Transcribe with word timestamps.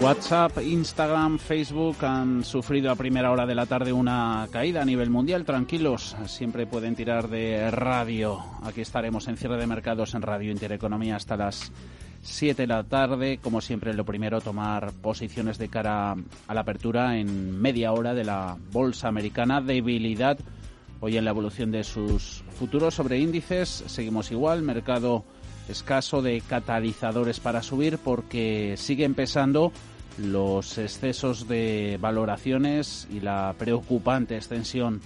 WhatsApp, 0.00 0.58
Instagram, 0.62 1.38
Facebook 1.38 1.96
han 2.04 2.44
sufrido 2.44 2.92
a 2.92 2.94
primera 2.94 3.32
hora 3.32 3.46
de 3.46 3.56
la 3.56 3.66
tarde 3.66 3.92
una 3.92 4.46
caída 4.52 4.82
a 4.82 4.84
nivel 4.84 5.10
mundial. 5.10 5.44
Tranquilos, 5.44 6.16
siempre 6.26 6.66
pueden 6.66 6.94
tirar 6.94 7.28
de 7.28 7.68
radio. 7.72 8.38
Aquí 8.62 8.80
estaremos 8.80 9.26
en 9.26 9.36
cierre 9.36 9.56
de 9.56 9.66
mercados 9.66 10.14
en 10.14 10.22
Radio 10.22 10.52
Intereconomía 10.52 11.16
hasta 11.16 11.36
las 11.36 11.72
7 12.22 12.62
de 12.62 12.66
la 12.68 12.84
tarde. 12.84 13.38
Como 13.42 13.60
siempre, 13.60 13.92
lo 13.92 14.04
primero, 14.04 14.40
tomar 14.40 14.92
posiciones 14.92 15.58
de 15.58 15.68
cara 15.68 16.12
a 16.12 16.54
la 16.54 16.60
apertura 16.60 17.18
en 17.18 17.60
media 17.60 17.92
hora 17.92 18.14
de 18.14 18.24
la 18.24 18.56
bolsa 18.70 19.08
americana. 19.08 19.60
Debilidad 19.60 20.38
hoy 21.00 21.16
en 21.16 21.24
la 21.24 21.30
evolución 21.30 21.72
de 21.72 21.82
sus 21.82 22.44
futuros 22.56 22.94
sobre 22.94 23.18
índices. 23.18 23.84
Seguimos 23.86 24.30
igual, 24.30 24.62
mercado 24.62 25.24
escaso 25.68 26.22
de 26.22 26.40
catalizadores 26.40 27.40
para 27.40 27.62
subir 27.62 27.98
porque 27.98 28.74
siguen 28.76 29.14
pesando 29.14 29.72
los 30.18 30.78
excesos 30.78 31.48
de 31.48 31.98
valoraciones 32.00 33.08
y 33.10 33.20
la 33.20 33.54
preocupante 33.58 34.36
extensión 34.36 35.00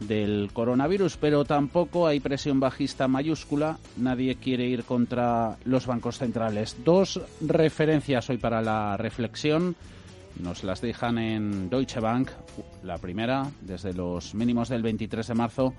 del 0.00 0.50
coronavirus, 0.52 1.16
pero 1.16 1.44
tampoco 1.44 2.06
hay 2.06 2.20
presión 2.20 2.60
bajista 2.60 3.08
mayúscula. 3.08 3.78
Nadie 3.96 4.36
quiere 4.36 4.66
ir 4.66 4.84
contra 4.84 5.56
los 5.64 5.86
bancos 5.86 6.18
centrales. 6.18 6.76
Dos 6.84 7.20
referencias 7.40 8.30
hoy 8.30 8.38
para 8.38 8.62
la 8.62 8.96
reflexión. 8.96 9.74
Nos 10.40 10.62
las 10.62 10.80
dejan 10.80 11.18
en 11.18 11.68
Deutsche 11.68 12.00
Bank. 12.00 12.30
La 12.84 12.98
primera, 12.98 13.50
desde 13.60 13.92
los 13.92 14.34
mínimos 14.34 14.68
del 14.68 14.82
23 14.82 15.26
de 15.26 15.34
marzo, 15.34 15.74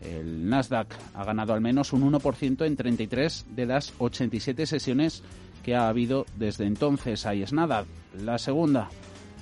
el 0.00 0.48
Nasdaq 0.48 0.92
ha 1.14 1.24
ganado 1.24 1.52
al 1.52 1.60
menos 1.60 1.92
un 1.92 2.10
1% 2.10 2.66
en 2.66 2.76
33 2.76 3.46
de 3.54 3.66
las 3.66 3.92
87 3.98 4.66
sesiones 4.66 5.22
que 5.62 5.74
ha 5.74 5.88
habido 5.88 6.26
desde 6.36 6.66
entonces. 6.66 7.26
Ahí 7.26 7.42
es 7.42 7.52
nada. 7.52 7.84
La 8.18 8.38
segunda, 8.38 8.88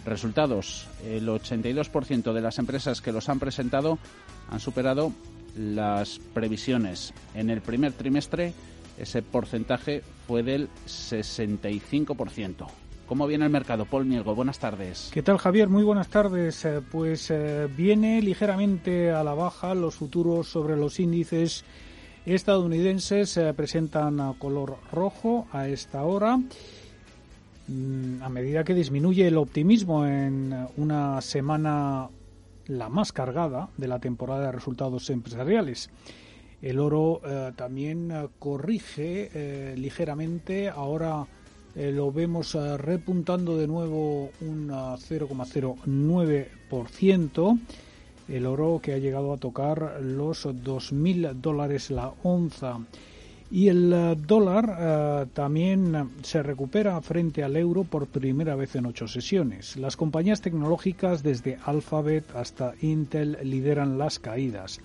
resultados. 0.04 0.86
El 1.04 1.28
82% 1.28 2.32
de 2.32 2.40
las 2.40 2.58
empresas 2.58 3.00
que 3.00 3.12
los 3.12 3.28
han 3.28 3.38
presentado 3.38 3.98
han 4.50 4.60
superado 4.60 5.12
las 5.56 6.18
previsiones. 6.34 7.12
En 7.34 7.50
el 7.50 7.60
primer 7.60 7.92
trimestre 7.92 8.52
ese 8.98 9.22
porcentaje 9.22 10.02
fue 10.26 10.42
del 10.42 10.68
65%. 10.86 12.66
¿Cómo 13.06 13.26
viene 13.26 13.46
el 13.46 13.50
mercado? 13.50 13.86
Paul 13.86 14.04
Mielgo, 14.04 14.34
buenas 14.34 14.58
tardes. 14.58 15.10
¿Qué 15.12 15.22
tal, 15.22 15.38
Javier? 15.38 15.68
Muy 15.68 15.82
buenas 15.82 16.08
tardes. 16.08 16.64
Eh, 16.66 16.82
pues 16.90 17.30
eh, 17.30 17.66
viene 17.74 18.20
ligeramente 18.20 19.10
a 19.10 19.24
la 19.24 19.32
baja 19.32 19.74
los 19.74 19.94
futuros 19.94 20.48
sobre 20.48 20.76
los 20.76 21.00
índices 21.00 21.64
estadounidenses. 22.34 23.30
Se 23.30 23.52
presentan 23.54 24.20
a 24.20 24.34
color 24.38 24.76
rojo 24.92 25.46
a 25.52 25.68
esta 25.68 26.04
hora. 26.04 26.38
Mm, 27.68 28.22
a 28.22 28.28
medida 28.28 28.64
que 28.64 28.74
disminuye 28.74 29.26
el 29.26 29.36
optimismo 29.36 30.06
en 30.06 30.54
una 30.76 31.20
semana 31.20 32.08
la 32.66 32.88
más 32.88 33.12
cargada 33.12 33.68
de 33.76 33.88
la 33.88 33.98
temporada 33.98 34.46
de 34.46 34.52
resultados 34.52 35.08
empresariales. 35.10 35.90
El 36.60 36.80
oro 36.80 37.20
eh, 37.24 37.52
también 37.56 38.12
corrige 38.38 39.74
ligeramente. 39.76 40.68
Ahora 40.68 41.26
eh, 41.78 41.92
lo 41.92 42.10
vemos 42.10 42.56
eh, 42.56 42.76
repuntando 42.76 43.56
de 43.56 43.68
nuevo 43.68 44.32
un 44.40 44.68
0,09%. 44.68 47.60
El 48.28 48.46
oro 48.46 48.80
que 48.82 48.92
ha 48.92 48.98
llegado 48.98 49.32
a 49.32 49.38
tocar 49.38 50.00
los 50.02 50.46
2.000 50.46 51.32
dólares 51.34 51.90
la 51.90 52.12
onza. 52.22 52.78
Y 53.50 53.68
el 53.68 53.92
eh, 53.92 54.14
dólar 54.14 55.28
también 55.32 56.10
se 56.22 56.42
recupera 56.42 57.00
frente 57.00 57.42
al 57.42 57.56
euro 57.56 57.84
por 57.84 58.06
primera 58.06 58.54
vez 58.54 58.76
en 58.76 58.86
ocho 58.86 59.08
sesiones. 59.08 59.76
Las 59.76 59.96
compañías 59.96 60.42
tecnológicas 60.42 61.22
desde 61.22 61.58
Alphabet 61.64 62.24
hasta 62.36 62.74
Intel 62.82 63.38
lideran 63.42 63.96
las 63.96 64.18
caídas. 64.18 64.80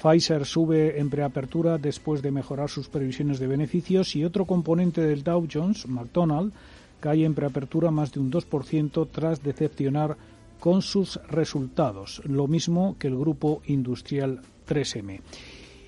Pfizer 0.00 0.46
sube 0.46 1.00
en 1.00 1.10
preapertura 1.10 1.76
después 1.76 2.22
de 2.22 2.30
mejorar 2.30 2.70
sus 2.70 2.88
previsiones 2.88 3.40
de 3.40 3.48
beneficios 3.48 4.14
y 4.14 4.24
otro 4.24 4.44
componente 4.44 5.00
del 5.00 5.24
Dow 5.24 5.48
Jones, 5.52 5.88
McDonald, 5.88 6.52
cae 7.00 7.24
en 7.24 7.34
preapertura 7.34 7.90
más 7.90 8.12
de 8.12 8.20
un 8.20 8.30
2% 8.30 9.08
tras 9.10 9.42
decepcionar 9.42 10.16
con 10.60 10.82
sus 10.82 11.20
resultados, 11.28 12.22
lo 12.24 12.46
mismo 12.46 12.96
que 12.98 13.08
el 13.08 13.16
grupo 13.16 13.62
industrial 13.66 14.40
3M. 14.68 15.20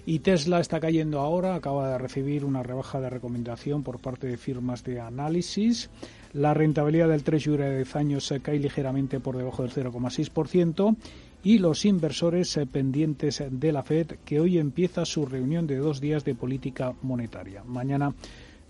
Y 0.07 0.21
Tesla 0.21 0.61
está 0.61 0.81
cayendo 0.81 1.21
ahora, 1.21 1.55
acaba 1.55 1.91
de 1.91 1.99
recibir 1.99 2.45
una 2.45 2.63
rebaja 2.63 3.01
de 3.01 3.11
recomendación 3.11 3.83
por 3.83 4.01
parte 4.01 4.27
de 4.27 4.37
firmas 4.37 4.83
de 4.83 4.99
análisis. 4.99 5.91
La 6.33 6.55
rentabilidad 6.55 7.09
del 7.09 7.23
Treasury 7.23 7.63
de 7.63 7.77
10 7.77 7.97
años 7.97 8.35
cae 8.43 8.59
ligeramente 8.59 9.21
por 9.21 9.37
debajo 9.37 9.63
del 9.63 9.73
0,6% 9.73 10.97
y 11.43 11.59
los 11.59 11.85
inversores 11.85 12.59
pendientes 12.73 13.43
de 13.51 13.73
la 13.73 13.83
Fed, 13.83 14.17
que 14.25 14.41
hoy 14.41 14.59
empieza 14.59 15.05
su 15.05 15.27
reunión 15.27 15.67
de 15.67 15.77
dos 15.77 16.01
días 16.01 16.25
de 16.25 16.35
política 16.35 16.95
monetaria. 17.03 17.63
Mañana 17.65 18.15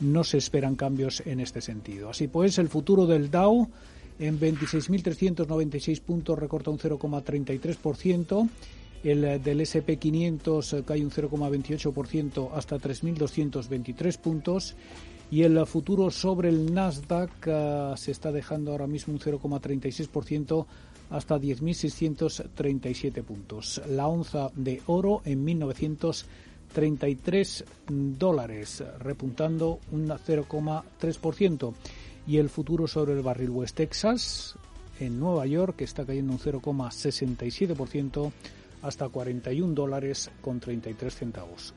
no 0.00 0.24
se 0.24 0.38
esperan 0.38 0.76
cambios 0.76 1.22
en 1.26 1.40
este 1.40 1.60
sentido. 1.60 2.10
Así 2.10 2.28
pues, 2.28 2.58
el 2.58 2.68
futuro 2.68 3.06
del 3.06 3.30
Dow 3.30 3.68
en 4.20 4.38
26.396 4.38 6.00
puntos 6.02 6.38
recorta 6.38 6.70
un 6.70 6.78
0,33%. 6.78 8.48
El 9.02 9.24
eh, 9.24 9.38
del 9.38 9.60
SP500 9.60 10.78
eh, 10.78 10.82
cae 10.84 11.02
un 11.02 11.10
0,28% 11.10 12.50
hasta 12.52 12.76
3.223 12.76 14.18
puntos. 14.18 14.76
Y 15.30 15.42
el 15.42 15.64
futuro 15.64 16.10
sobre 16.10 16.50
el 16.50 16.74
Nasdaq 16.74 17.96
se 17.96 18.10
está 18.10 18.32
dejando 18.32 18.72
ahora 18.72 18.88
mismo 18.88 19.14
un 19.14 19.20
0,36% 19.20 20.66
hasta 21.10 21.38
10.637 21.38 23.22
puntos. 23.22 23.80
La 23.88 24.08
onza 24.08 24.50
de 24.56 24.82
oro 24.86 25.22
en 25.24 25.46
1.933 25.46 27.64
dólares, 27.88 28.82
repuntando 28.98 29.78
un 29.92 30.08
0,3%. 30.08 31.74
Y 32.26 32.38
el 32.38 32.48
futuro 32.48 32.86
sobre 32.86 33.14
el 33.14 33.22
barril 33.22 33.50
West 33.50 33.76
Texas 33.76 34.56
en 34.98 35.18
Nueva 35.18 35.46
York 35.46 35.80
está 35.80 36.04
cayendo 36.04 36.32
un 36.32 36.38
0,67% 36.38 38.32
hasta 38.82 39.08
41 39.08 39.74
dólares 39.74 40.30
con 40.40 40.60
33 40.60 41.14
centavos. 41.14 41.74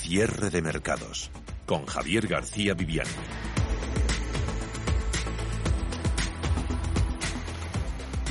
Cierre 0.00 0.50
de 0.50 0.62
mercados 0.62 1.30
con 1.66 1.84
Javier 1.84 2.28
García 2.28 2.74
Viviani. 2.74 3.10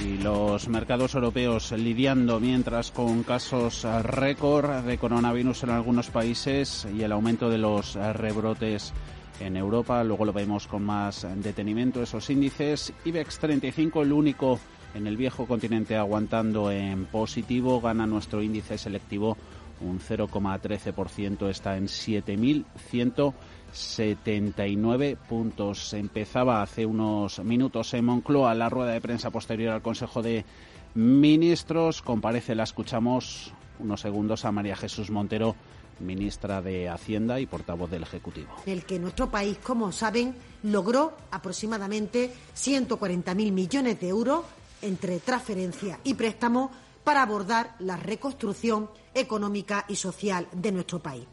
Y 0.06 0.18
los 0.20 0.70
mercados 0.70 1.16
europeos 1.16 1.72
lidiando 1.72 2.40
mientras 2.40 2.92
con 2.92 3.24
casos 3.24 3.86
récord 4.04 4.84
de 4.84 4.98
coronavirus 4.98 5.64
en 5.64 5.72
algunos 5.72 6.10
países 6.10 6.88
y 6.96 7.02
el 7.02 7.12
aumento 7.12 7.50
de 7.50 7.58
los 7.58 7.96
rebrotes 7.96 8.94
en 9.40 9.58
Europa. 9.58 10.04
Luego 10.04 10.26
lo 10.26 10.34
vemos 10.34 10.68
con 10.68 10.84
más 10.84 11.28
detenimiento 11.38 12.04
esos 12.04 12.30
índices. 12.30 12.94
IBEX 13.06 13.40
35, 13.40 14.04
el 14.04 14.14
único 14.14 14.60
en 14.94 15.08
el 15.08 15.18
viejo 15.18 15.48
continente 15.48 15.96
aguantando 15.96 16.72
en 16.72 17.06
positivo, 17.06 17.82
gana 17.82 18.06
nuestro 18.06 18.42
índice 18.42 18.78
selectivo 18.78 19.38
un 19.82 20.00
0,13%, 20.00 21.50
está 21.50 21.78
en 21.78 21.88
7.100 21.88 23.34
79 23.76 25.18
puntos. 25.28 25.94
Empezaba 25.94 26.62
hace 26.62 26.86
unos 26.86 27.40
minutos 27.40 27.94
en 27.94 28.06
Moncloa 28.06 28.56
la 28.56 28.70
rueda 28.70 28.92
de 28.92 29.02
prensa 29.02 29.30
posterior 29.30 29.74
al 29.74 29.82
Consejo 29.82 30.22
de 30.22 30.46
Ministros. 30.94 32.02
Comparece, 32.02 32.56
la 32.56 32.64
escuchamos 32.64 33.54
unos 33.80 34.02
segundos 34.02 34.46
a 34.46 34.52
María 34.52 34.76
Jesús 34.76 35.12
Montero, 35.12 35.56
ministra 36.00 36.62
de 36.62 36.90
Hacienda 36.90 37.40
y 37.40 37.46
portavoz 37.46 37.90
del 37.92 38.04
Ejecutivo. 38.04 38.48
El 38.66 38.86
que 38.86 39.00
nuestro 39.00 39.30
país, 39.30 39.58
como 39.62 39.92
saben, 39.92 40.36
logró 40.64 41.14
aproximadamente 41.32 42.34
140.000 42.56 43.52
millones 43.52 44.00
de 44.00 44.08
euros 44.08 44.46
entre 44.82 45.20
transferencia 45.20 46.00
y 46.04 46.14
préstamo 46.14 46.72
para 47.04 47.22
abordar 47.22 47.76
la 47.80 47.98
reconstrucción 47.98 48.90
económica 49.14 49.86
y 49.88 49.96
social 49.96 50.48
de 50.52 50.72
nuestro 50.72 51.00
país. 51.00 51.26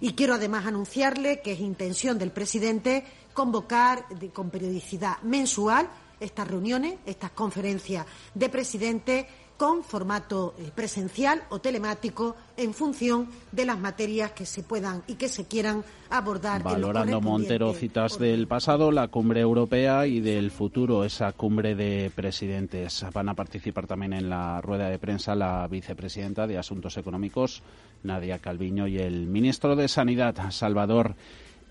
Y 0.00 0.12
quiero 0.12 0.34
además 0.34 0.66
anunciarle 0.66 1.40
que 1.40 1.52
es 1.52 1.60
intención 1.60 2.18
del 2.18 2.30
presidente 2.30 3.04
convocar 3.34 4.04
con 4.32 4.50
periodicidad 4.50 5.20
mensual 5.22 5.88
estas 6.20 6.48
reuniones, 6.48 6.98
estas 7.06 7.30
conferencias 7.30 8.06
de 8.34 8.48
presidentes 8.48 9.26
con 9.58 9.82
formato 9.82 10.54
eh, 10.56 10.70
presencial 10.72 11.42
o 11.50 11.58
telemático 11.58 12.36
en 12.56 12.72
función 12.72 13.28
de 13.50 13.66
las 13.66 13.78
materias 13.78 14.30
que 14.30 14.46
se 14.46 14.62
puedan 14.62 15.02
y 15.08 15.14
que 15.14 15.28
se 15.28 15.46
quieran 15.46 15.84
abordar. 16.10 16.62
Valorando 16.62 17.20
Montero 17.20 17.74
citas 17.74 18.18
del 18.18 18.46
pasado, 18.46 18.92
la 18.92 19.08
cumbre 19.08 19.40
europea 19.40 20.06
y 20.06 20.20
del 20.20 20.52
futuro, 20.52 21.04
esa 21.04 21.32
cumbre 21.32 21.74
de 21.74 22.10
presidentes. 22.14 23.04
Van 23.12 23.28
a 23.28 23.34
participar 23.34 23.88
también 23.88 24.12
en 24.12 24.30
la 24.30 24.60
rueda 24.60 24.88
de 24.88 24.98
prensa 24.98 25.34
la 25.34 25.66
vicepresidenta 25.66 26.46
de 26.46 26.56
Asuntos 26.56 26.96
Económicos, 26.96 27.62
Nadia 28.04 28.38
Calviño, 28.38 28.86
y 28.86 28.98
el 28.98 29.26
ministro 29.26 29.74
de 29.74 29.88
Sanidad, 29.88 30.36
Salvador 30.50 31.16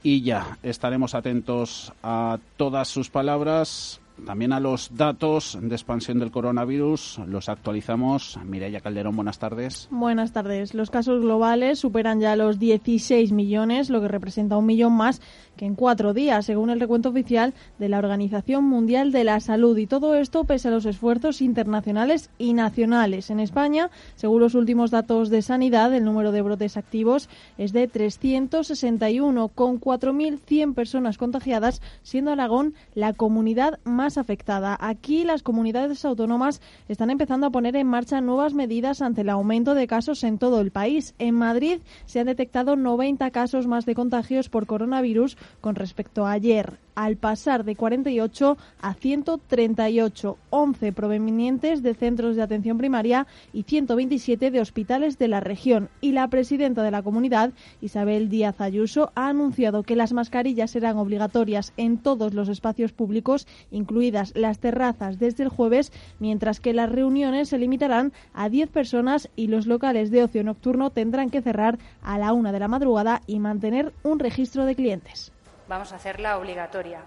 y 0.04 0.22
ya 0.22 0.58
estaremos 0.62 1.16
atentos 1.16 1.94
a 2.04 2.38
todas 2.58 2.88
sus 2.88 3.10
palabras 3.10 4.02
también 4.26 4.54
a 4.54 4.60
los 4.60 4.96
datos 4.96 5.58
de 5.62 5.76
expansión 5.76 6.20
del 6.20 6.32
coronavirus. 6.32 7.20
Los 7.28 7.50
actualizamos. 7.50 8.40
Mireya 8.46 8.82
Calderón, 8.82 9.16
buenas 9.16 9.40
tardes. 9.40 9.88
Buenas 9.92 10.32
tardes. 10.32 10.74
Los 10.74 10.90
casos 10.90 11.22
globales 11.22 11.80
superan 11.80 12.20
ya 12.20 12.36
los 12.36 12.60
16 12.60 13.32
millones, 13.32 13.90
lo 13.90 14.02
que 14.02 14.08
representa 14.08 14.58
un 14.58 14.66
millón 14.66 14.94
más 14.94 15.22
que 15.56 15.66
en 15.66 15.76
cuatro 15.76 16.14
días, 16.14 16.46
según 16.46 16.70
el 16.70 16.80
recuento 16.80 17.10
oficial 17.10 17.54
de 17.80 17.90
la 17.90 17.98
Organización 17.98 18.64
Mundial 18.64 19.12
de 19.12 19.24
la 19.24 19.40
Salud. 19.40 19.78
Y 19.78 19.88
todo 19.88 20.16
esto 20.16 20.44
pese 20.44 20.68
a 20.68 20.72
los 20.72 20.86
esfuerzos 20.86 21.42
internacionales 21.42 22.30
y 22.38 22.54
nacionales. 22.54 23.30
En 23.30 23.40
España, 23.40 23.90
según 24.16 24.42
los 24.42 24.56
últimos 24.56 24.92
datos 24.92 25.30
de 25.30 25.42
sanidad, 25.42 25.94
el 25.94 26.06
número 26.06 26.32
de 26.32 26.42
brotes 26.42 26.78
activos 26.78 27.30
es 27.58 27.74
de 27.74 27.88
361, 27.88 29.48
con 29.50 29.82
4.100 29.82 30.74
personas 30.74 31.18
contagiadas, 31.18 31.82
siendo 32.04 32.32
Aragón 32.32 32.76
la 32.94 33.14
comunidad 33.14 33.80
más 33.84 34.07
afectada. 34.16 34.78
Aquí 34.80 35.26
las 35.26 35.44
comunidades 35.44 36.06
autónomas 36.06 36.62
están 36.88 37.10
empezando 37.10 37.48
a 37.48 37.50
poner 37.50 37.76
en 37.76 37.88
marcha 37.88 38.22
nuevas 38.22 38.54
medidas 38.54 39.02
ante 39.02 39.22
el 39.22 39.30
aumento 39.30 39.76
de 39.76 39.88
casos 39.88 40.24
en 40.24 40.38
todo 40.38 40.62
el 40.62 40.72
país. 40.72 41.16
En 41.20 41.36
Madrid 41.36 41.80
se 42.06 42.22
han 42.22 42.28
detectado 42.28 42.78
90 42.78 43.30
casos 43.32 43.68
más 43.68 43.86
de 43.86 43.96
contagios 43.96 44.48
por 44.48 44.68
coronavirus 44.68 45.36
con 45.60 45.76
respecto 45.76 46.26
a 46.26 46.32
ayer 46.32 46.87
al 46.98 47.16
pasar 47.16 47.64
de 47.64 47.76
48 47.76 48.58
a 48.82 48.94
138, 48.96 50.38
11 50.50 50.94
provenientes 50.94 51.84
de 51.84 51.94
centros 51.94 52.36
de 52.36 52.42
atención 52.42 52.80
primaria 52.80 53.28
y 53.54 53.64
127 53.64 54.50
de 54.50 54.60
hospitales 54.60 55.20
de 55.20 55.28
la 55.28 55.40
región. 55.40 55.90
Y 56.02 56.14
la 56.14 56.28
presidenta 56.28 56.82
de 56.82 56.90
la 56.90 57.04
comunidad, 57.04 57.52
Isabel 57.82 58.30
Díaz 58.30 58.60
Ayuso, 58.62 59.12
ha 59.14 59.28
anunciado 59.28 59.84
que 59.84 59.96
las 59.96 60.12
mascarillas 60.12 60.72
serán 60.72 60.98
obligatorias 60.98 61.72
en 61.78 62.00
todos 62.00 62.34
los 62.34 62.50
espacios 62.50 62.94
públicos, 62.94 63.46
incluidas 63.70 64.34
las 64.36 64.58
terrazas 64.58 65.20
desde 65.20 65.44
el 65.44 65.50
jueves, 65.50 65.94
mientras 66.18 66.60
que 66.60 66.74
las 66.74 66.92
reuniones 66.92 67.50
se 67.50 67.60
limitarán 67.60 68.12
a 68.34 68.50
10 68.50 68.70
personas 68.70 69.30
y 69.36 69.48
los 69.48 69.68
locales 69.68 70.10
de 70.10 70.24
ocio 70.24 70.44
nocturno 70.44 70.90
tendrán 70.90 71.30
que 71.30 71.44
cerrar 71.44 71.78
a 72.02 72.18
la 72.18 72.34
una 72.34 72.52
de 72.52 72.60
la 72.60 72.68
madrugada 72.68 73.22
y 73.28 73.38
mantener 73.38 73.94
un 74.02 74.18
registro 74.18 74.66
de 74.66 74.74
clientes 74.74 75.32
vamos 75.68 75.92
a 75.92 75.98
hacerla 75.98 76.38
obligatoria. 76.38 77.02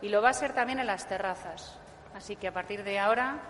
Y 0.00 0.08
lo 0.08 0.22
va 0.22 0.30
a 0.30 0.34
ser 0.34 0.52
también 0.52 0.80
en 0.80 0.86
las 0.86 1.06
terrazas. 1.06 1.78
Así 2.14 2.36
que 2.36 2.48
a 2.48 2.52
partir 2.52 2.84
de 2.84 2.98
ahora 2.98 3.40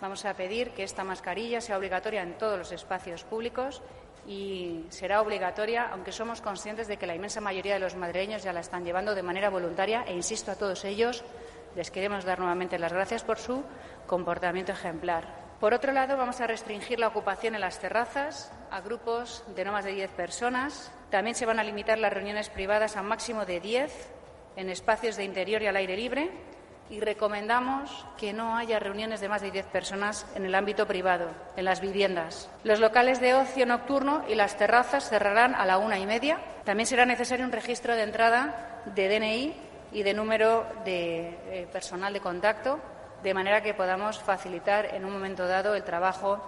vamos 0.00 0.24
a 0.24 0.34
pedir 0.34 0.70
que 0.70 0.82
esta 0.82 1.04
mascarilla 1.04 1.60
sea 1.60 1.78
obligatoria 1.78 2.22
en 2.22 2.36
todos 2.36 2.58
los 2.58 2.72
espacios 2.72 3.24
públicos 3.24 3.82
y 4.26 4.86
será 4.88 5.20
obligatoria, 5.20 5.88
aunque 5.90 6.12
somos 6.12 6.40
conscientes 6.40 6.88
de 6.88 6.96
que 6.96 7.06
la 7.06 7.14
inmensa 7.14 7.40
mayoría 7.40 7.74
de 7.74 7.80
los 7.80 7.94
madrileños 7.94 8.42
ya 8.42 8.52
la 8.52 8.60
están 8.60 8.84
llevando 8.84 9.14
de 9.14 9.22
manera 9.22 9.50
voluntaria 9.50 10.04
e 10.06 10.14
insisto 10.14 10.50
a 10.50 10.56
todos 10.56 10.84
ellos, 10.84 11.24
les 11.76 11.90
queremos 11.90 12.24
dar 12.24 12.38
nuevamente 12.38 12.78
las 12.78 12.92
gracias 12.92 13.24
por 13.24 13.38
su 13.38 13.62
comportamiento 14.06 14.72
ejemplar. 14.72 15.44
Por 15.60 15.74
otro 15.74 15.92
lado, 15.92 16.16
vamos 16.16 16.40
a 16.40 16.46
restringir 16.46 16.98
la 16.98 17.08
ocupación 17.08 17.54
en 17.54 17.60
las 17.60 17.78
terrazas 17.78 18.52
a 18.70 18.80
grupos 18.80 19.44
de 19.54 19.64
no 19.64 19.72
más 19.72 19.84
de 19.84 19.92
diez 19.92 20.10
personas 20.10 20.92
también 21.14 21.36
se 21.36 21.46
van 21.46 21.60
a 21.60 21.62
limitar 21.62 21.96
las 22.00 22.12
reuniones 22.12 22.48
privadas 22.48 22.96
a 22.96 23.00
un 23.00 23.06
máximo 23.06 23.46
de 23.46 23.60
10 23.60 24.08
en 24.56 24.68
espacios 24.68 25.14
de 25.14 25.22
interior 25.22 25.62
y 25.62 25.68
al 25.68 25.76
aire 25.76 25.96
libre 25.96 26.28
y 26.90 26.98
recomendamos 26.98 28.04
que 28.18 28.32
no 28.32 28.56
haya 28.56 28.80
reuniones 28.80 29.20
de 29.20 29.28
más 29.28 29.40
de 29.40 29.52
10 29.52 29.66
personas 29.66 30.26
en 30.34 30.44
el 30.44 30.56
ámbito 30.56 30.88
privado, 30.88 31.28
en 31.56 31.66
las 31.66 31.80
viviendas. 31.80 32.50
Los 32.64 32.80
locales 32.80 33.20
de 33.20 33.34
ocio 33.34 33.64
nocturno 33.64 34.24
y 34.28 34.34
las 34.34 34.56
terrazas 34.56 35.08
cerrarán 35.08 35.54
a 35.54 35.64
la 35.66 35.78
una 35.78 36.00
y 36.00 36.04
media. 36.04 36.40
También 36.64 36.88
será 36.88 37.06
necesario 37.06 37.46
un 37.46 37.52
registro 37.52 37.94
de 37.94 38.02
entrada 38.02 38.82
de 38.86 39.08
DNI 39.08 39.54
y 39.92 40.02
de 40.02 40.14
número 40.14 40.66
de 40.84 41.28
eh, 41.46 41.68
personal 41.72 42.12
de 42.12 42.18
contacto, 42.18 42.80
de 43.22 43.34
manera 43.34 43.62
que 43.62 43.72
podamos 43.72 44.18
facilitar 44.18 44.86
en 44.86 45.04
un 45.04 45.12
momento 45.12 45.46
dado 45.46 45.76
el 45.76 45.84
trabajo 45.84 46.42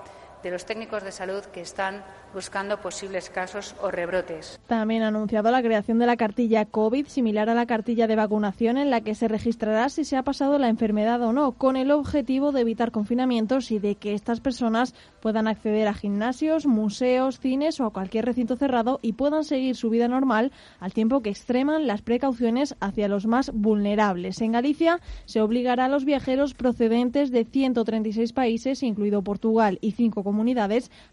de 0.47 0.53
los 0.53 0.65
técnicos 0.65 1.03
de 1.03 1.11
salud 1.11 1.43
que 1.53 1.61
están 1.61 2.05
buscando 2.33 2.81
posibles 2.81 3.31
casos 3.31 3.75
o 3.83 3.91
rebrotes. 3.91 4.61
También 4.69 5.03
ha 5.03 5.09
anunciado 5.09 5.51
la 5.51 5.61
creación 5.61 5.99
de 5.99 6.07
la 6.07 6.17
cartilla 6.17 6.67
COVID, 6.67 7.07
similar 7.09 7.49
a 7.49 7.55
la 7.55 7.67
cartilla 7.67 8.07
de 8.07 8.15
vacunación, 8.15 8.77
en 8.77 8.91
la 8.91 9.01
que 9.01 9.17
se 9.17 9.27
registrará 9.27 9.89
si 9.89 10.05
se 10.05 10.17
ha 10.17 10.23
pasado 10.23 10.59
la 10.59 10.69
enfermedad 10.69 11.21
o 11.23 11.33
no, 11.33 11.53
con 11.53 11.77
el 11.77 11.91
objetivo 11.91 12.53
de 12.53 12.61
evitar 12.61 12.93
confinamientos 12.93 13.73
y 13.73 13.81
de 13.81 13.97
que 13.97 14.15
estas 14.15 14.41
personas 14.41 14.95
puedan 15.21 15.49
acceder 15.49 15.89
a 15.89 15.95
gimnasios, 15.95 16.67
museos, 16.67 17.41
cines 17.41 17.81
o 17.81 17.87
a 17.87 17.93
cualquier 17.93 18.27
recinto 18.27 18.55
cerrado 18.55 19.01
y 19.03 19.15
puedan 19.15 19.43
seguir 19.43 19.75
su 19.75 19.91
vida 19.91 20.07
normal 20.07 20.53
al 20.79 20.93
tiempo 20.93 21.23
que 21.23 21.31
extreman 21.31 21.89
las 21.89 22.03
precauciones 22.03 22.77
hacia 22.79 23.09
los 23.09 23.27
más 23.27 23.51
vulnerables. 23.53 24.41
En 24.43 24.53
Galicia 24.53 25.01
se 25.25 25.41
obligará 25.41 25.87
a 25.87 25.89
los 25.89 26.05
viajeros 26.05 26.55
procedentes 26.55 27.33
de 27.33 27.45
136 27.45 28.33
países, 28.33 28.85
incluido 28.85 29.23
Portugal 29.23 29.79
y 29.81 29.93
cinco 29.93 30.23
comunidades, 30.23 30.36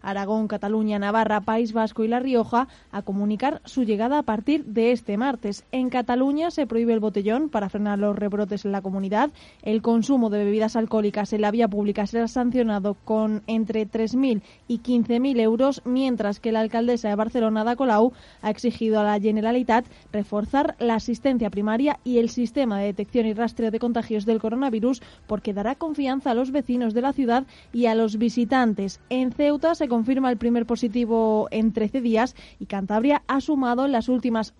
Aragón, 0.02 0.48
Cataluña, 0.48 0.98
Navarra, 0.98 1.40
País 1.40 1.72
Vasco 1.72 2.04
y 2.04 2.08
La 2.08 2.20
Rioja 2.20 2.68
a 2.92 3.02
comunicar 3.02 3.60
su 3.64 3.84
llegada 3.84 4.18
a 4.18 4.22
partir 4.22 4.64
de 4.64 4.92
este 4.92 5.16
martes. 5.16 5.64
En 5.72 5.88
Cataluña 5.88 6.50
se 6.50 6.66
prohíbe 6.66 6.92
el 6.92 7.00
botellón 7.00 7.48
para 7.48 7.68
frenar 7.68 7.98
los 7.98 8.16
rebrotes 8.16 8.64
en 8.64 8.72
la 8.72 8.82
comunidad. 8.82 9.30
El 9.62 9.82
consumo 9.82 10.30
de 10.30 10.44
bebidas 10.44 10.76
alcohólicas 10.76 11.32
en 11.32 11.40
la 11.40 11.50
vía 11.50 11.68
pública 11.68 12.06
será 12.06 12.28
sancionado 12.28 12.94
con 13.04 13.42
entre 13.46 13.88
3.000 13.88 14.42
y 14.68 14.78
15.000 14.78 15.40
euros, 15.40 15.82
mientras 15.84 16.40
que 16.40 16.52
la 16.52 16.60
alcaldesa 16.60 17.08
de 17.08 17.16
Barcelona, 17.16 17.62
Ada 17.62 17.76
Colau, 17.76 18.12
ha 18.42 18.50
exigido 18.50 19.00
a 19.00 19.04
la 19.04 19.20
Generalitat 19.20 19.86
reforzar 20.12 20.76
la 20.78 20.96
asistencia 20.96 21.50
primaria 21.50 21.98
y 22.04 22.18
el 22.18 22.28
sistema 22.28 22.78
de 22.78 22.86
detección 22.86 23.26
y 23.26 23.32
rastreo 23.32 23.70
de 23.70 23.78
contagios 23.78 24.26
del 24.26 24.40
coronavirus 24.40 25.02
porque 25.26 25.52
dará 25.52 25.74
confianza 25.74 26.30
a 26.30 26.34
los 26.34 26.50
vecinos 26.50 26.94
de 26.94 27.02
la 27.02 27.12
ciudad 27.12 27.46
y 27.72 27.86
a 27.86 27.94
los 27.94 28.18
visitantes. 28.18 29.00
En 29.10 29.32
Ceuta 29.32 29.74
se 29.74 29.88
confirma 29.88 30.30
el 30.30 30.38
primer 30.38 30.66
positivo 30.66 31.48
en 31.50 31.72
13 31.72 32.00
días 32.00 32.34
y 32.58 32.66
Cantabria 32.66 33.22
ha 33.26 33.40
sumado 33.40 33.84
en 33.84 33.92
las 33.92 34.08
últimas 34.08 34.54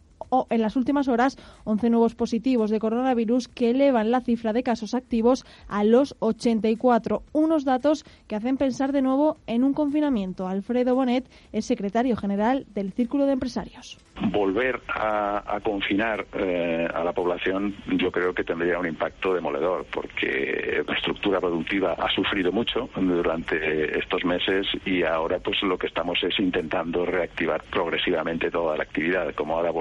en 0.50 0.60
las 0.60 0.76
últimas 0.76 1.08
horas 1.08 1.36
11 1.64 1.90
nuevos 1.90 2.14
positivos 2.14 2.70
de 2.70 2.78
coronavirus 2.78 3.48
que 3.48 3.70
elevan 3.70 4.10
la 4.10 4.20
cifra 4.20 4.52
de 4.52 4.62
casos 4.62 4.94
activos 4.94 5.44
a 5.68 5.84
los 5.84 6.16
84. 6.20 7.22
Unos 7.32 7.64
datos 7.64 8.04
que 8.26 8.36
hacen 8.36 8.56
pensar 8.56 8.92
de 8.92 9.02
nuevo 9.02 9.38
en 9.46 9.64
un 9.64 9.74
confinamiento. 9.74 10.48
Alfredo 10.48 10.94
Bonet 10.94 11.28
es 11.52 11.66
secretario 11.66 12.16
general 12.16 12.66
del 12.74 12.92
Círculo 12.92 13.26
de 13.26 13.32
Empresarios 13.32 13.98
volver 14.30 14.80
a, 14.88 15.60
confinar 15.62 16.26
eh, 16.34 16.86
a 16.92 17.02
la 17.02 17.12
población 17.12 17.74
yo 17.86 18.12
creo 18.12 18.32
que 18.32 18.44
tendría 18.44 18.78
un 18.78 18.86
impacto 18.86 19.34
demoledor 19.34 19.86
porque 19.92 20.82
la 20.86 20.94
estructura 20.94 21.40
productiva 21.40 21.94
ha 21.98 22.10
sufrido 22.10 22.52
mucho 22.52 22.88
durante 22.94 23.98
estos 23.98 24.24
meses 24.24 24.66
y 24.84 25.02
ahora 25.02 25.38
pues 25.40 25.62
lo 25.62 25.78
que 25.78 25.88
estamos 25.88 26.22
es 26.22 26.38
intentando 26.38 27.04
reactivar 27.04 27.62
progresivamente 27.70 28.50
toda 28.50 28.76
la 28.76 28.84
actividad 28.84 29.34
como 29.34 29.56
ahora 29.56 29.72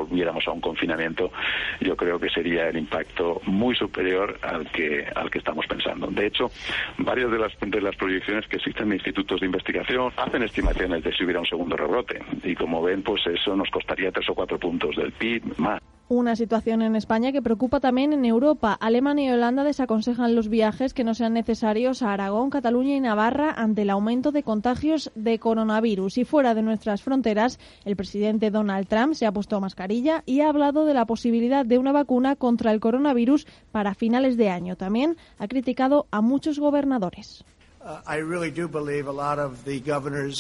a 0.47 0.51
un 0.51 0.61
confinamiento 0.61 1.31
yo 1.79 1.95
creo 1.95 2.19
que 2.19 2.29
sería 2.29 2.69
el 2.69 2.77
impacto 2.77 3.41
muy 3.45 3.75
superior 3.75 4.39
al 4.41 4.69
que 4.71 5.05
al 5.15 5.29
que 5.29 5.39
estamos 5.39 5.65
pensando 5.67 6.07
de 6.07 6.27
hecho 6.27 6.51
varias 6.97 7.31
de 7.31 7.39
las 7.39 7.51
de 7.59 7.81
las 7.81 7.95
proyecciones 7.95 8.47
que 8.47 8.57
existen 8.57 8.87
en 8.87 8.93
institutos 8.93 9.39
de 9.39 9.45
investigación 9.45 10.11
hacen 10.17 10.43
estimaciones 10.43 11.03
de 11.03 11.13
si 11.13 11.23
hubiera 11.23 11.39
un 11.39 11.45
segundo 11.45 11.77
rebrote 11.77 12.19
y 12.43 12.55
como 12.55 12.81
ven 12.81 13.03
pues 13.03 13.25
eso 13.27 13.55
nos 13.55 13.69
costaría 13.69 14.11
o 14.29 14.35
cuatro 14.35 14.57
puntos 14.57 14.95
del 14.95 15.11
PIB 15.11 15.57
más. 15.57 15.92
Una 16.09 16.35
situación 16.35 16.81
en 16.81 16.97
España 16.97 17.31
que 17.31 17.41
preocupa 17.41 17.79
también 17.79 18.11
en 18.11 18.25
Europa. 18.25 18.73
Alemania 18.73 19.29
y 19.29 19.33
Holanda 19.33 19.63
desaconsejan 19.63 20.35
los 20.35 20.49
viajes 20.49 20.93
que 20.93 21.05
no 21.05 21.13
sean 21.13 21.31
necesarios 21.31 22.03
a 22.03 22.11
Aragón, 22.11 22.49
Cataluña 22.49 22.97
y 22.97 22.99
Navarra 22.99 23.53
ante 23.55 23.83
el 23.83 23.89
aumento 23.89 24.33
de 24.33 24.43
contagios 24.43 25.13
de 25.15 25.39
coronavirus. 25.39 26.17
Y 26.17 26.25
fuera 26.25 26.55
de 26.55 26.61
nuestras 26.61 27.01
fronteras, 27.01 27.57
el 27.85 27.95
presidente 27.95 28.51
Donald 28.51 28.87
Trump 28.87 29.13
se 29.13 29.25
ha 29.25 29.31
puesto 29.31 29.61
mascarilla 29.61 30.23
y 30.25 30.41
ha 30.41 30.49
hablado 30.49 30.83
de 30.83 30.93
la 30.93 31.05
posibilidad 31.05 31.65
de 31.65 31.77
una 31.77 31.93
vacuna 31.93 32.35
contra 32.35 32.71
el 32.73 32.81
coronavirus 32.81 33.47
para 33.71 33.95
finales 33.95 34.35
de 34.35 34.49
año. 34.49 34.75
También 34.75 35.15
ha 35.39 35.47
criticado 35.47 36.07
a 36.11 36.19
muchos 36.19 36.59
gobernadores. 36.59 37.45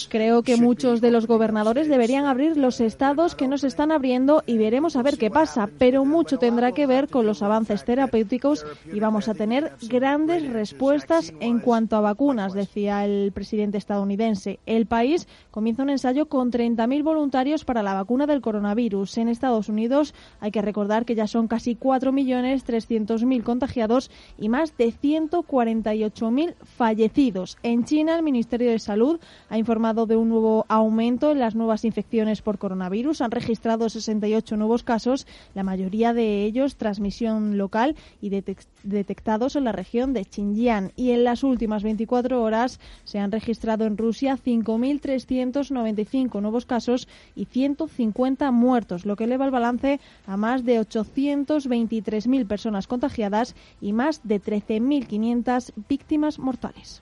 Creo 0.09 0.43
que 0.43 0.55
muchos 0.55 1.01
de 1.01 1.11
los 1.11 1.27
gobernadores 1.27 1.89
deberían 1.89 2.25
abrir 2.25 2.55
los 2.55 2.79
estados 2.79 3.35
que 3.35 3.49
no 3.49 3.57
se 3.57 3.67
están 3.67 3.91
abriendo 3.91 4.43
y 4.45 4.57
veremos 4.57 4.95
a 4.95 5.03
ver 5.03 5.17
qué 5.17 5.29
pasa, 5.29 5.69
pero 5.77 6.05
mucho 6.05 6.37
tendrá 6.37 6.71
que 6.71 6.87
ver 6.87 7.09
con 7.09 7.25
los 7.25 7.41
avances 7.41 7.83
terapéuticos 7.83 8.65
y 8.93 9.01
vamos 9.01 9.27
a 9.27 9.33
tener 9.33 9.73
grandes 9.89 10.49
respuestas 10.51 11.33
en 11.41 11.59
cuanto 11.59 11.97
a 11.97 12.01
vacunas, 12.01 12.53
decía 12.53 13.03
el 13.03 13.33
presidente 13.33 13.77
estadounidense. 13.77 14.59
El 14.65 14.85
país 14.85 15.27
comienza 15.51 15.83
un 15.83 15.89
ensayo 15.89 16.27
con 16.27 16.49
30.000 16.49 17.03
voluntarios 17.03 17.65
para 17.65 17.83
la 17.83 17.93
vacuna 17.93 18.25
del 18.25 18.39
coronavirus. 18.39 19.17
En 19.17 19.27
Estados 19.27 19.67
Unidos 19.67 20.13
hay 20.39 20.51
que 20.51 20.61
recordar 20.61 21.03
que 21.03 21.15
ya 21.15 21.27
son 21.27 21.49
casi 21.49 21.75
4.300.000 21.75 23.43
contagiados 23.43 24.11
y 24.37 24.47
más 24.47 24.77
de 24.77 24.93
148.000 24.93 26.53
fallecidos. 26.63 27.32
En 27.63 27.85
China, 27.85 28.15
el 28.15 28.21
Ministerio 28.21 28.69
de 28.69 28.77
Salud 28.77 29.19
ha 29.49 29.57
informado 29.57 30.05
de 30.05 30.15
un 30.15 30.29
nuevo 30.29 30.67
aumento 30.69 31.31
en 31.31 31.39
las 31.39 31.55
nuevas 31.55 31.83
infecciones 31.83 32.43
por 32.43 32.59
coronavirus. 32.59 33.21
Han 33.21 33.31
registrado 33.31 33.89
68 33.89 34.55
nuevos 34.55 34.83
casos, 34.83 35.25
la 35.55 35.63
mayoría 35.63 36.13
de 36.13 36.43
ellos 36.43 36.75
transmisión 36.75 37.57
local 37.57 37.95
y 38.21 38.29
detectados 38.29 39.55
en 39.55 39.63
la 39.63 39.71
región 39.71 40.13
de 40.13 40.25
Xinjiang. 40.25 40.91
Y 40.95 41.11
en 41.11 41.23
las 41.23 41.43
últimas 41.43 41.81
24 41.81 42.43
horas 42.43 42.79
se 43.03 43.17
han 43.17 43.31
registrado 43.31 43.85
en 43.85 43.97
Rusia 43.97 44.37
5.395 44.37 46.39
nuevos 46.39 46.67
casos 46.67 47.07
y 47.35 47.45
150 47.45 48.51
muertos, 48.51 49.05
lo 49.05 49.15
que 49.15 49.23
eleva 49.23 49.45
el 49.45 49.51
balance 49.51 49.99
a 50.27 50.37
más 50.37 50.63
de 50.65 50.79
823.000 50.79 52.45
personas 52.45 52.85
contagiadas 52.85 53.55
y 53.81 53.93
más 53.93 54.21
de 54.23 54.39
13.500 54.39 55.71
víctimas 55.89 56.37
mortales. 56.37 57.01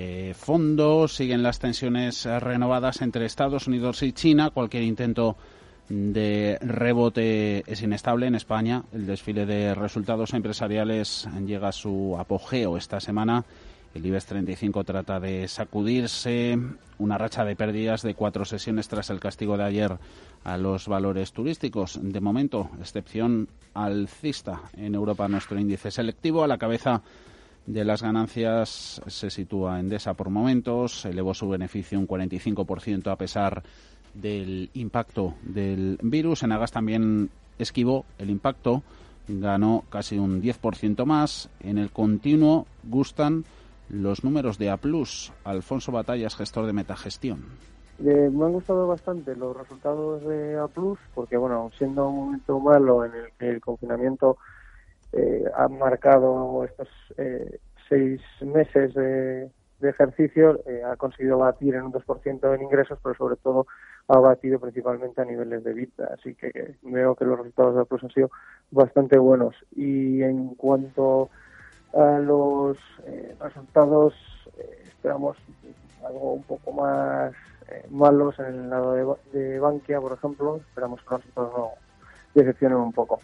Eh, 0.00 0.32
fondo, 0.36 1.08
siguen 1.08 1.42
las 1.42 1.58
tensiones 1.58 2.24
eh, 2.24 2.38
renovadas 2.38 3.02
entre 3.02 3.26
Estados 3.26 3.66
Unidos 3.66 4.02
y 4.04 4.12
China. 4.12 4.50
Cualquier 4.50 4.84
intento 4.84 5.36
de 5.88 6.58
rebote 6.60 7.64
es 7.66 7.82
inestable 7.82 8.26
en 8.26 8.36
España. 8.36 8.84
El 8.92 9.06
desfile 9.06 9.44
de 9.44 9.74
resultados 9.74 10.34
empresariales 10.34 11.28
llega 11.44 11.68
a 11.68 11.72
su 11.72 12.16
apogeo 12.16 12.76
esta 12.76 13.00
semana. 13.00 13.44
El 13.94 14.06
IBEX 14.06 14.26
35 14.26 14.84
trata 14.84 15.18
de 15.18 15.48
sacudirse 15.48 16.56
una 16.98 17.18
racha 17.18 17.44
de 17.44 17.56
pérdidas 17.56 18.02
de 18.02 18.14
cuatro 18.14 18.44
sesiones 18.44 18.86
tras 18.86 19.10
el 19.10 19.18
castigo 19.18 19.56
de 19.56 19.64
ayer 19.64 19.98
a 20.44 20.58
los 20.58 20.86
valores 20.86 21.32
turísticos. 21.32 21.98
De 22.00 22.20
momento, 22.20 22.70
excepción 22.80 23.48
alcista 23.74 24.60
en 24.76 24.94
Europa, 24.94 25.26
nuestro 25.26 25.58
índice 25.58 25.90
selectivo 25.90 26.44
a 26.44 26.48
la 26.48 26.58
cabeza 26.58 27.02
de 27.68 27.84
las 27.84 28.02
ganancias 28.02 29.02
se 29.06 29.28
sitúa 29.28 29.78
Endesa 29.78 30.14
por 30.14 30.30
momentos, 30.30 31.04
elevó 31.04 31.34
su 31.34 31.50
beneficio 31.50 31.98
un 31.98 32.08
45% 32.08 33.12
a 33.12 33.16
pesar 33.16 33.62
del 34.14 34.70
impacto 34.72 35.34
del 35.42 35.98
virus. 36.02 36.42
En 36.42 36.52
Agas 36.52 36.72
también 36.72 37.28
esquivó 37.58 38.06
el 38.16 38.30
impacto, 38.30 38.82
ganó 39.28 39.84
casi 39.90 40.18
un 40.18 40.40
10% 40.40 41.04
más. 41.04 41.50
En 41.60 41.76
el 41.76 41.90
continuo 41.90 42.66
gustan 42.84 43.44
los 43.90 44.24
números 44.24 44.56
de 44.56 44.70
A+. 44.70 44.78
Alfonso 45.44 45.92
Batallas, 45.92 46.36
gestor 46.36 46.64
de 46.64 46.72
Metagestión. 46.72 47.44
Eh, 47.98 48.30
me 48.32 48.46
han 48.46 48.52
gustado 48.52 48.86
bastante 48.86 49.36
los 49.36 49.54
resultados 49.54 50.24
de 50.24 50.56
A+, 50.56 50.68
porque 51.14 51.36
bueno, 51.36 51.70
siendo 51.76 52.08
un 52.08 52.16
momento 52.16 52.60
malo 52.60 53.04
en 53.04 53.12
el 53.12 53.32
que 53.38 53.50
el 53.50 53.60
confinamiento 53.60 54.38
eh, 55.12 55.44
ha 55.54 55.68
marcado 55.68 56.64
estos 56.64 56.88
eh, 57.16 57.58
seis 57.88 58.20
meses 58.42 58.92
de, 58.94 59.50
ejercicio, 59.80 60.60
eh, 60.66 60.82
ha 60.84 60.96
conseguido 60.96 61.38
batir 61.38 61.74
en 61.74 61.84
un 61.84 61.92
2% 61.92 62.54
en 62.54 62.62
ingresos, 62.62 62.98
pero 63.02 63.14
sobre 63.14 63.36
todo 63.36 63.66
ha 64.08 64.18
batido 64.18 64.58
principalmente 64.58 65.22
a 65.22 65.24
niveles 65.24 65.62
de 65.64 65.72
vida. 65.72 66.10
Así 66.12 66.34
que 66.34 66.76
veo 66.82 67.14
que 67.14 67.24
los 67.24 67.38
resultados 67.38 67.74
de 67.74 67.80
la 67.80 67.98
han 68.02 68.10
sido 68.10 68.30
bastante 68.70 69.18
buenos. 69.18 69.54
Y 69.76 70.22
en 70.22 70.54
cuanto 70.56 71.30
a 71.94 72.18
los 72.18 72.76
resultados, 73.40 74.14
esperamos 74.84 75.36
algo 76.04 76.34
un 76.34 76.42
poco 76.42 76.72
más 76.72 77.32
malos 77.90 78.38
en 78.40 78.46
el 78.46 78.70
lado 78.70 79.18
de, 79.32 79.38
de 79.38 79.60
Bankia, 79.60 80.00
por 80.00 80.12
ejemplo. 80.12 80.56
Esperamos 80.56 81.00
que 81.02 81.10
los 81.10 81.20
resultados 81.20 81.52
no 81.56 81.70
decepcionen 82.34 82.78
un 82.78 82.92
poco. 82.92 83.20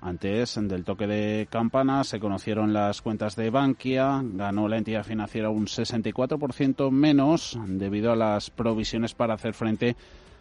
Antes 0.00 0.54
del 0.60 0.84
toque 0.84 1.08
de 1.08 1.48
campana 1.50 2.04
se 2.04 2.20
conocieron 2.20 2.72
las 2.72 3.02
cuentas 3.02 3.34
de 3.34 3.50
Bankia, 3.50 4.22
ganó 4.22 4.68
la 4.68 4.78
entidad 4.78 5.02
financiera 5.04 5.50
un 5.50 5.66
64% 5.66 6.90
menos 6.92 7.58
debido 7.66 8.12
a 8.12 8.16
las 8.16 8.50
provisiones 8.50 9.14
para 9.14 9.34
hacer 9.34 9.54
frente 9.54 9.96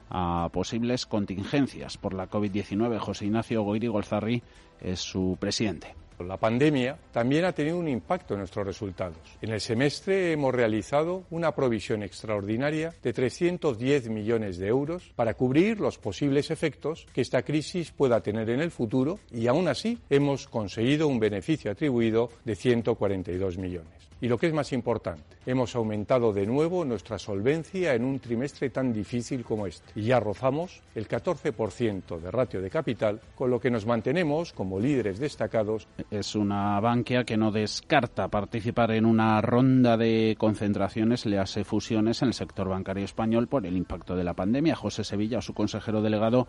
a 0.10 0.50
posibles 0.54 1.08
contingencias 1.08 1.98
por 1.98 2.14
la 2.14 2.30
COVID-19. 2.30 3.00
José 3.00 3.26
Ignacio 3.26 3.64
Goiri 3.64 3.88
Golzarri 3.88 4.44
es 4.80 5.00
su 5.00 5.38
presidente. 5.40 5.96
La 6.20 6.38
pandemia 6.38 6.98
también 7.12 7.46
ha 7.46 7.52
tenido 7.52 7.78
un 7.78 7.88
impacto 7.88 8.34
en 8.34 8.40
nuestros 8.40 8.66
resultados. 8.66 9.18
En 9.42 9.52
el 9.52 9.62
semestre 9.62 10.32
hemos 10.32 10.54
realizado 10.54 11.24
una 11.30 11.54
provisión 11.54 12.02
extraordinaria 12.02 12.94
de 13.04 13.14
310 13.14 14.10
millones 14.10 14.58
de 14.58 14.68
euros 14.68 15.12
para 15.16 15.36
cubrir 15.36 15.80
los 15.80 15.98
posibles 15.98 16.50
efectos 16.50 17.06
que 17.14 17.22
esta 17.22 17.44
crisis 17.44 17.92
pueda 17.92 18.22
tener 18.22 18.50
en 18.50 18.62
el 18.62 18.72
futuro 18.72 19.20
y 19.32 19.48
aún 19.48 19.68
así 19.68 20.00
hemos 20.10 20.48
conseguido 20.48 21.08
un 21.08 21.20
beneficio 21.20 21.72
atribuido 21.72 22.30
de 22.46 22.56
142 22.56 23.58
millones. 23.58 24.08
Y 24.20 24.28
lo 24.28 24.38
que 24.38 24.48
es 24.48 24.54
más 24.54 24.74
importante, 24.74 25.38
hemos 25.46 25.76
aumentado 25.76 26.34
de 26.34 26.48
nuevo 26.48 26.84
nuestra 26.84 27.20
solvencia 27.20 27.94
en 27.94 28.04
un 28.04 28.20
trimestre 28.20 28.72
tan 28.72 28.92
difícil 28.92 29.44
como 29.44 29.68
este. 29.68 29.92
Y 29.96 30.06
ya 30.06 30.20
rozamos 30.20 30.82
el 30.96 31.08
14% 31.08 32.20
de 32.20 32.32
ratio 32.32 32.62
de 32.62 32.70
capital, 32.72 33.22
con 33.36 33.52
lo 33.52 33.60
que 33.60 33.70
nos 33.70 33.86
mantenemos 33.86 34.54
como 34.54 34.80
líderes 34.80 35.20
destacados. 35.20 35.88
Es 36.10 36.36
una 36.36 36.80
banquia 36.80 37.26
que 37.26 37.38
no 37.38 37.52
descarta 37.52 38.28
participar 38.28 38.92
en 38.92 39.06
una 39.06 39.40
ronda 39.42 39.98
de 39.98 40.36
concentraciones, 40.40 41.28
le 41.28 41.38
hace 41.38 41.64
fusiones 41.64 42.22
en 42.24 42.30
el 42.30 42.34
sector 42.34 42.70
bancario 42.70 43.06
español 43.06 43.48
por 43.48 43.68
el 43.68 43.78
impacto 43.78 44.16
de 44.16 44.24
la 44.24 44.34
pandemia. 44.34 44.76
José 44.76 45.04
Sevilla, 45.04 45.42
su 45.42 45.54
consejero 45.54 46.02
delegado, 46.02 46.48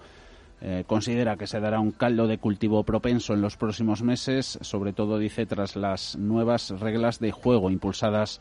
eh, 0.60 0.84
considera 0.86 1.36
que 1.36 1.46
se 1.46 1.60
dará 1.60 1.78
un 1.80 1.92
caldo 1.92 2.26
de 2.26 2.38
cultivo 2.38 2.82
propenso 2.82 3.32
en 3.34 3.40
los 3.40 3.56
próximos 3.56 4.02
meses, 4.02 4.58
sobre 4.60 4.92
todo, 4.92 5.18
dice, 5.18 5.46
tras 5.46 5.76
las 5.76 6.16
nuevas 6.16 6.70
reglas 6.80 7.20
de 7.20 7.30
juego 7.30 7.70
impulsadas 7.70 8.40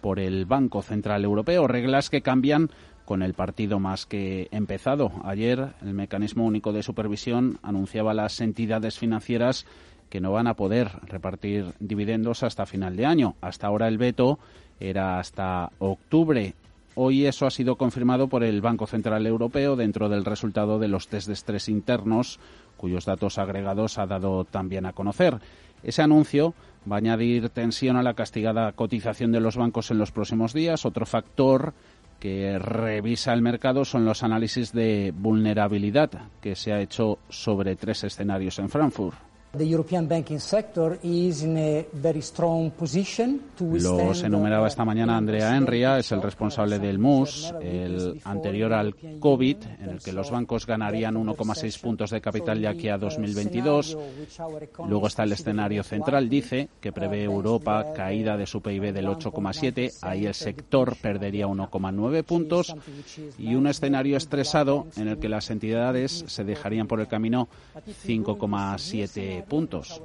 por 0.00 0.18
el 0.18 0.46
Banco 0.46 0.80
Central 0.82 1.24
Europeo, 1.24 1.66
reglas 1.66 2.08
que 2.08 2.22
cambian 2.22 2.70
con 3.04 3.22
el 3.22 3.34
partido 3.34 3.78
más 3.78 4.06
que 4.06 4.48
empezado. 4.52 5.12
Ayer 5.24 5.74
el 5.82 5.94
Mecanismo 5.94 6.44
Único 6.44 6.72
de 6.72 6.82
Supervisión 6.82 7.58
anunciaba 7.62 8.12
a 8.12 8.14
las 8.14 8.40
entidades 8.40 8.98
financieras 8.98 9.66
que 10.08 10.20
no 10.20 10.32
van 10.32 10.46
a 10.46 10.54
poder 10.54 10.90
repartir 11.06 11.74
dividendos 11.78 12.42
hasta 12.42 12.66
final 12.66 12.96
de 12.96 13.06
año. 13.06 13.36
Hasta 13.40 13.66
ahora 13.66 13.88
el 13.88 13.98
veto 13.98 14.38
era 14.78 15.18
hasta 15.18 15.70
octubre 15.78 16.54
Hoy 16.96 17.26
eso 17.26 17.46
ha 17.46 17.50
sido 17.50 17.76
confirmado 17.76 18.28
por 18.28 18.42
el 18.42 18.60
Banco 18.60 18.86
Central 18.86 19.26
Europeo 19.26 19.76
dentro 19.76 20.08
del 20.08 20.24
resultado 20.24 20.78
de 20.78 20.88
los 20.88 21.08
test 21.08 21.28
de 21.28 21.34
estrés 21.34 21.68
internos, 21.68 22.40
cuyos 22.76 23.04
datos 23.04 23.38
agregados 23.38 23.98
ha 23.98 24.06
dado 24.06 24.44
también 24.44 24.86
a 24.86 24.92
conocer. 24.92 25.38
Ese 25.82 26.02
anuncio 26.02 26.52
va 26.90 26.96
a 26.96 26.98
añadir 26.98 27.48
tensión 27.50 27.96
a 27.96 28.02
la 28.02 28.14
castigada 28.14 28.72
cotización 28.72 29.32
de 29.32 29.40
los 29.40 29.56
bancos 29.56 29.90
en 29.90 29.98
los 29.98 30.10
próximos 30.10 30.52
días. 30.52 30.84
Otro 30.84 31.06
factor 31.06 31.74
que 32.18 32.58
revisa 32.58 33.32
el 33.32 33.40
mercado 33.40 33.84
son 33.84 34.04
los 34.04 34.22
análisis 34.22 34.72
de 34.72 35.14
vulnerabilidad 35.16 36.10
que 36.40 36.56
se 36.56 36.72
ha 36.72 36.80
hecho 36.80 37.18
sobre 37.28 37.76
tres 37.76 38.04
escenarios 38.04 38.58
en 38.58 38.68
Frankfurt. 38.68 39.29
Los 43.58 44.22
enumeraba 44.22 44.68
esta 44.68 44.84
mañana 44.84 45.16
Andrea 45.16 45.56
Enria, 45.56 45.98
es 45.98 46.12
el 46.12 46.22
responsable 46.22 46.78
del 46.78 47.00
MUS, 47.00 47.52
el 47.60 48.20
anterior 48.22 48.72
al 48.72 48.94
COVID, 49.18 49.56
en 49.80 49.88
el 49.90 49.98
que 50.00 50.12
los 50.12 50.30
bancos 50.30 50.66
ganarían 50.66 51.16
1,6 51.16 51.80
puntos 51.80 52.10
de 52.10 52.20
capital 52.20 52.60
ya 52.60 52.74
que 52.74 52.92
a 52.92 52.98
2022. 52.98 53.98
Luego 54.86 55.08
está 55.08 55.24
el 55.24 55.32
escenario 55.32 55.82
central, 55.82 56.28
dice, 56.28 56.68
que 56.80 56.92
prevé 56.92 57.24
Europa 57.24 57.92
caída 57.92 58.36
de 58.36 58.46
su 58.46 58.62
PIB 58.62 58.92
del 58.92 59.08
8,7, 59.08 59.94
ahí 60.02 60.26
el 60.26 60.34
sector 60.34 60.94
perdería 60.96 61.48
1,9 61.48 62.22
puntos, 62.22 62.72
y 63.36 63.56
un 63.56 63.66
escenario 63.66 64.16
estresado 64.16 64.86
en 64.96 65.08
el 65.08 65.18
que 65.18 65.28
las 65.28 65.50
entidades 65.50 66.24
se 66.28 66.44
dejarían 66.44 66.86
por 66.86 67.00
el 67.00 67.08
camino 67.08 67.48
5,7 68.06 69.39
puntos. 69.42 70.00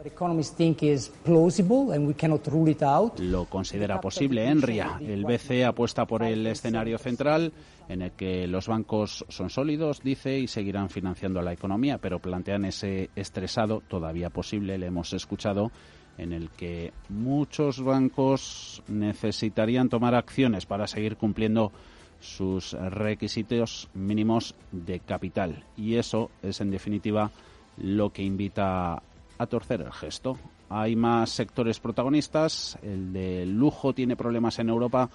Lo 3.19 3.45
considera 3.45 4.01
posible 4.01 4.47
Enria. 4.47 4.99
El 4.99 5.25
BCE 5.25 5.65
apuesta 5.65 6.05
por 6.05 6.23
el 6.23 6.45
escenario 6.47 6.97
central 6.97 7.53
en 7.87 8.01
el 8.01 8.11
que 8.11 8.47
los 8.47 8.67
bancos 8.67 9.25
son 9.29 9.49
sólidos, 9.49 10.01
dice, 10.01 10.39
y 10.39 10.47
seguirán 10.47 10.89
financiando 10.89 11.41
la 11.41 11.53
economía, 11.53 11.97
pero 11.99 12.19
plantean 12.19 12.65
ese 12.65 13.09
estresado, 13.15 13.81
todavía 13.87 14.29
posible, 14.29 14.77
le 14.77 14.87
hemos 14.87 15.13
escuchado, 15.13 15.71
en 16.17 16.33
el 16.33 16.49
que 16.49 16.93
muchos 17.09 17.83
bancos 17.83 18.81
necesitarían 18.87 19.89
tomar 19.89 20.15
acciones 20.15 20.65
para 20.65 20.87
seguir 20.87 21.17
cumpliendo 21.17 21.71
sus 22.19 22.73
requisitos 22.73 23.89
mínimos 23.93 24.55
de 24.71 24.99
capital. 24.99 25.63
Y 25.77 25.95
eso 25.95 26.31
es, 26.41 26.61
en 26.61 26.71
definitiva, 26.71 27.31
lo 27.77 28.11
que 28.11 28.23
invita 28.23 29.03
a 29.37 29.47
torcer 29.47 29.81
el 29.81 29.91
gesto. 29.91 30.37
Hay 30.69 30.95
más 30.95 31.29
sectores 31.29 31.79
protagonistas. 31.79 32.77
El 32.81 33.13
de 33.13 33.45
lujo 33.45 33.93
tiene 33.93 34.15
problemas 34.15 34.59
en 34.59 34.69
Europa 34.69 35.09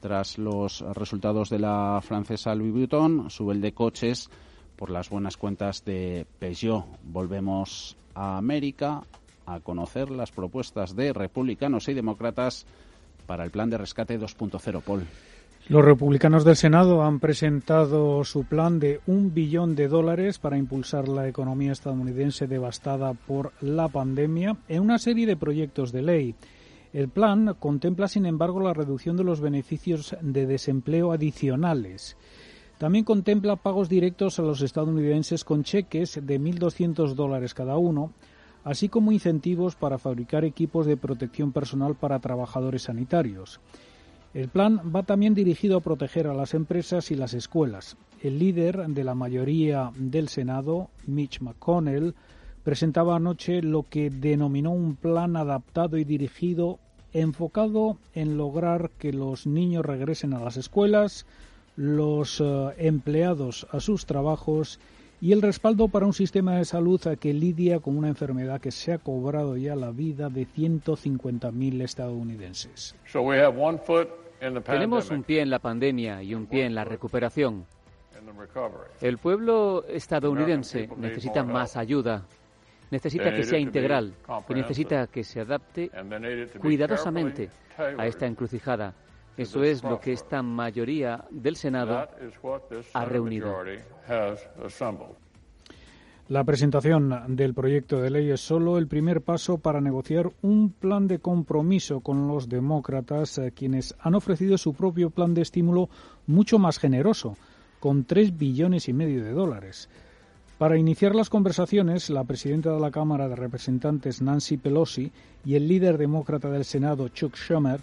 tras 0.00 0.38
los 0.38 0.80
resultados 0.94 1.50
de 1.50 1.58
la 1.58 2.00
francesa 2.02 2.54
Louis 2.54 2.72
Vuitton. 2.72 3.30
Sube 3.30 3.54
el 3.54 3.60
de 3.60 3.72
coches 3.72 4.28
por 4.76 4.90
las 4.90 5.10
buenas 5.10 5.36
cuentas 5.36 5.84
de 5.84 6.26
Peugeot. 6.38 6.84
Volvemos 7.02 7.96
a 8.14 8.38
América 8.38 9.02
a 9.46 9.60
conocer 9.60 10.10
las 10.10 10.30
propuestas 10.30 10.94
de 10.94 11.12
republicanos 11.12 11.88
y 11.88 11.94
demócratas 11.94 12.66
para 13.26 13.44
el 13.44 13.50
plan 13.50 13.70
de 13.70 13.78
rescate 13.78 14.18
2.0. 14.18 14.82
Paul. 14.82 15.06
Los 15.68 15.84
republicanos 15.84 16.46
del 16.46 16.56
Senado 16.56 17.02
han 17.02 17.20
presentado 17.20 18.24
su 18.24 18.44
plan 18.44 18.78
de 18.78 19.02
un 19.06 19.34
billón 19.34 19.74
de 19.74 19.86
dólares 19.86 20.38
para 20.38 20.56
impulsar 20.56 21.08
la 21.08 21.28
economía 21.28 21.72
estadounidense 21.72 22.46
devastada 22.46 23.12
por 23.12 23.52
la 23.60 23.88
pandemia 23.88 24.56
en 24.66 24.80
una 24.80 24.98
serie 24.98 25.26
de 25.26 25.36
proyectos 25.36 25.92
de 25.92 26.00
ley. 26.00 26.34
El 26.94 27.10
plan 27.10 27.54
contempla, 27.58 28.08
sin 28.08 28.24
embargo, 28.24 28.60
la 28.60 28.72
reducción 28.72 29.18
de 29.18 29.24
los 29.24 29.42
beneficios 29.42 30.16
de 30.22 30.46
desempleo 30.46 31.12
adicionales. 31.12 32.16
También 32.78 33.04
contempla 33.04 33.56
pagos 33.56 33.90
directos 33.90 34.38
a 34.38 34.42
los 34.44 34.62
estadounidenses 34.62 35.44
con 35.44 35.64
cheques 35.64 36.18
de 36.22 36.40
1.200 36.40 37.12
dólares 37.12 37.52
cada 37.52 37.76
uno, 37.76 38.14
así 38.64 38.88
como 38.88 39.12
incentivos 39.12 39.76
para 39.76 39.98
fabricar 39.98 40.46
equipos 40.46 40.86
de 40.86 40.96
protección 40.96 41.52
personal 41.52 41.94
para 41.94 42.20
trabajadores 42.20 42.84
sanitarios. 42.84 43.60
El 44.34 44.48
plan 44.48 44.92
va 44.94 45.02
también 45.04 45.34
dirigido 45.34 45.78
a 45.78 45.80
proteger 45.80 46.26
a 46.26 46.34
las 46.34 46.54
empresas 46.54 47.10
y 47.10 47.14
las 47.14 47.32
escuelas. 47.32 47.96
El 48.20 48.38
líder 48.38 48.86
de 48.88 49.04
la 49.04 49.14
mayoría 49.14 49.90
del 49.96 50.28
Senado, 50.28 50.90
Mitch 51.06 51.40
McConnell, 51.40 52.14
presentaba 52.62 53.16
anoche 53.16 53.62
lo 53.62 53.84
que 53.84 54.10
denominó 54.10 54.70
un 54.70 54.96
plan 54.96 55.36
adaptado 55.36 55.96
y 55.96 56.04
dirigido 56.04 56.78
enfocado 57.12 57.96
en 58.14 58.36
lograr 58.36 58.90
que 58.98 59.12
los 59.12 59.46
niños 59.46 59.86
regresen 59.86 60.34
a 60.34 60.40
las 60.40 60.58
escuelas, 60.58 61.24
los 61.76 62.40
eh, 62.40 62.74
empleados 62.76 63.66
a 63.70 63.80
sus 63.80 64.04
trabajos 64.04 64.78
y 65.20 65.32
el 65.32 65.42
respaldo 65.42 65.88
para 65.88 66.06
un 66.06 66.12
sistema 66.12 66.56
de 66.56 66.64
salud 66.64 67.00
que 67.18 67.32
lidia 67.32 67.80
con 67.80 67.96
una 67.96 68.08
enfermedad 68.08 68.60
que 68.60 68.70
se 68.70 68.92
ha 68.92 68.98
cobrado 68.98 69.56
ya 69.56 69.74
la 69.74 69.90
vida 69.90 70.28
de 70.28 70.46
150.000 70.46 71.82
estadounidenses. 71.82 72.94
Tenemos 74.64 75.10
un 75.10 75.24
pie 75.24 75.40
en 75.42 75.50
la 75.50 75.58
pandemia 75.58 76.22
y 76.22 76.34
un 76.34 76.46
pie 76.46 76.66
en 76.66 76.74
la 76.74 76.84
recuperación. 76.84 77.66
El 79.00 79.18
pueblo 79.18 79.84
estadounidense 79.88 80.88
necesita 80.96 81.42
más 81.42 81.76
ayuda, 81.76 82.24
necesita 82.90 83.34
que 83.34 83.42
sea 83.42 83.58
integral 83.58 84.14
y 84.48 84.54
necesita 84.54 85.08
que 85.08 85.24
se 85.24 85.40
adapte 85.40 85.90
cuidadosamente 86.60 87.50
a 87.76 88.06
esta 88.06 88.26
encrucijada. 88.26 88.94
Eso 89.38 89.62
es 89.62 89.84
lo 89.84 90.00
que 90.00 90.12
esta 90.12 90.42
mayoría 90.42 91.24
del 91.30 91.54
Senado 91.54 92.08
ha 92.92 93.04
reunido. 93.04 93.54
La 96.28 96.44
presentación 96.44 97.36
del 97.36 97.54
proyecto 97.54 98.02
de 98.02 98.10
ley 98.10 98.30
es 98.30 98.40
solo 98.40 98.76
el 98.76 98.88
primer 98.88 99.22
paso 99.22 99.58
para 99.58 99.80
negociar 99.80 100.30
un 100.42 100.70
plan 100.72 101.06
de 101.06 101.20
compromiso 101.20 102.00
con 102.00 102.26
los 102.26 102.48
demócratas, 102.48 103.38
eh, 103.38 103.52
quienes 103.56 103.94
han 104.00 104.14
ofrecido 104.14 104.58
su 104.58 104.74
propio 104.74 105.08
plan 105.08 105.32
de 105.32 105.40
estímulo 105.42 105.88
mucho 106.26 106.58
más 106.58 106.78
generoso, 106.78 107.38
con 107.80 108.04
tres 108.04 108.36
billones 108.36 108.88
y 108.88 108.92
medio 108.92 109.24
de 109.24 109.32
dólares. 109.32 109.88
Para 110.58 110.76
iniciar 110.76 111.14
las 111.14 111.30
conversaciones, 111.30 112.10
la 112.10 112.24
presidenta 112.24 112.72
de 112.72 112.80
la 112.80 112.90
Cámara 112.90 113.28
de 113.28 113.36
Representantes, 113.36 114.20
Nancy 114.20 114.56
Pelosi, 114.56 115.12
y 115.44 115.54
el 115.54 115.68
líder 115.68 115.96
demócrata 115.96 116.50
del 116.50 116.64
Senado, 116.64 117.08
Chuck 117.08 117.36
Schumer, 117.36 117.80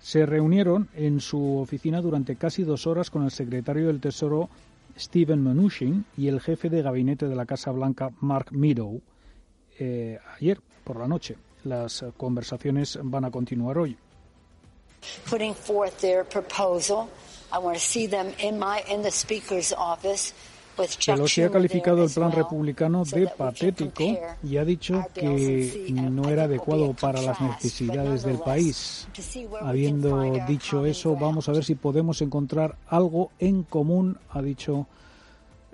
se 0.00 0.26
reunieron 0.26 0.88
en 0.94 1.20
su 1.20 1.58
oficina 1.58 2.00
durante 2.00 2.36
casi 2.36 2.62
dos 2.62 2.86
horas 2.86 3.10
con 3.10 3.24
el 3.24 3.30
secretario 3.30 3.88
del 3.88 4.00
Tesoro, 4.00 4.48
Steven 4.98 5.42
Mnuchin 5.42 6.04
y 6.16 6.28
el 6.28 6.40
jefe 6.40 6.70
de 6.70 6.82
gabinete 6.82 7.28
de 7.28 7.36
la 7.36 7.46
Casa 7.46 7.70
Blanca, 7.70 8.10
Mark 8.20 8.52
Meadow, 8.52 9.00
eh, 9.78 10.18
ayer 10.36 10.60
por 10.84 10.98
la 10.98 11.08
noche. 11.08 11.36
Las 11.64 12.04
conversaciones 12.16 12.98
van 13.02 13.24
a 13.24 13.30
continuar 13.30 13.78
hoy. 13.78 13.96
Putting 15.28 15.54
forth 15.54 16.00
their 16.00 16.24
proposal, 16.24 17.08
I 17.52 17.58
want 17.58 17.76
to 17.76 17.82
see 17.82 18.08
them 18.08 18.28
in 18.38 18.58
my 18.58 18.82
in 18.88 19.02
the 19.02 19.10
speaker's 19.10 19.72
office 19.72 20.32
Pelosi 21.06 21.42
ha 21.42 21.50
calificado 21.50 22.04
el 22.04 22.10
plan 22.10 22.32
republicano 22.32 23.04
de 23.04 23.28
patético 23.28 24.04
y 24.42 24.56
ha 24.56 24.64
dicho 24.64 25.04
que 25.14 25.92
no 25.92 26.28
era 26.28 26.44
adecuado 26.44 26.92
para 26.92 27.22
las 27.22 27.40
necesidades 27.40 28.22
del 28.24 28.38
país. 28.38 29.08
Habiendo 29.60 30.22
dicho 30.46 30.84
eso, 30.84 31.16
vamos 31.16 31.48
a 31.48 31.52
ver 31.52 31.64
si 31.64 31.74
podemos 31.74 32.20
encontrar 32.22 32.76
algo 32.88 33.30
en 33.38 33.62
común, 33.62 34.18
ha 34.30 34.42
dicho 34.42 34.86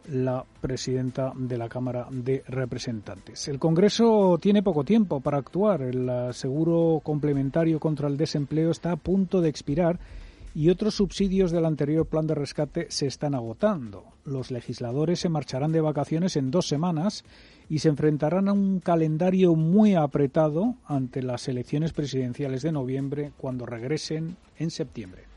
la 0.09 0.45
presidenta 0.61 1.33
de 1.37 1.59
la 1.59 1.69
Cámara 1.69 2.09
de 2.11 2.43
Representantes. 2.49 3.47
El 3.49 3.59
Congreso 3.59 4.38
tiene 4.41 4.62
poco 4.62 4.85
tiempo 4.85 5.21
para 5.21 5.38
actuar. 5.38 5.83
El 5.83 6.33
seguro 6.33 7.01
complementario 7.03 7.79
contra 7.79 8.09
el 8.09 8.17
desempleo 8.17 8.71
está 8.71 8.93
a 8.93 8.97
punto 8.97 9.41
de 9.41 9.49
expirar 9.49 9.99
y 10.55 10.71
otros 10.71 10.95
subsidios 10.95 11.51
del 11.51 11.65
anterior 11.65 12.07
plan 12.07 12.27
de 12.27 12.35
rescate 12.35 12.87
se 12.91 13.07
están 13.07 13.35
agotando. 13.35 14.05
Los 14.25 14.51
legisladores 14.51 15.21
se 15.21 15.29
marcharán 15.29 15.73
de 15.73 15.81
vacaciones 15.81 16.37
en 16.37 16.51
dos 16.51 16.69
semanas 16.69 17.25
y 17.69 17.79
se 17.79 17.88
enfrentarán 17.88 18.49
a 18.49 18.53
un 18.53 18.81
calendario 18.81 19.55
muy 19.55 19.95
apretado 19.95 20.77
ante 20.87 21.23
las 21.23 21.49
elecciones 21.49 21.93
presidenciales 21.93 22.62
de 22.62 22.73
noviembre 22.73 23.33
cuando 23.38 23.67
regresen 23.67 24.37
en 24.59 24.71
septiembre 24.71 25.32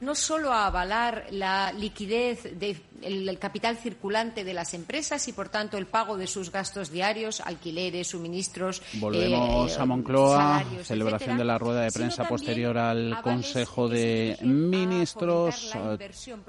no 0.00 0.14
solo 0.14 0.52
a 0.52 0.66
avalar 0.66 1.26
la 1.30 1.72
liquidez 1.72 2.58
del 2.58 3.38
capital 3.38 3.76
circulante 3.76 4.44
de 4.44 4.54
las 4.54 4.74
empresas 4.74 5.26
y, 5.28 5.32
por 5.32 5.48
tanto, 5.48 5.76
el 5.76 5.86
pago 5.86 6.16
de 6.16 6.26
sus 6.26 6.50
gastos 6.50 6.90
diarios, 6.90 7.40
alquileres, 7.40 8.08
suministros. 8.08 8.82
Volvemos 8.94 9.76
eh, 9.76 9.80
a 9.80 9.84
Moncloa, 9.84 10.64
celebración 10.82 11.36
de 11.36 11.44
la 11.44 11.58
rueda 11.58 11.82
de 11.82 11.92
prensa 11.92 12.26
posterior 12.26 12.76
al 12.78 13.20
Consejo 13.22 13.88
de 13.88 14.38
Ministros. 14.42 15.72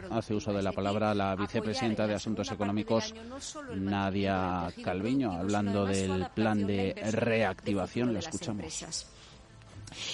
Hace 0.09 0.33
uso 0.33 0.53
de 0.53 0.61
la 0.61 0.71
palabra 0.71 1.13
la 1.13 1.35
vicepresidenta 1.35 2.07
de 2.07 2.15
Asuntos 2.15 2.51
Económicos, 2.51 3.13
Nadia 3.75 4.67
Calviño, 4.83 5.33
hablando 5.33 5.85
del 5.85 6.27
plan 6.33 6.65
de 6.65 6.95
reactivación. 7.11 8.13
Lo 8.13 8.19
escuchamos. 8.19 9.11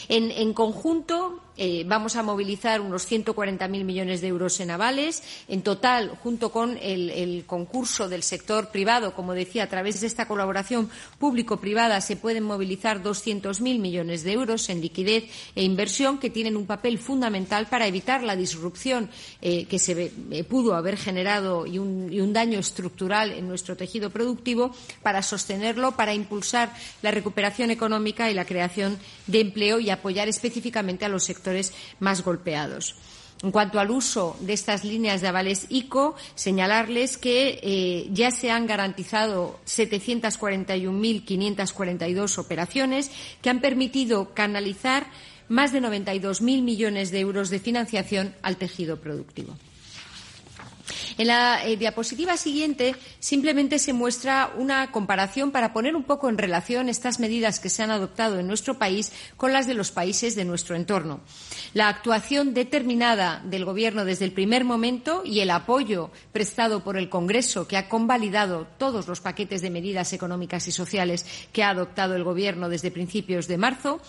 En, 0.07 0.53
conjunto, 0.53 1.41
eh, 1.57 1.83
vamos 1.85 2.15
a 2.15 2.23
movilizar 2.23 2.81
unos 2.81 3.09
140.000 3.09 3.83
millones 3.83 4.21
de 4.21 4.27
euros 4.27 4.59
en 4.59 4.71
avales. 4.71 5.23
En 5.47 5.61
total, 5.61 6.17
junto 6.23 6.51
con 6.51 6.77
el, 6.81 7.43
concurso 7.45 8.09
del 8.09 8.23
sector 8.23 8.69
privado, 8.69 9.13
como 9.13 9.33
decía, 9.33 9.63
a 9.63 9.69
través 9.69 10.01
de 10.01 10.07
esta 10.07 10.27
colaboración 10.27 10.89
público-privada 11.19 12.01
se 12.01 12.15
pueden 12.15 12.43
movilizar 12.43 13.03
200.000 13.03 13.79
millones 13.79 14.23
de 14.23 14.33
euros 14.33 14.69
en 14.69 14.81
liquidez 14.81 15.25
e 15.55 15.63
inversión 15.63 16.17
que 16.17 16.29
tienen 16.29 16.57
un 16.57 16.65
papel 16.65 16.97
fundamental 16.97 17.67
para 17.67 17.87
evitar 17.87 18.23
la 18.23 18.35
disrupción 18.35 19.09
eh, 19.41 19.65
que 19.65 19.79
se 19.79 20.11
eh, 20.31 20.43
pudo 20.43 20.75
haber 20.75 20.97
generado 20.97 21.65
y 21.65 21.79
un, 21.79 22.11
y 22.11 22.21
un 22.21 22.33
daño 22.33 22.59
estructural 22.59 23.31
en 23.31 23.47
nuestro 23.47 23.75
tejido 23.75 24.09
productivo, 24.09 24.71
para 25.01 25.21
sostenerlo, 25.21 25.93
para 25.93 26.13
impulsar 26.13 26.73
la 27.01 27.11
recuperación 27.11 27.71
económica 27.71 28.29
y 28.29 28.33
la 28.33 28.45
creación 28.45 28.97
de 29.27 29.41
empleo 29.41 29.66
y 29.79 29.89
apoyar 29.89 30.27
específicamente 30.27 31.05
a 31.05 31.09
los 31.09 31.25
sectores 31.25 31.73
más 31.99 32.23
golpeados. 32.23 32.95
En 33.43 33.51
cuanto 33.51 33.79
al 33.79 33.91
uso 33.91 34.35
de 34.39 34.53
estas 34.53 34.83
líneas 34.83 35.21
de 35.21 35.27
avales 35.27 35.67
ICO, 35.69 36.15
señalarles 36.33 37.17
que 37.17 37.59
eh, 37.61 38.09
ya 38.11 38.31
se 38.31 38.49
han 38.49 38.65
garantizado 38.65 39.59
741.542 39.67 42.39
operaciones 42.39 43.11
que 43.41 43.51
han 43.51 43.61
permitido 43.61 44.33
canalizar 44.33 45.05
más 45.49 45.71
de 45.71 45.81
92.000 45.81 46.63
millones 46.63 47.11
de 47.11 47.19
euros 47.19 47.51
de 47.51 47.59
financiación 47.59 48.33
al 48.41 48.57
tejido 48.57 48.97
productivo. 48.97 49.55
En 51.17 51.27
la 51.27 51.65
eh, 51.65 51.77
diapositiva 51.77 52.37
siguiente 52.37 52.95
simplemente 53.19 53.79
se 53.79 53.93
muestra 53.93 54.51
una 54.57 54.91
comparación 54.91 55.51
para 55.51 55.73
poner 55.73 55.95
un 55.95 56.03
poco 56.03 56.29
en 56.29 56.37
relación 56.37 56.89
estas 56.89 57.19
medidas 57.19 57.59
que 57.59 57.69
se 57.69 57.83
han 57.83 57.91
adoptado 57.91 58.39
en 58.39 58.47
nuestro 58.47 58.77
país 58.77 59.11
con 59.35 59.53
las 59.53 59.67
de 59.67 59.73
los 59.73 59.91
países 59.91 60.35
de 60.35 60.45
nuestro 60.45 60.75
entorno. 60.75 61.21
La 61.73 61.89
actuación 61.89 62.53
determinada 62.53 63.41
del 63.45 63.65
Gobierno 63.65 64.05
desde 64.05 64.25
el 64.25 64.31
primer 64.31 64.63
momento 64.63 65.23
y 65.25 65.39
el 65.39 65.51
apoyo 65.51 66.11
prestado 66.31 66.83
por 66.83 66.97
el 66.97 67.09
Congreso, 67.09 67.67
que 67.67 67.77
ha 67.77 67.89
convalidado 67.89 68.67
todos 68.77 69.07
los 69.07 69.21
paquetes 69.21 69.61
de 69.61 69.69
medidas 69.69 70.13
económicas 70.13 70.67
y 70.67 70.71
sociales 70.71 71.25
que 71.51 71.63
ha 71.63 71.69
adoptado 71.69 72.15
el 72.15 72.23
Gobierno 72.23 72.69
desde 72.69 72.91
principios 72.91 73.47
de 73.47 73.57
marzo, 73.57 74.01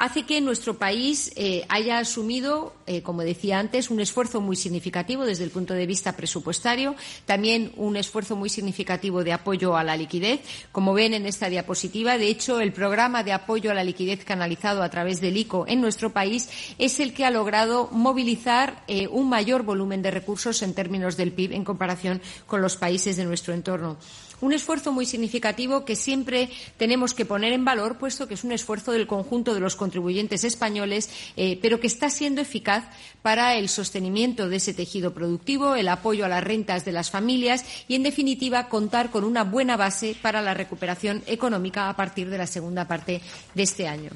hace 0.00 0.22
que 0.22 0.40
nuestro 0.40 0.78
país 0.78 1.30
eh, 1.36 1.66
haya 1.68 1.98
asumido, 1.98 2.72
eh, 2.86 3.02
como 3.02 3.20
decía 3.20 3.58
antes, 3.58 3.90
un 3.90 4.00
esfuerzo 4.00 4.40
muy 4.40 4.56
significativo 4.56 5.26
desde 5.26 5.44
el 5.44 5.50
punto 5.50 5.74
de 5.74 5.84
vista 5.84 6.16
presupuestario, 6.16 6.96
también 7.26 7.72
un 7.76 7.96
esfuerzo 7.96 8.34
muy 8.34 8.48
significativo 8.48 9.22
de 9.24 9.34
apoyo 9.34 9.76
a 9.76 9.84
la 9.84 9.98
liquidez. 9.98 10.40
Como 10.72 10.94
ven 10.94 11.12
en 11.12 11.26
esta 11.26 11.50
diapositiva, 11.50 12.16
de 12.16 12.28
hecho, 12.28 12.60
el 12.60 12.72
programa 12.72 13.22
de 13.22 13.32
apoyo 13.32 13.70
a 13.70 13.74
la 13.74 13.84
liquidez 13.84 14.24
canalizado 14.24 14.82
a 14.82 14.88
través 14.88 15.20
del 15.20 15.36
ICO 15.36 15.66
en 15.68 15.82
nuestro 15.82 16.14
país 16.14 16.48
es 16.78 16.98
el 16.98 17.12
que 17.12 17.26
ha 17.26 17.30
logrado 17.30 17.90
movilizar 17.92 18.82
eh, 18.88 19.06
un 19.06 19.28
mayor 19.28 19.64
volumen 19.64 20.00
de 20.00 20.10
recursos 20.10 20.62
en 20.62 20.72
términos 20.72 21.18
del 21.18 21.32
PIB 21.32 21.52
en 21.52 21.64
comparación 21.64 22.22
con 22.46 22.62
los 22.62 22.78
países 22.78 23.18
de 23.18 23.26
nuestro 23.26 23.52
entorno. 23.52 23.98
Un 24.40 24.52
esfuerzo 24.52 24.92
muy 24.92 25.06
significativo 25.06 25.84
que 25.84 25.96
siempre 25.96 26.50
tenemos 26.76 27.14
que 27.14 27.24
poner 27.24 27.52
en 27.52 27.64
valor, 27.64 27.98
puesto 27.98 28.26
que 28.26 28.34
es 28.34 28.44
un 28.44 28.52
esfuerzo 28.52 28.92
del 28.92 29.06
conjunto 29.06 29.54
de 29.54 29.60
los 29.60 29.76
contribuyentes 29.76 30.44
españoles, 30.44 31.10
eh, 31.36 31.58
pero 31.60 31.80
que 31.80 31.86
está 31.86 32.10
siendo 32.10 32.40
eficaz 32.40 32.84
para 33.22 33.56
el 33.56 33.68
sostenimiento 33.68 34.48
de 34.48 34.56
ese 34.56 34.74
tejido 34.74 35.12
productivo, 35.12 35.74
el 35.74 35.88
apoyo 35.88 36.24
a 36.24 36.28
las 36.28 36.44
rentas 36.44 36.84
de 36.84 36.92
las 36.92 37.10
familias 37.10 37.64
y, 37.88 37.94
en 37.94 38.02
definitiva, 38.02 38.68
contar 38.68 39.10
con 39.10 39.24
una 39.24 39.44
buena 39.44 39.76
base 39.76 40.16
para 40.20 40.40
la 40.40 40.54
recuperación 40.54 41.22
económica 41.26 41.88
a 41.88 41.96
partir 41.96 42.30
de 42.30 42.38
la 42.38 42.46
segunda 42.46 42.88
parte 42.88 43.20
de 43.54 43.62
este 43.62 43.88
año. 43.88 44.10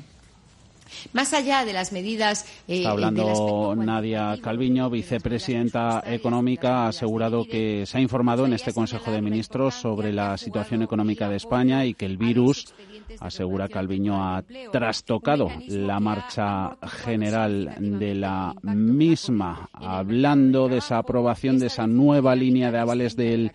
Más 1.13 1.33
allá 1.33 1.65
de 1.65 1.73
las 1.73 1.93
medidas. 1.93 2.45
Eh, 2.69 2.79
Está 2.79 2.91
hablando 2.91 3.75
Nadia 3.77 4.37
Calviño, 4.43 4.91
vicepresidenta 4.91 6.03
económica, 6.07 6.85
ha 6.85 6.89
asegurado 6.89 7.45
que 7.45 7.87
se 7.87 7.99
ha 7.99 8.01
informado 8.01 8.47
en 8.47 8.53
este 8.53 8.73
Consejo 8.73 9.11
de 9.11 9.23
Ministros 9.23 9.75
sobre 9.75 10.13
la 10.13 10.37
situación 10.37 10.83
económica 10.83 11.29
de 11.29 11.37
España 11.37 11.85
y 11.85 11.95
que 11.95 12.07
el 12.07 12.17
virus, 12.17 12.75
asegura 13.21 13.69
Calviño, 13.69 14.23
ha 14.23 14.43
trastocado 14.73 15.51
la 15.69 16.01
marcha 16.01 16.77
general 17.05 17.75
de 17.79 18.15
la 18.15 18.55
misma. 18.63 19.69
Hablando 19.73 20.69
de 20.69 20.79
esa 20.79 20.99
aprobación 20.99 21.59
de 21.59 21.67
esa 21.67 21.87
nueva 21.87 22.35
línea 22.35 22.71
de 22.71 22.79
avales 22.79 23.17
del 23.17 23.53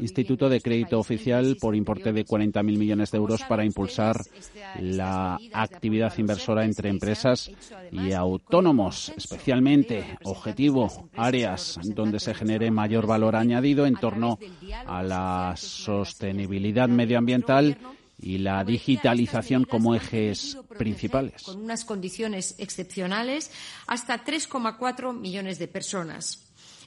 Instituto 0.00 0.48
de 0.48 0.60
Crédito 0.60 0.98
Oficial 0.98 1.56
por 1.60 1.74
importe 1.76 2.12
de 2.12 2.24
40.000 2.24 2.62
millones 2.62 3.10
de 3.10 3.18
euros 3.18 3.42
para 3.44 3.64
impulsar 3.64 4.20
la 4.80 5.38
actividad 5.52 6.16
inversora 6.18 6.64
entre 6.64 6.88
empresas 6.88 7.50
y 7.92 8.12
autónomos, 8.12 9.12
especialmente 9.16 10.18
objetivo 10.24 11.08
áreas 11.16 11.78
donde 11.82 12.20
se 12.20 12.34
genere 12.34 12.70
mayor 12.70 13.06
valor 13.06 13.36
añadido 13.36 13.86
en 13.86 13.96
torno 13.96 14.38
a 14.86 15.02
la 15.02 15.54
sostenibilidad 15.56 16.88
medioambiental 16.88 17.78
y 18.20 18.38
la 18.38 18.64
digitalización 18.64 19.64
como 19.64 19.94
ejes 19.94 20.56
principales. 20.78 21.42
Con 21.42 21.62
unas 21.62 21.84
condiciones 21.84 22.54
excepcionales, 22.58 23.50
hasta 23.86 24.24
3,4 24.24 25.18
millones 25.18 25.58
de 25.58 25.68
personas 25.68 26.44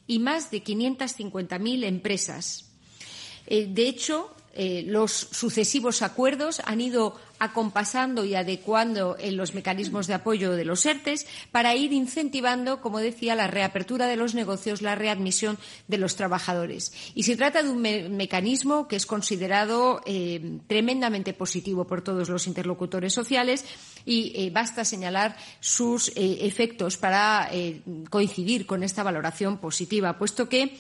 y 0.08 0.20
más 0.20 0.52
de 0.52 0.64
550.000 0.64 1.84
empresas 1.84 2.67
eh, 3.48 3.68
de 3.70 3.88
hecho, 3.88 4.34
eh, 4.54 4.84
los 4.88 5.12
sucesivos 5.12 6.02
acuerdos 6.02 6.62
han 6.66 6.82
ido 6.82 7.16
acompasando 7.40 8.26
y 8.26 8.34
adecuando 8.34 9.16
en 9.20 9.38
los 9.38 9.54
mecanismos 9.54 10.08
de 10.08 10.16
apoyo 10.16 10.54
de 10.54 10.66
los 10.66 10.84
ERTES 10.84 11.28
para 11.52 11.76
ir 11.76 11.94
incentivando, 11.94 12.82
como 12.82 12.98
decía, 12.98 13.36
la 13.36 13.46
reapertura 13.46 14.08
de 14.08 14.16
los 14.16 14.34
negocios, 14.34 14.82
la 14.82 14.96
readmisión 14.96 15.60
de 15.88 16.00
los 16.00 16.16
trabajadores. 16.16 16.92
Y 17.14 17.24
se 17.24 17.38
trata 17.38 17.62
de 17.62 17.70
un 17.70 17.82
mecanismo 18.18 18.88
que 18.88 18.96
es 18.96 19.06
considerado 19.06 20.02
eh, 20.08 20.58
tremendamente 20.66 21.34
positivo 21.34 21.86
por 21.86 22.02
todos 22.02 22.28
los 22.28 22.48
interlocutores 22.48 23.14
sociales 23.14 23.64
y 24.04 24.50
basta 24.50 24.84
señalar 24.84 25.38
sus 25.60 26.12
efectos 26.16 26.98
para 26.98 27.52
coincidir 28.10 28.66
con 28.66 28.82
esta 28.82 29.04
valoración 29.04 29.60
positiva, 29.60 30.18
puesto 30.18 30.50
que 30.50 30.76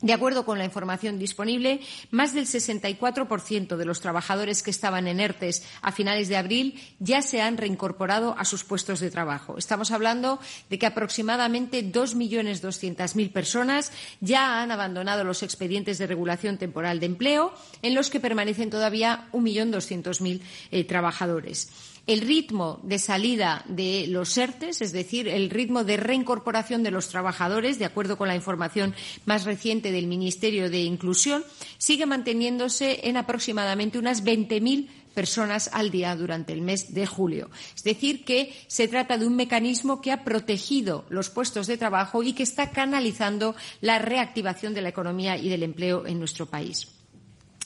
de 0.00 0.12
acuerdo 0.12 0.44
con 0.44 0.58
la 0.58 0.64
información 0.64 1.18
disponible, 1.18 1.80
más 2.10 2.32
del 2.32 2.46
64% 2.46 3.76
de 3.76 3.84
los 3.84 4.00
trabajadores 4.00 4.62
que 4.62 4.70
estaban 4.70 5.08
en 5.08 5.18
ERTES 5.18 5.64
a 5.82 5.92
finales 5.92 6.28
de 6.28 6.36
abril 6.36 6.80
ya 7.00 7.22
se 7.22 7.40
han 7.40 7.56
reincorporado 7.56 8.36
a 8.38 8.44
sus 8.44 8.64
puestos 8.64 9.00
de 9.00 9.10
trabajo. 9.10 9.58
Estamos 9.58 9.90
hablando 9.90 10.38
de 10.70 10.78
que 10.78 10.86
aproximadamente 10.86 11.84
2.200.000 11.84 13.32
personas 13.32 13.92
ya 14.20 14.62
han 14.62 14.70
abandonado 14.70 15.24
los 15.24 15.42
expedientes 15.42 15.98
de 15.98 16.06
regulación 16.06 16.58
temporal 16.58 17.00
de 17.00 17.06
empleo, 17.06 17.52
en 17.82 17.94
los 17.94 18.10
que 18.10 18.20
permanecen 18.20 18.70
todavía 18.70 19.28
1.200.000 19.32 20.40
eh, 20.70 20.84
trabajadores 20.84 21.70
el 22.08 22.22
ritmo 22.22 22.80
de 22.82 22.98
salida 22.98 23.62
de 23.68 24.06
los 24.08 24.36
ERTES, 24.36 24.80
es 24.80 24.92
decir, 24.92 25.28
el 25.28 25.50
ritmo 25.50 25.84
de 25.84 25.98
reincorporación 25.98 26.82
de 26.82 26.90
los 26.90 27.08
trabajadores, 27.08 27.78
de 27.78 27.84
acuerdo 27.84 28.16
con 28.16 28.28
la 28.28 28.34
información 28.34 28.94
más 29.26 29.44
reciente 29.44 29.92
del 29.92 30.06
Ministerio 30.06 30.70
de 30.70 30.80
Inclusión, 30.80 31.44
sigue 31.76 32.06
manteniéndose 32.06 33.00
en 33.04 33.18
aproximadamente 33.18 33.98
unas 33.98 34.24
20.000 34.24 34.88
personas 35.12 35.68
al 35.74 35.90
día 35.90 36.16
durante 36.16 36.54
el 36.54 36.62
mes 36.62 36.94
de 36.94 37.04
julio. 37.04 37.50
Es 37.76 37.84
decir, 37.84 38.24
que 38.24 38.54
se 38.68 38.88
trata 38.88 39.18
de 39.18 39.26
un 39.26 39.36
mecanismo 39.36 40.00
que 40.00 40.10
ha 40.10 40.24
protegido 40.24 41.04
los 41.10 41.28
puestos 41.28 41.66
de 41.66 41.76
trabajo 41.76 42.22
y 42.22 42.32
que 42.32 42.42
está 42.42 42.70
canalizando 42.70 43.54
la 43.82 43.98
reactivación 43.98 44.72
de 44.72 44.80
la 44.80 44.88
economía 44.88 45.36
y 45.36 45.50
del 45.50 45.62
empleo 45.62 46.06
en 46.06 46.18
nuestro 46.18 46.46
país. 46.46 46.97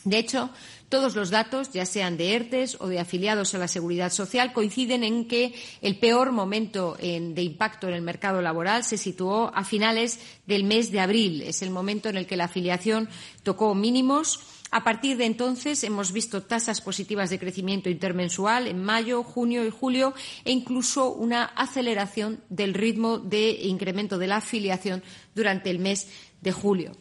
De 0.04 0.18
hecho, 0.18 0.50
todos 0.88 1.14
los 1.14 1.30
datos, 1.30 1.72
ya 1.72 1.86
sean 1.86 2.16
de 2.16 2.34
ERTES 2.34 2.76
o 2.80 2.88
de 2.88 2.98
afiliados 2.98 3.54
a 3.54 3.58
la 3.58 3.68
Seguridad 3.68 4.12
Social, 4.12 4.52
coinciden 4.52 5.04
en 5.04 5.26
que 5.26 5.54
el 5.80 5.98
peor 5.98 6.32
momento 6.32 6.96
de 7.00 7.42
impacto 7.42 7.88
en 7.88 7.94
el 7.94 8.02
mercado 8.02 8.42
laboral 8.42 8.84
se 8.84 8.98
situó 8.98 9.52
a 9.54 9.64
finales 9.64 10.18
del 10.46 10.64
mes 10.64 10.90
de 10.90 11.00
abril. 11.00 11.42
Es 11.42 11.62
el 11.62 11.70
momento 11.70 12.08
en 12.08 12.16
el 12.16 12.26
que 12.26 12.36
la 12.36 12.44
afiliación 12.44 13.08
tocó 13.42 13.74
mínimos. 13.74 14.40
A 14.70 14.84
partir 14.84 15.18
de 15.18 15.26
entonces 15.26 15.84
hemos 15.84 16.12
visto 16.12 16.42
tasas 16.42 16.80
positivas 16.80 17.30
de 17.30 17.38
crecimiento 17.38 17.88
intermensual 17.88 18.66
en 18.66 18.82
mayo, 18.82 19.22
junio 19.22 19.64
y 19.66 19.70
julio 19.70 20.14
e 20.44 20.50
incluso 20.50 21.12
una 21.12 21.44
aceleración 21.44 22.40
del 22.48 22.74
ritmo 22.74 23.18
de 23.18 23.50
incremento 23.64 24.18
de 24.18 24.26
la 24.26 24.38
afiliación 24.38 25.02
durante 25.34 25.70
el 25.70 25.78
mes 25.78 26.08
de 26.40 26.52
julio. 26.52 26.92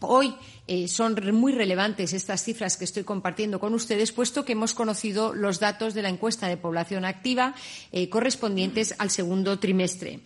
Hoy 0.00 0.34
eh, 0.68 0.86
son 0.86 1.16
muy 1.32 1.52
relevantes 1.52 2.12
estas 2.12 2.44
cifras 2.44 2.76
que 2.76 2.84
estoy 2.84 3.02
compartiendo 3.02 3.58
con 3.58 3.74
ustedes, 3.74 4.12
puesto 4.12 4.44
que 4.44 4.52
hemos 4.52 4.74
conocido 4.74 5.34
los 5.34 5.58
datos 5.58 5.92
de 5.92 6.02
la 6.02 6.08
encuesta 6.08 6.46
de 6.46 6.56
población 6.56 7.04
activa 7.04 7.54
eh, 7.90 8.08
correspondientes 8.08 8.94
al 8.98 9.10
segundo 9.10 9.58
trimestre. 9.58 10.20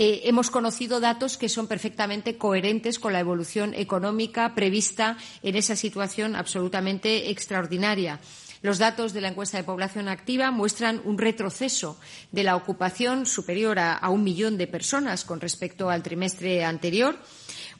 Eh, 0.00 0.22
hemos 0.24 0.50
conocido 0.50 1.00
datos 1.00 1.36
que 1.36 1.48
son 1.48 1.66
perfectamente 1.66 2.36
coherentes 2.38 2.98
con 2.98 3.12
la 3.12 3.20
evolución 3.20 3.72
económica 3.74 4.54
prevista 4.54 5.16
en 5.42 5.54
esa 5.54 5.76
situación 5.76 6.34
absolutamente 6.34 7.30
extraordinaria. 7.30 8.20
Los 8.62 8.78
datos 8.78 9.12
de 9.12 9.20
la 9.20 9.28
encuesta 9.28 9.58
de 9.58 9.64
población 9.64 10.08
activa 10.08 10.50
muestran 10.50 11.00
un 11.04 11.18
retroceso 11.18 11.98
de 12.32 12.42
la 12.42 12.56
ocupación 12.56 13.26
superior 13.26 13.78
a 13.78 14.08
un 14.08 14.24
millón 14.24 14.58
de 14.58 14.66
personas 14.66 15.24
con 15.24 15.40
respecto 15.40 15.90
al 15.90 16.02
trimestre 16.02 16.64
anterior 16.64 17.16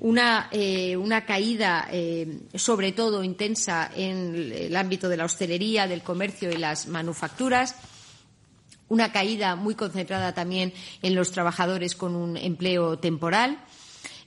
una, 0.01 0.49
eh, 0.53 0.97
una 0.97 1.25
caída, 1.25 1.89
eh, 1.91 2.41
sobre 2.55 2.93
todo 2.93 3.25
intensa 3.25 3.91
en 3.95 4.53
el 4.53 4.77
ámbito 4.77 5.09
de 5.09 5.17
la 5.17 5.25
hostelería, 5.25 5.87
del 5.87 6.03
comercio 6.03 6.51
y 6.51 6.57
las 6.57 6.87
manufacturas 6.87 7.75
una 8.89 9.13
caída 9.13 9.55
muy 9.55 9.75
concentrada 9.75 10.33
también 10.33 10.73
en 11.03 11.15
los 11.15 11.31
trabajadores 11.31 11.95
con 11.95 12.17
un 12.17 12.37
empleo 12.37 12.99
temporal 12.99 13.59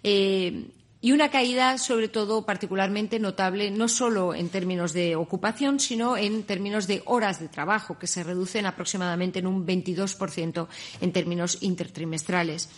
eh, 0.04 0.68
y 1.04 1.14
una 1.14 1.32
caída, 1.32 1.80
sobre 1.80 2.10
todo, 2.10 2.46
particularmente 2.46 3.18
notable, 3.18 3.72
no 3.72 3.88
solo 3.88 4.36
en 4.36 4.50
términos 4.50 4.94
de 4.94 5.16
ocupación, 5.16 5.80
sino 5.80 6.16
en 6.16 6.44
términos 6.44 6.86
de 6.86 7.02
horas 7.06 7.40
de 7.40 7.48
trabajo, 7.48 7.98
que 7.98 8.06
se 8.06 8.24
reducen 8.24 8.68
aproximadamente 8.68 9.40
en 9.40 9.48
un 9.48 9.66
22% 9.66 10.68
en 11.02 11.12
términos 11.12 11.58
intertrimestrales. 11.62 12.70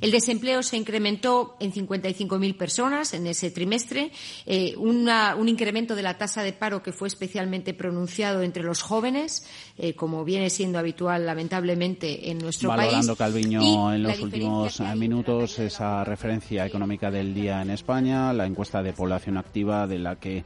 El 0.00 0.10
desempleo 0.10 0.62
se 0.62 0.76
incrementó 0.76 1.56
en 1.60 1.72
55.000 1.72 2.56
personas 2.56 3.14
en 3.14 3.26
ese 3.26 3.50
trimestre, 3.50 4.10
eh, 4.46 4.74
un 4.76 5.48
incremento 5.48 5.94
de 5.94 6.02
la 6.02 6.18
tasa 6.18 6.42
de 6.42 6.52
paro 6.52 6.82
que 6.82 6.92
fue 6.92 7.08
especialmente 7.08 7.74
pronunciado 7.74 8.42
entre 8.42 8.62
los 8.62 8.82
jóvenes, 8.82 9.46
eh, 9.78 9.94
como 9.94 10.24
viene 10.24 10.50
siendo 10.50 10.78
habitual 10.78 11.26
lamentablemente 11.26 12.30
en 12.30 12.38
nuestro 12.38 12.70
Valorando 12.70 13.16
país. 13.16 13.18
Calviño 13.18 13.92
en 13.92 14.02
los 14.02 14.20
últimos 14.20 14.80
minutos 14.96 15.58
esa 15.58 16.04
referencia 16.04 16.66
económica 16.66 17.10
del 17.10 17.34
día 17.34 17.62
en 17.62 17.70
España, 17.70 18.32
la 18.32 18.46
encuesta 18.46 18.82
de 18.82 18.92
población 18.92 19.36
activa 19.36 19.86
de 19.86 19.98
la 19.98 20.16
que 20.16 20.44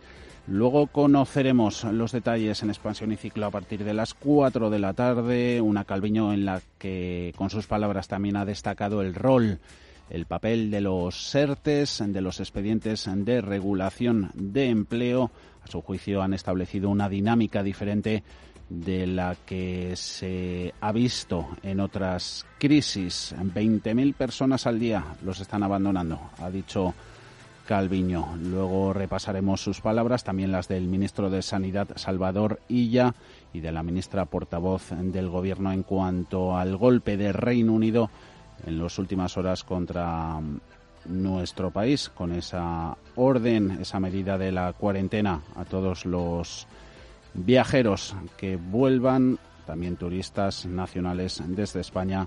Luego 0.51 0.89
conoceremos 0.89 1.85
los 1.85 2.11
detalles 2.11 2.65
en 2.65 2.71
expansión 2.71 3.13
y 3.13 3.17
ciclo 3.17 3.47
a 3.47 3.53
partir 3.53 3.85
de 3.85 3.95
las 3.95 4.15
4 4.15 4.69
de 4.69 4.81
la 4.81 4.95
tarde. 4.95 5.61
Una 5.61 5.85
Calviño 5.85 6.33
en 6.33 6.45
la 6.45 6.61
que, 6.77 7.33
con 7.37 7.51
sus 7.51 7.69
palabras, 7.69 8.09
también 8.09 8.37
ha 8.37 8.45
destacado 8.45 9.01
el 9.01 9.15
rol, 9.15 9.61
el 10.11 10.27
papel 10.27 10.73
de 10.73 10.81
los 10.81 11.31
SERTES, 11.31 12.03
de 12.09 12.21
los 12.21 12.41
expedientes 12.41 13.09
de 13.09 13.41
regulación 13.41 14.33
de 14.35 14.71
empleo. 14.71 15.31
A 15.63 15.69
su 15.69 15.83
juicio 15.83 16.21
han 16.21 16.35
establecido 16.35 16.91
una 16.91 17.09
dinámica 17.09 17.63
diferente 17.63 18.25
de 18.69 19.07
la 19.07 19.37
que 19.47 19.95
se 19.95 20.75
ha 20.81 20.91
visto 20.91 21.47
en 21.63 21.79
otras 21.79 22.45
crisis. 22.59 23.37
20.000 23.39 24.15
personas 24.15 24.67
al 24.67 24.81
día 24.81 25.05
los 25.25 25.39
están 25.39 25.63
abandonando, 25.63 26.19
ha 26.39 26.51
dicho 26.51 26.93
Calviño. 27.71 28.37
Luego 28.43 28.93
repasaremos 28.93 29.63
sus 29.63 29.81
palabras, 29.81 30.25
también 30.25 30.51
las 30.51 30.67
del 30.67 30.89
ministro 30.89 31.31
de 31.31 31.41
Sanidad 31.41 31.87
Salvador 31.95 32.59
Illa 32.67 33.15
y 33.53 33.61
de 33.61 33.71
la 33.71 33.85
ministra 33.85 34.25
portavoz 34.25 34.91
del 34.91 35.29
Gobierno 35.29 35.71
en 35.71 35.85
cuanto 35.85 36.57
al 36.57 36.77
golpe 36.77 37.17
de 37.17 37.33
Reino 37.33 37.73
Unido 37.73 38.11
en 38.67 38.83
las 38.83 38.99
últimas 38.99 39.37
horas 39.37 39.63
contra 39.63 40.41
mm, 40.41 40.59
nuestro 41.05 41.71
país 41.71 42.09
con 42.09 42.33
esa 42.33 42.97
orden, 43.15 43.79
esa 43.81 44.01
medida 44.01 44.37
de 44.37 44.51
la 44.51 44.73
cuarentena 44.73 45.41
a 45.55 45.65
todos 45.65 46.05
los 46.07 46.67
viajeros 47.35 48.17
que 48.37 48.57
vuelvan, 48.57 49.39
también 49.65 49.95
turistas 49.95 50.67
nacionales 50.67 51.41
desde 51.47 51.79
España 51.79 52.27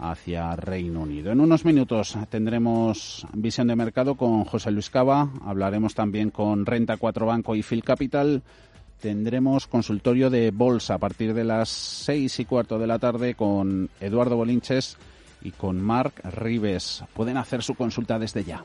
hacia 0.00 0.54
Reino 0.56 1.00
Unido. 1.00 1.32
En 1.32 1.40
unos 1.40 1.64
minutos 1.64 2.16
tendremos 2.30 3.26
visión 3.32 3.68
de 3.68 3.76
mercado 3.76 4.14
con 4.14 4.44
José 4.44 4.70
Luis 4.70 4.90
Cava, 4.90 5.30
hablaremos 5.44 5.94
también 5.94 6.30
con 6.30 6.66
Renta 6.66 6.96
4 6.96 7.26
Banco 7.26 7.54
y 7.54 7.62
Phil 7.62 7.84
Capital. 7.84 8.42
Tendremos 9.00 9.66
consultorio 9.66 10.28
de 10.28 10.50
bolsa 10.50 10.94
a 10.94 10.98
partir 10.98 11.32
de 11.32 11.44
las 11.44 11.68
seis 11.68 12.40
y 12.40 12.44
cuarto 12.44 12.78
de 12.78 12.86
la 12.86 12.98
tarde 12.98 13.34
con 13.34 13.88
Eduardo 14.00 14.36
Bolinches 14.36 14.96
y 15.42 15.52
con 15.52 15.80
Marc 15.80 16.20
Rives. 16.24 17.04
Pueden 17.14 17.36
hacer 17.36 17.62
su 17.62 17.74
consulta 17.74 18.18
desde 18.18 18.44
ya. 18.44 18.64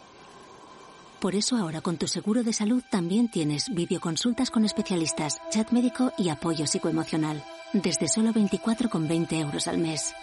Por 1.21 1.35
eso 1.35 1.55
ahora 1.55 1.81
con 1.81 1.97
tu 1.97 2.07
seguro 2.07 2.41
de 2.41 2.51
salud 2.51 2.81
también 2.89 3.29
tienes 3.29 3.69
videoconsultas 3.69 4.49
con 4.49 4.65
especialistas, 4.65 5.39
chat 5.51 5.69
médico 5.69 6.11
y 6.17 6.29
apoyo 6.29 6.65
psicoemocional. 6.65 7.43
Desde 7.73 8.07
solo 8.07 8.31
24,20 8.31 9.33
euros 9.33 9.67
al 9.67 9.77
mes. 9.77 10.15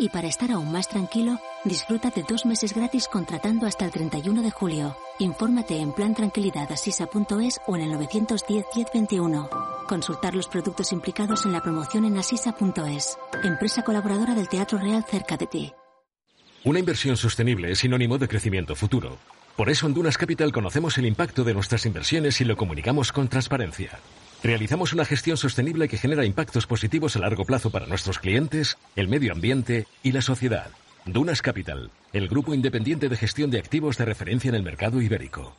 Y 0.00 0.08
para 0.08 0.26
estar 0.26 0.50
aún 0.50 0.72
más 0.72 0.88
tranquilo, 0.88 1.38
disfruta 1.64 2.10
de 2.10 2.24
dos 2.28 2.44
meses 2.44 2.74
gratis 2.74 3.06
contratando 3.06 3.68
hasta 3.68 3.84
el 3.84 3.92
31 3.92 4.42
de 4.42 4.50
julio. 4.50 4.96
Infórmate 5.20 5.78
en 5.78 5.92
plantranquilidadasisa.es 5.92 7.60
o 7.68 7.76
en 7.76 7.82
el 7.82 7.92
910 7.92 8.66
1021. 8.74 9.48
Consultar 9.88 10.34
los 10.34 10.48
productos 10.48 10.90
implicados 10.90 11.46
en 11.46 11.52
la 11.52 11.62
promoción 11.62 12.04
en 12.04 12.18
asisa.es. 12.18 13.16
Empresa 13.44 13.84
colaboradora 13.84 14.34
del 14.34 14.48
Teatro 14.48 14.76
Real 14.76 15.04
cerca 15.08 15.36
de 15.36 15.46
ti. 15.46 15.72
Una 16.64 16.80
inversión 16.80 17.16
sostenible 17.16 17.70
es 17.70 17.78
sinónimo 17.78 18.18
de 18.18 18.26
crecimiento 18.26 18.74
futuro. 18.74 19.18
Por 19.56 19.70
eso 19.70 19.86
en 19.86 19.94
Dunas 19.94 20.18
Capital 20.18 20.50
conocemos 20.50 20.98
el 20.98 21.06
impacto 21.06 21.44
de 21.44 21.54
nuestras 21.54 21.86
inversiones 21.86 22.40
y 22.40 22.44
lo 22.44 22.56
comunicamos 22.56 23.12
con 23.12 23.28
transparencia. 23.28 24.00
Realizamos 24.42 24.92
una 24.92 25.04
gestión 25.04 25.36
sostenible 25.36 25.86
que 25.88 25.96
genera 25.96 26.24
impactos 26.24 26.66
positivos 26.66 27.14
a 27.14 27.20
largo 27.20 27.44
plazo 27.44 27.70
para 27.70 27.86
nuestros 27.86 28.18
clientes, 28.18 28.76
el 28.96 29.06
medio 29.06 29.32
ambiente 29.32 29.86
y 30.02 30.10
la 30.10 30.22
sociedad. 30.22 30.70
Dunas 31.06 31.40
Capital, 31.40 31.92
el 32.12 32.28
grupo 32.28 32.52
independiente 32.52 33.08
de 33.08 33.16
gestión 33.16 33.52
de 33.52 33.60
activos 33.60 33.96
de 33.96 34.06
referencia 34.06 34.48
en 34.48 34.56
el 34.56 34.64
mercado 34.64 35.00
ibérico. 35.00 35.54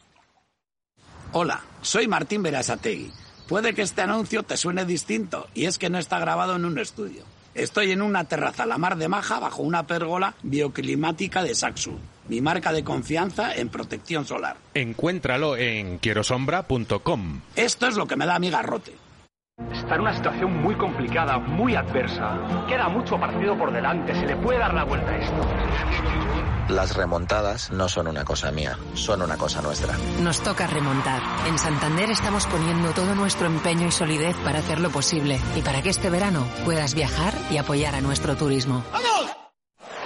Hola, 1.31 1.63
soy 1.81 2.09
Martín 2.09 2.43
Berasategui. 2.43 3.11
Puede 3.47 3.73
que 3.73 3.83
este 3.83 4.01
anuncio 4.01 4.43
te 4.43 4.57
suene 4.57 4.83
distinto 4.83 5.47
y 5.53 5.65
es 5.65 5.77
que 5.77 5.89
no 5.89 5.99
está 5.99 6.19
grabado 6.19 6.57
en 6.57 6.65
un 6.65 6.79
estudio. 6.79 7.23
Estoy 7.53 7.93
en 7.93 8.01
una 8.01 8.25
terraza 8.25 8.65
la 8.65 8.77
mar 8.77 8.97
de 8.97 9.07
Maja 9.07 9.39
bajo 9.39 9.61
una 9.61 9.87
pérgola 9.87 10.35
bioclimática 10.43 11.43
de 11.43 11.55
Saxo, 11.55 11.97
mi 12.27 12.41
marca 12.41 12.71
de 12.71 12.83
confianza 12.83 13.55
en 13.55 13.69
protección 13.69 14.25
solar. 14.25 14.57
Encuéntralo 14.73 15.57
en 15.57 15.97
quierosombra.com. 15.99 17.41
Esto 17.55 17.87
es 17.87 17.95
lo 17.95 18.07
que 18.07 18.15
me 18.15 18.25
da 18.25 18.39
mi 18.39 18.49
garrote. 18.49 18.93
Está 19.71 19.95
en 19.95 20.01
una 20.01 20.13
situación 20.13 20.61
muy 20.61 20.75
complicada, 20.75 21.37
muy 21.37 21.75
adversa. 21.75 22.65
Queda 22.67 22.89
mucho 22.89 23.17
partido 23.17 23.57
por 23.57 23.71
delante, 23.71 24.13
se 24.13 24.25
le 24.25 24.35
puede 24.35 24.59
dar 24.59 24.73
la 24.73 24.83
vuelta 24.83 25.09
a 25.09 25.17
esto. 25.17 26.45
Las 26.69 26.95
remontadas 26.97 27.71
no 27.71 27.87
son 27.87 28.07
una 28.07 28.25
cosa 28.25 28.51
mía, 28.51 28.77
son 28.95 29.21
una 29.21 29.37
cosa 29.37 29.61
nuestra. 29.61 29.95
Nos 30.21 30.41
toca 30.41 30.67
remontar. 30.67 31.21
En 31.47 31.57
Santander 31.57 32.09
estamos 32.09 32.47
poniendo 32.47 32.91
todo 32.91 33.15
nuestro 33.15 33.47
empeño 33.47 33.87
y 33.87 33.91
solidez 33.91 34.35
para 34.43 34.59
hacerlo 34.59 34.89
posible 34.89 35.39
y 35.55 35.61
para 35.61 35.81
que 35.81 35.89
este 35.89 36.09
verano 36.09 36.43
puedas 36.65 36.95
viajar 36.95 37.33
y 37.51 37.57
apoyar 37.57 37.95
a 37.95 38.01
nuestro 38.01 38.35
turismo. 38.35 38.83
¡Vamos! 38.91 39.24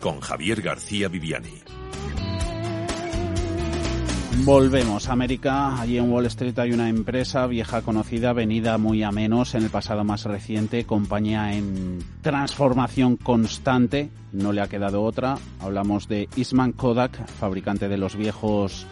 con 0.00 0.20
Javier 0.20 0.62
García 0.62 1.08
Viviani. 1.08 1.62
Volvemos 4.44 5.08
a 5.08 5.12
América. 5.12 5.80
Allí 5.80 5.96
en 5.98 6.10
Wall 6.10 6.26
Street 6.26 6.58
hay 6.58 6.72
una 6.72 6.88
empresa 6.88 7.46
vieja 7.46 7.82
conocida, 7.82 8.32
venida 8.32 8.78
muy 8.78 9.02
a 9.02 9.10
menos 9.10 9.54
en 9.54 9.64
el 9.64 9.70
pasado 9.70 10.04
más 10.04 10.24
reciente, 10.24 10.84
compañía 10.84 11.54
en 11.54 11.98
transformación 12.22 13.16
constante. 13.16 14.10
No 14.32 14.52
le 14.52 14.60
ha 14.60 14.68
quedado 14.68 15.02
otra. 15.02 15.36
Hablamos 15.60 16.06
de 16.06 16.28
Eastman 16.36 16.70
Kodak, 16.72 17.26
fabricante 17.26 17.88
de 17.88 17.96
los 17.96 18.14
viejos 18.14 18.86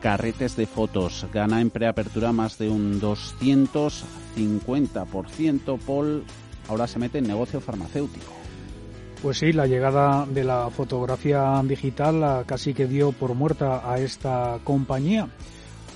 carretes 0.00 0.56
de 0.56 0.66
fotos. 0.66 1.26
Gana 1.32 1.60
en 1.60 1.70
preapertura 1.70 2.32
más 2.32 2.58
de 2.58 2.68
un 2.68 3.00
250%. 3.00 5.78
Paul 5.78 6.24
ahora 6.68 6.88
se 6.88 6.98
mete 6.98 7.18
en 7.18 7.28
negocio 7.28 7.60
farmacéutico. 7.60 8.41
Pues 9.22 9.38
sí, 9.38 9.52
la 9.52 9.66
llegada 9.68 10.26
de 10.26 10.42
la 10.42 10.68
fotografía 10.70 11.62
digital 11.64 12.44
casi 12.44 12.74
que 12.74 12.88
dio 12.88 13.12
por 13.12 13.34
muerta 13.34 13.88
a 13.88 14.00
esta 14.00 14.58
compañía. 14.64 15.28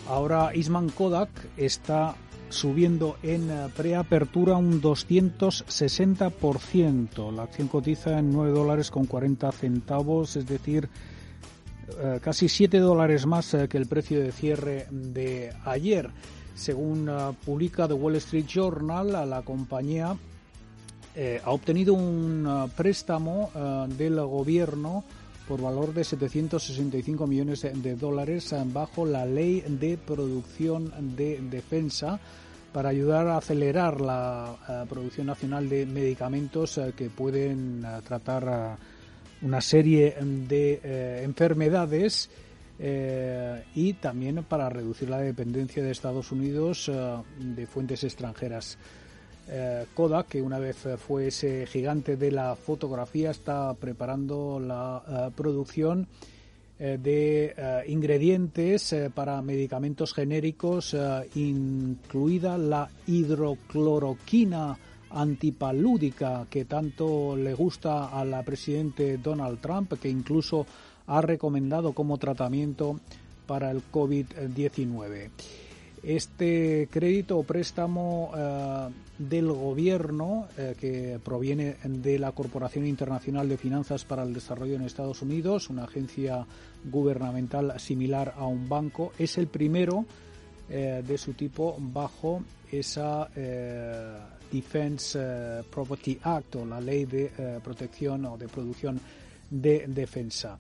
Ahora 0.09 0.55
Isman 0.55 0.91
Kodak 0.91 1.31
está 1.57 2.15
subiendo 2.51 3.17
en 3.25 3.51
preapertura 3.77 4.57
un 4.57 4.81
260%. 4.81 7.33
La 7.33 7.43
acción 7.43 7.67
cotiza 7.67 8.21
en 8.21 8.31
9 8.31 8.53
dólares 8.53 8.93
con 8.93 9.07
40 9.07 9.51
centavos, 9.51 10.37
es 10.37 10.47
decir, 10.47 10.89
eh, 12.01 12.21
casi 12.23 12.49
7 12.49 12.79
dólares 12.79 13.27
más 13.27 13.53
eh, 13.55 13.67
que 13.67 13.77
el 13.77 13.87
precio 13.87 14.21
de 14.21 14.31
cierre 14.31 14.87
de 14.93 15.53
ayer. 15.65 16.11
Según 16.55 17.09
eh, 17.09 17.33
publica 17.45 17.89
The 17.89 17.95
Wall 17.95 18.15
Street 18.17 18.47
Journal, 18.47 19.29
la 19.29 19.43
compañía 19.43 20.17
eh, 21.17 21.41
ha 21.43 21.51
obtenido 21.51 21.95
un 21.95 22.47
uh, 22.47 22.69
préstamo 22.69 23.51
uh, 23.55 23.93
del 23.93 24.21
gobierno 24.21 25.03
por 25.49 25.61
valor 25.61 25.95
de 25.95 26.05
765 26.05 27.27
millones 27.27 27.63
de 27.63 27.97
dólares 27.97 28.55
bajo 28.67 29.07
la 29.07 29.25
ley 29.25 29.63
de 29.67 29.97
producción 29.97 30.93
de 31.17 31.41
defensa 31.41 32.21
para 32.77 32.91
ayudar 32.91 33.27
a 33.29 33.39
acelerar 33.39 34.03
la 34.03 34.55
eh, 34.69 34.85
producción 34.87 35.29
nacional 35.29 35.67
de 35.67 35.87
medicamentos 35.87 36.77
eh, 36.77 36.93
que 36.95 37.09
pueden 37.09 37.83
eh, 37.83 38.03
tratar 38.07 38.77
una 39.41 39.61
serie 39.63 40.15
de 40.21 41.23
enfermedades 41.23 42.29
y 42.79 43.95
también 43.95 44.45
para 44.45 44.69
reducir 44.69 45.09
la 45.09 45.19
dependencia 45.19 45.83
de 45.83 45.91
Estados 45.91 46.33
Unidos 46.33 46.91
de 47.39 47.67
fuentes 47.67 48.05
extranjeras. 48.05 48.77
Kodak, 49.95 50.29
que 50.29 50.43
una 50.43 50.59
vez 50.59 50.77
fue 50.99 51.29
ese 51.29 51.67
gigante 51.67 52.17
de 52.17 52.33
la 52.33 52.57
fotografía, 52.57 53.31
está 53.31 53.73
preparando 53.75 54.59
la 54.59 55.31
producción 55.37 56.09
eh, 56.79 56.99
de 57.03 57.55
eh, 57.57 57.85
ingredientes 57.89 58.93
eh, 58.93 59.09
para 59.09 59.41
medicamentos 59.41 60.13
genéricos, 60.13 60.95
incluida 61.35 62.59
la 62.59 62.91
hidrocloroquina 63.07 64.77
antipalúdica 65.09 66.47
que 66.51 66.67
tanto 66.67 67.35
le 67.35 67.55
gusta 67.55 68.09
a 68.09 68.27
la 68.27 68.43
presidente 68.43 69.17
Donald 69.17 69.59
Trump, 69.61 69.95
que 69.95 70.11
incluso 70.11 70.67
ha 71.07 71.23
recomendado 71.23 71.95
como 71.95 72.19
tratamiento 72.19 73.01
para 73.47 73.71
el 73.71 73.81
COVID-19 73.91 75.31
este 76.07 76.89
crédito 76.89 77.37
o 77.37 77.43
préstamo 77.43 78.31
eh, 78.31 78.89
del 79.19 79.51
gobierno 79.51 80.47
eh, 80.57 80.77
que 80.79 81.19
proviene 81.23 81.79
de 81.83 82.19
la 82.21 82.31
Corporación 82.31 82.87
Internacional 82.87 83.49
de 83.49 83.59
Finanzas 83.59 84.05
para 84.05 84.23
el 84.23 84.33
Desarrollo 84.33 84.77
en 84.77 84.83
Estados 84.83 85.23
Unidos, 85.23 85.69
una 85.69 85.85
agencia 85.85 86.47
gubernamental 86.85 87.81
similar 87.81 88.35
a 88.37 88.47
un 88.47 88.69
banco, 88.69 89.13
es 89.19 89.37
el 89.37 89.49
primero 89.49 90.07
eh, 90.71 91.03
de 91.05 91.19
su 91.19 91.33
tipo 91.33 91.77
bajo 91.81 92.43
esa 92.71 93.29
Defense 94.51 95.19
Property 95.71 96.19
Act 96.23 96.57
o 96.57 96.65
la 96.65 96.81
ley 96.81 97.05
de 97.05 97.61
protección 97.63 98.25
o 98.27 98.37
de 98.37 98.49
producción 98.49 99.01
de 99.51 99.87
defensa. 99.89 100.59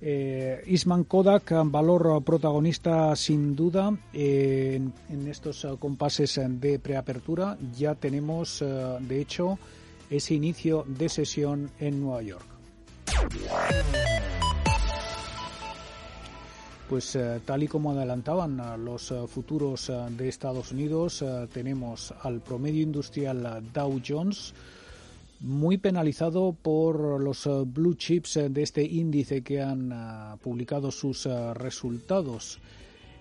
Eh, 0.00 0.62
Isman 0.66 1.04
Kodak, 1.04 1.52
valor 1.64 2.22
protagonista 2.22 3.16
sin 3.16 3.56
duda 3.56 3.96
en, 4.12 4.92
estos 5.26 5.66
compases 5.78 6.38
de 6.44 6.78
preapertura. 6.78 7.56
Ya 7.74 7.94
tenemos, 7.94 8.60
eh, 8.60 8.98
de 9.00 9.20
hecho, 9.20 9.58
ese 10.10 10.34
inicio 10.34 10.84
de 10.86 11.08
sesión 11.08 11.70
en 11.78 12.00
Nueva 12.00 12.22
York. 12.22 12.44
Pues 16.88 17.16
eh, 17.16 17.40
tal 17.44 17.62
y 17.62 17.68
como 17.68 17.92
adelantaban 17.92 18.84
los 18.84 19.12
futuros 19.28 19.90
de 20.10 20.28
Estados 20.28 20.72
Unidos, 20.72 21.24
tenemos 21.52 22.14
al 22.22 22.40
promedio 22.40 22.82
industrial 22.82 23.64
Dow 23.72 24.00
Jones 24.06 24.54
muy 25.40 25.78
penalizado 25.78 26.54
por 26.60 27.20
los 27.20 27.46
eh, 27.46 27.62
blue 27.66 27.94
chips 27.94 28.36
eh, 28.36 28.48
de 28.48 28.62
este 28.62 28.84
índice 28.84 29.42
que 29.42 29.60
han 29.60 29.92
eh, 29.92 30.36
publicado 30.42 30.90
sus 30.90 31.28
resultados. 31.54 32.58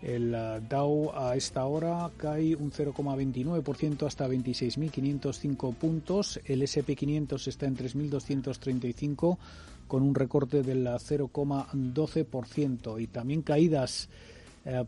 El 0.02 0.36
Dow 0.70 1.12
a 1.16 1.36
esta 1.36 1.66
hora 1.66 2.10
cae 2.18 2.56
un 2.56 2.72
0,29% 2.72 4.06
hasta 4.06 4.28
26.505 4.28 5.74
puntos. 5.74 6.40
El 6.46 6.62
SP500 6.62 7.48
está 7.48 7.66
en 7.66 7.76
3.235 7.76 9.40
con 9.88 10.04
un 10.04 10.14
recorte 10.14 10.62
del 10.62 10.86
0,12% 10.86 13.02
y 13.02 13.08
también 13.08 13.42
caídas 13.42 14.10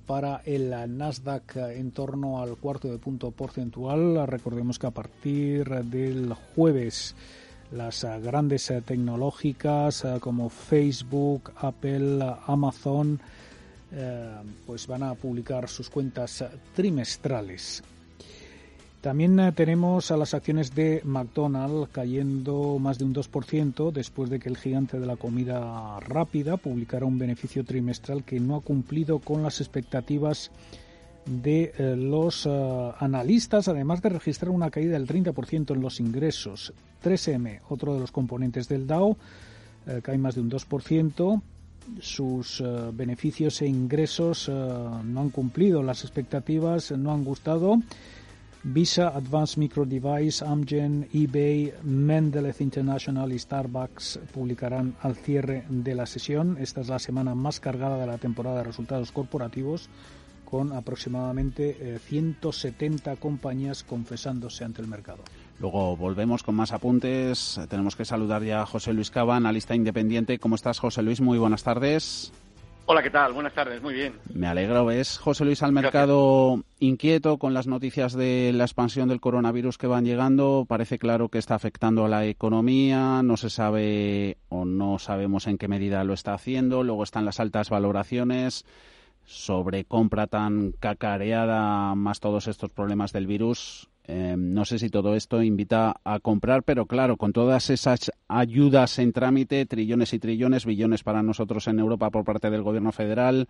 para 0.05 0.41
el 0.45 0.71
Nasdaq 0.97 1.55
en 1.57 1.91
torno 1.91 2.41
al 2.41 2.57
cuarto 2.57 2.87
de 2.87 2.97
punto 2.97 3.31
porcentual. 3.31 4.25
Recordemos 4.27 4.79
que 4.79 4.87
a 4.87 4.91
partir 4.91 5.69
del 5.69 6.33
jueves 6.55 7.15
las 7.71 8.05
grandes 8.23 8.71
tecnológicas 8.85 10.05
eh, 10.05 10.17
como 10.19 10.49
Facebook, 10.49 11.51
Apple, 11.57 12.19
Amazon, 12.45 13.19
eh, 13.91 14.35
pues 14.65 14.87
van 14.87 15.03
a 15.03 15.15
publicar 15.15 15.67
sus 15.67 15.89
cuentas 15.89 16.43
trimestrales. 16.75 17.83
También 19.07 19.39
eh, 19.39 19.53
tenemos 19.53 20.11
a 20.11 20.17
las 20.17 20.33
acciones 20.33 20.75
de 20.75 20.99
McDonald's 21.05 21.87
cayendo 21.93 22.77
más 22.77 22.97
de 22.97 23.05
un 23.05 23.15
2% 23.15 23.93
después 23.93 24.29
de 24.29 24.37
que 24.37 24.49
el 24.49 24.57
gigante 24.57 24.99
de 24.99 25.05
la 25.05 25.15
comida 25.15 25.97
rápida 26.01 26.57
publicara 26.57 27.05
un 27.05 27.17
beneficio 27.17 27.63
trimestral 27.63 28.25
que 28.25 28.41
no 28.41 28.57
ha 28.57 28.59
cumplido 28.59 29.19
con 29.19 29.43
las 29.43 29.61
expectativas 29.61 30.51
de 31.25 31.71
eh, 31.77 31.95
los 31.95 32.45
eh, 32.47 32.91
analistas, 32.99 33.69
además 33.69 34.01
de 34.01 34.09
registrar 34.09 34.49
una 34.49 34.69
caída 34.69 34.99
del 34.99 35.07
30% 35.07 35.73
en 35.73 35.79
los 35.79 36.01
ingresos. 36.01 36.73
3M, 37.01 37.61
otro 37.69 37.93
de 37.93 38.01
los 38.01 38.11
componentes 38.11 38.67
del 38.67 38.87
Dow, 38.87 39.15
cae 40.03 40.17
más 40.17 40.35
de 40.35 40.41
un 40.41 40.51
2%. 40.51 41.41
Sus 42.01 42.61
beneficios 42.91 43.61
e 43.61 43.67
ingresos 43.67 44.49
no 44.49 45.21
han 45.21 45.29
cumplido 45.29 45.81
las 45.81 46.03
expectativas, 46.03 46.91
no 46.91 47.13
han 47.13 47.23
gustado 47.23 47.79
Visa, 48.63 49.09
Advanced 49.09 49.57
Micro 49.57 49.85
Device, 49.85 50.43
Amgen, 50.43 51.07
eBay, 51.13 51.73
Mendelez 51.83 52.61
International 52.61 53.31
y 53.31 53.39
Starbucks 53.39 54.19
publicarán 54.33 54.95
al 55.01 55.15
cierre 55.15 55.65
de 55.69 55.95
la 55.95 56.05
sesión. 56.05 56.57
Esta 56.59 56.81
es 56.81 56.89
la 56.89 56.99
semana 56.99 57.35
más 57.35 57.59
cargada 57.59 57.97
de 57.97 58.07
la 58.07 58.17
temporada 58.17 58.57
de 58.57 58.63
resultados 58.63 59.11
corporativos, 59.11 59.89
con 60.43 60.73
aproximadamente 60.73 61.99
170 61.99 63.13
eh, 63.13 63.17
compañías 63.17 63.83
confesándose 63.83 64.63
ante 64.63 64.81
el 64.81 64.87
mercado. 64.87 65.19
Luego 65.59 65.95
volvemos 65.95 66.43
con 66.43 66.55
más 66.55 66.71
apuntes. 66.71 67.59
Tenemos 67.69 67.95
que 67.95 68.05
saludar 68.05 68.43
ya 68.43 68.61
a 68.61 68.65
José 68.65 68.93
Luis 68.93 69.11
Cava, 69.11 69.35
analista 69.35 69.75
independiente. 69.75 70.39
¿Cómo 70.39 70.55
estás, 70.55 70.79
José 70.79 71.01
Luis? 71.01 71.21
Muy 71.21 71.37
buenas 71.37 71.63
tardes. 71.63 72.31
Hola, 72.89 73.03
¿qué 73.03 73.09
tal? 73.09 73.33
Buenas 73.33 73.53
tardes, 73.53 73.81
muy 73.81 73.93
bien. 73.93 74.13
Me 74.33 74.47
alegro. 74.47 74.85
¿Ves, 74.85 75.17
José 75.17 75.43
Luis, 75.43 75.61
al 75.61 75.73
mercado 75.73 76.63
inquieto 76.79 77.37
con 77.37 77.53
las 77.53 77.67
noticias 77.67 78.13
de 78.13 78.53
la 78.53 78.63
expansión 78.63 79.09
del 79.09 79.19
coronavirus 79.19 79.77
que 79.77 79.87
van 79.87 80.05
llegando? 80.05 80.63
Parece 80.65 80.97
claro 80.97 81.27
que 81.27 81.37
está 81.37 81.53
afectando 81.55 82.05
a 82.05 82.07
la 82.07 82.25
economía, 82.25 83.21
no 83.23 83.35
se 83.35 83.49
sabe 83.49 84.37
o 84.47 84.63
no 84.63 84.99
sabemos 84.99 85.47
en 85.47 85.57
qué 85.57 85.67
medida 85.67 86.05
lo 86.05 86.13
está 86.13 86.33
haciendo. 86.33 86.81
Luego 86.81 87.03
están 87.03 87.25
las 87.25 87.41
altas 87.41 87.69
valoraciones 87.69 88.63
sobre 89.25 89.83
compra 89.83 90.27
tan 90.27 90.71
cacareada, 90.71 91.93
más 91.93 92.21
todos 92.21 92.47
estos 92.47 92.71
problemas 92.71 93.11
del 93.11 93.27
virus. 93.27 93.89
Em, 94.09 94.53
no 94.53 94.63
sé 94.63 94.79
si 94.79 94.89
todo 94.89 95.15
esto 95.15 95.43
invita 95.43 95.99
a 96.05 96.21
comprar, 96.21 96.63
pero 96.63 96.85
claro, 96.85 97.17
con 97.17 97.33
todas 97.33 97.69
esas 97.69 98.09
ayudas 98.29 98.99
en 98.99 99.11
trámite, 99.11 99.65
trillones 99.65 100.13
y 100.13 100.19
trillones, 100.19 100.65
billones 100.65 101.03
para 101.03 101.21
nosotros 101.21 101.67
en 101.67 101.79
Europa 101.79 102.09
por 102.09 102.23
parte 102.23 102.49
del 102.49 102.63
Gobierno 102.63 102.93
federal, 102.93 103.49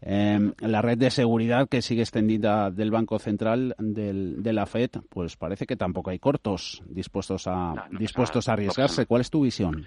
em, 0.00 0.52
la 0.58 0.82
red 0.82 0.98
de 0.98 1.10
seguridad 1.10 1.68
que 1.68 1.80
sigue 1.80 2.02
extendida 2.02 2.72
del 2.72 2.90
Banco 2.90 3.20
Central 3.20 3.76
de 3.78 4.52
la 4.52 4.66
Fed, 4.66 4.90
pues 5.08 5.36
parece 5.36 5.64
que 5.64 5.76
tampoco 5.76 6.10
hay 6.10 6.18
cortos 6.18 6.82
dispuestos 6.86 7.46
a, 7.46 7.86
dispuestos 7.92 8.48
a 8.48 8.54
arriesgarse. 8.54 9.06
¿Cuál 9.06 9.20
es 9.20 9.30
tu 9.30 9.42
visión? 9.42 9.86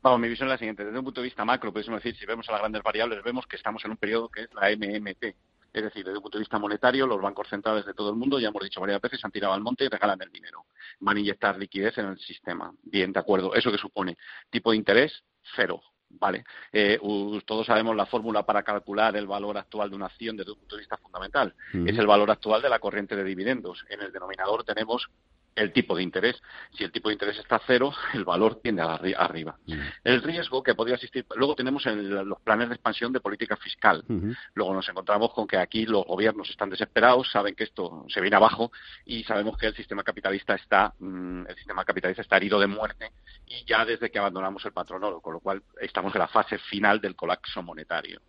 Vamos, 0.00 0.20
mi 0.20 0.28
visión 0.28 0.48
es 0.48 0.52
la 0.52 0.58
siguiente. 0.58 0.86
Desde 0.86 0.98
un 0.98 1.04
punto 1.04 1.20
de 1.20 1.26
vista 1.26 1.44
macro, 1.44 1.70
podemos 1.70 2.02
decir, 2.02 2.18
si 2.18 2.24
vemos 2.24 2.48
a 2.48 2.52
las 2.52 2.62
grandes 2.62 2.82
variables, 2.82 3.22
vemos 3.22 3.46
que 3.46 3.56
estamos 3.56 3.84
en 3.84 3.90
un 3.90 3.98
periodo 3.98 4.30
que 4.30 4.44
es 4.44 4.54
la 4.54 4.70
MMT, 4.70 5.34
es 5.78 5.84
decir, 5.84 6.04
desde 6.04 6.18
un 6.18 6.22
punto 6.22 6.38
de 6.38 6.42
vista 6.42 6.58
monetario, 6.58 7.06
los 7.06 7.20
bancos 7.20 7.48
centrales 7.48 7.86
de 7.86 7.94
todo 7.94 8.10
el 8.10 8.16
mundo, 8.16 8.38
ya 8.38 8.48
hemos 8.48 8.62
dicho 8.62 8.80
varias 8.80 9.00
veces, 9.00 9.24
han 9.24 9.30
tirado 9.30 9.54
al 9.54 9.62
monte 9.62 9.84
y 9.84 9.88
regalan 9.88 10.20
el 10.22 10.30
dinero. 10.30 10.66
Van 11.00 11.16
a 11.16 11.20
inyectar 11.20 11.58
liquidez 11.58 11.96
en 11.98 12.06
el 12.06 12.18
sistema. 12.18 12.72
Bien, 12.82 13.12
de 13.12 13.20
acuerdo. 13.20 13.54
¿Eso 13.54 13.70
qué 13.70 13.78
supone? 13.78 14.16
Tipo 14.50 14.70
de 14.70 14.76
interés, 14.76 15.24
cero. 15.56 15.80
Vale. 16.10 16.44
Eh, 16.72 16.98
todos 17.44 17.66
sabemos 17.66 17.94
la 17.94 18.06
fórmula 18.06 18.44
para 18.44 18.62
calcular 18.62 19.14
el 19.16 19.26
valor 19.26 19.58
actual 19.58 19.90
de 19.90 19.96
una 19.96 20.06
acción 20.06 20.36
desde 20.36 20.52
un 20.52 20.58
punto 20.58 20.76
de 20.76 20.80
vista 20.80 20.96
fundamental. 20.96 21.54
Es 21.86 21.98
el 21.98 22.06
valor 22.06 22.30
actual 22.30 22.62
de 22.62 22.70
la 22.70 22.78
corriente 22.78 23.14
de 23.14 23.24
dividendos. 23.24 23.84
En 23.90 24.00
el 24.00 24.10
denominador 24.10 24.64
tenemos 24.64 25.10
el 25.58 25.72
tipo 25.72 25.96
de 25.96 26.02
interés. 26.02 26.40
Si 26.72 26.84
el 26.84 26.92
tipo 26.92 27.08
de 27.08 27.14
interés 27.14 27.38
está 27.38 27.56
a 27.56 27.62
cero, 27.66 27.92
el 28.14 28.24
valor 28.24 28.60
tiende 28.62 28.82
a 28.82 28.94
arriba. 28.94 29.58
El 30.04 30.22
riesgo 30.22 30.62
que 30.62 30.74
podría 30.74 30.96
existir, 30.96 31.26
luego 31.36 31.54
tenemos 31.54 31.84
los 31.86 32.40
planes 32.40 32.68
de 32.68 32.74
expansión 32.74 33.12
de 33.12 33.20
política 33.20 33.56
fiscal. 33.56 34.04
Luego 34.54 34.74
nos 34.74 34.88
encontramos 34.88 35.32
con 35.32 35.46
que 35.46 35.56
aquí 35.56 35.86
los 35.86 36.04
gobiernos 36.04 36.48
están 36.50 36.70
desesperados, 36.70 37.30
saben 37.30 37.54
que 37.54 37.64
esto 37.64 38.04
se 38.08 38.20
viene 38.20 38.36
abajo 38.36 38.70
y 39.04 39.24
sabemos 39.24 39.56
que 39.56 39.66
el 39.66 39.74
sistema 39.74 40.02
capitalista 40.02 40.54
está, 40.54 40.94
mm, 40.98 41.46
el 41.48 41.56
sistema 41.56 41.84
capitalista 41.84 42.22
está 42.22 42.36
herido 42.36 42.58
de 42.60 42.66
muerte 42.66 43.12
y 43.46 43.64
ya 43.64 43.84
desde 43.84 44.10
que 44.10 44.18
abandonamos 44.18 44.64
el 44.64 44.72
patrón 44.72 45.04
oro, 45.04 45.20
con 45.20 45.34
lo 45.34 45.40
cual 45.40 45.62
estamos 45.80 46.14
en 46.14 46.20
la 46.20 46.28
fase 46.28 46.58
final 46.58 47.00
del 47.00 47.16
colapso 47.16 47.62
monetario. 47.62 48.20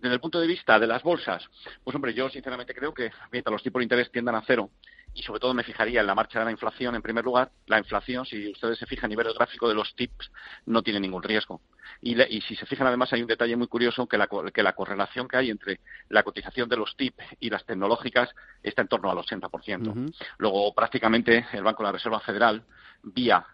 Desde 0.00 0.14
el 0.14 0.20
punto 0.20 0.40
de 0.40 0.46
vista 0.46 0.78
de 0.78 0.86
las 0.86 1.02
bolsas, 1.02 1.48
pues 1.84 1.94
hombre, 1.94 2.14
yo 2.14 2.28
sinceramente 2.28 2.74
creo 2.74 2.92
que 2.92 3.10
mientras 3.30 3.52
los 3.52 3.62
tipos 3.62 3.80
de 3.80 3.84
interés 3.84 4.10
tiendan 4.10 4.34
a 4.34 4.42
cero, 4.46 4.70
y 5.14 5.22
sobre 5.22 5.40
todo 5.40 5.54
me 5.54 5.62
fijaría 5.62 6.00
en 6.00 6.06
la 6.06 6.14
marcha 6.14 6.38
de 6.38 6.46
la 6.46 6.50
inflación 6.50 6.94
en 6.94 7.02
primer 7.02 7.24
lugar. 7.24 7.50
La 7.66 7.78
inflación, 7.78 8.24
si 8.24 8.50
ustedes 8.50 8.78
se 8.78 8.86
fijan 8.86 9.06
a 9.06 9.08
nivel 9.08 9.32
gráfico 9.34 9.68
de 9.68 9.74
los 9.74 9.94
TIPS, 9.94 10.30
no 10.66 10.82
tiene 10.82 11.00
ningún 11.00 11.22
riesgo. 11.22 11.60
Y, 12.00 12.14
si 12.42 12.56
se 12.56 12.66
fijan 12.66 12.86
además 12.86 13.12
hay 13.12 13.22
un 13.22 13.28
detalle 13.28 13.56
muy 13.56 13.66
curioso 13.66 14.06
que 14.06 14.16
la, 14.16 14.28
que 14.52 14.62
la 14.62 14.72
correlación 14.72 15.28
que 15.28 15.36
hay 15.36 15.50
entre 15.50 15.80
la 16.08 16.22
cotización 16.22 16.68
de 16.68 16.76
los 16.76 16.96
TIP 16.96 17.14
y 17.40 17.50
las 17.50 17.64
tecnológicas 17.64 18.30
está 18.62 18.82
en 18.82 18.88
torno 18.88 19.10
al 19.10 19.18
80%. 19.18 20.14
Luego 20.38 20.74
prácticamente 20.74 21.46
el 21.52 21.62
Banco 21.62 21.82
de 21.82 21.88
la 21.88 21.92
Reserva 21.92 22.20
Federal 22.20 22.64
vía 23.02 23.44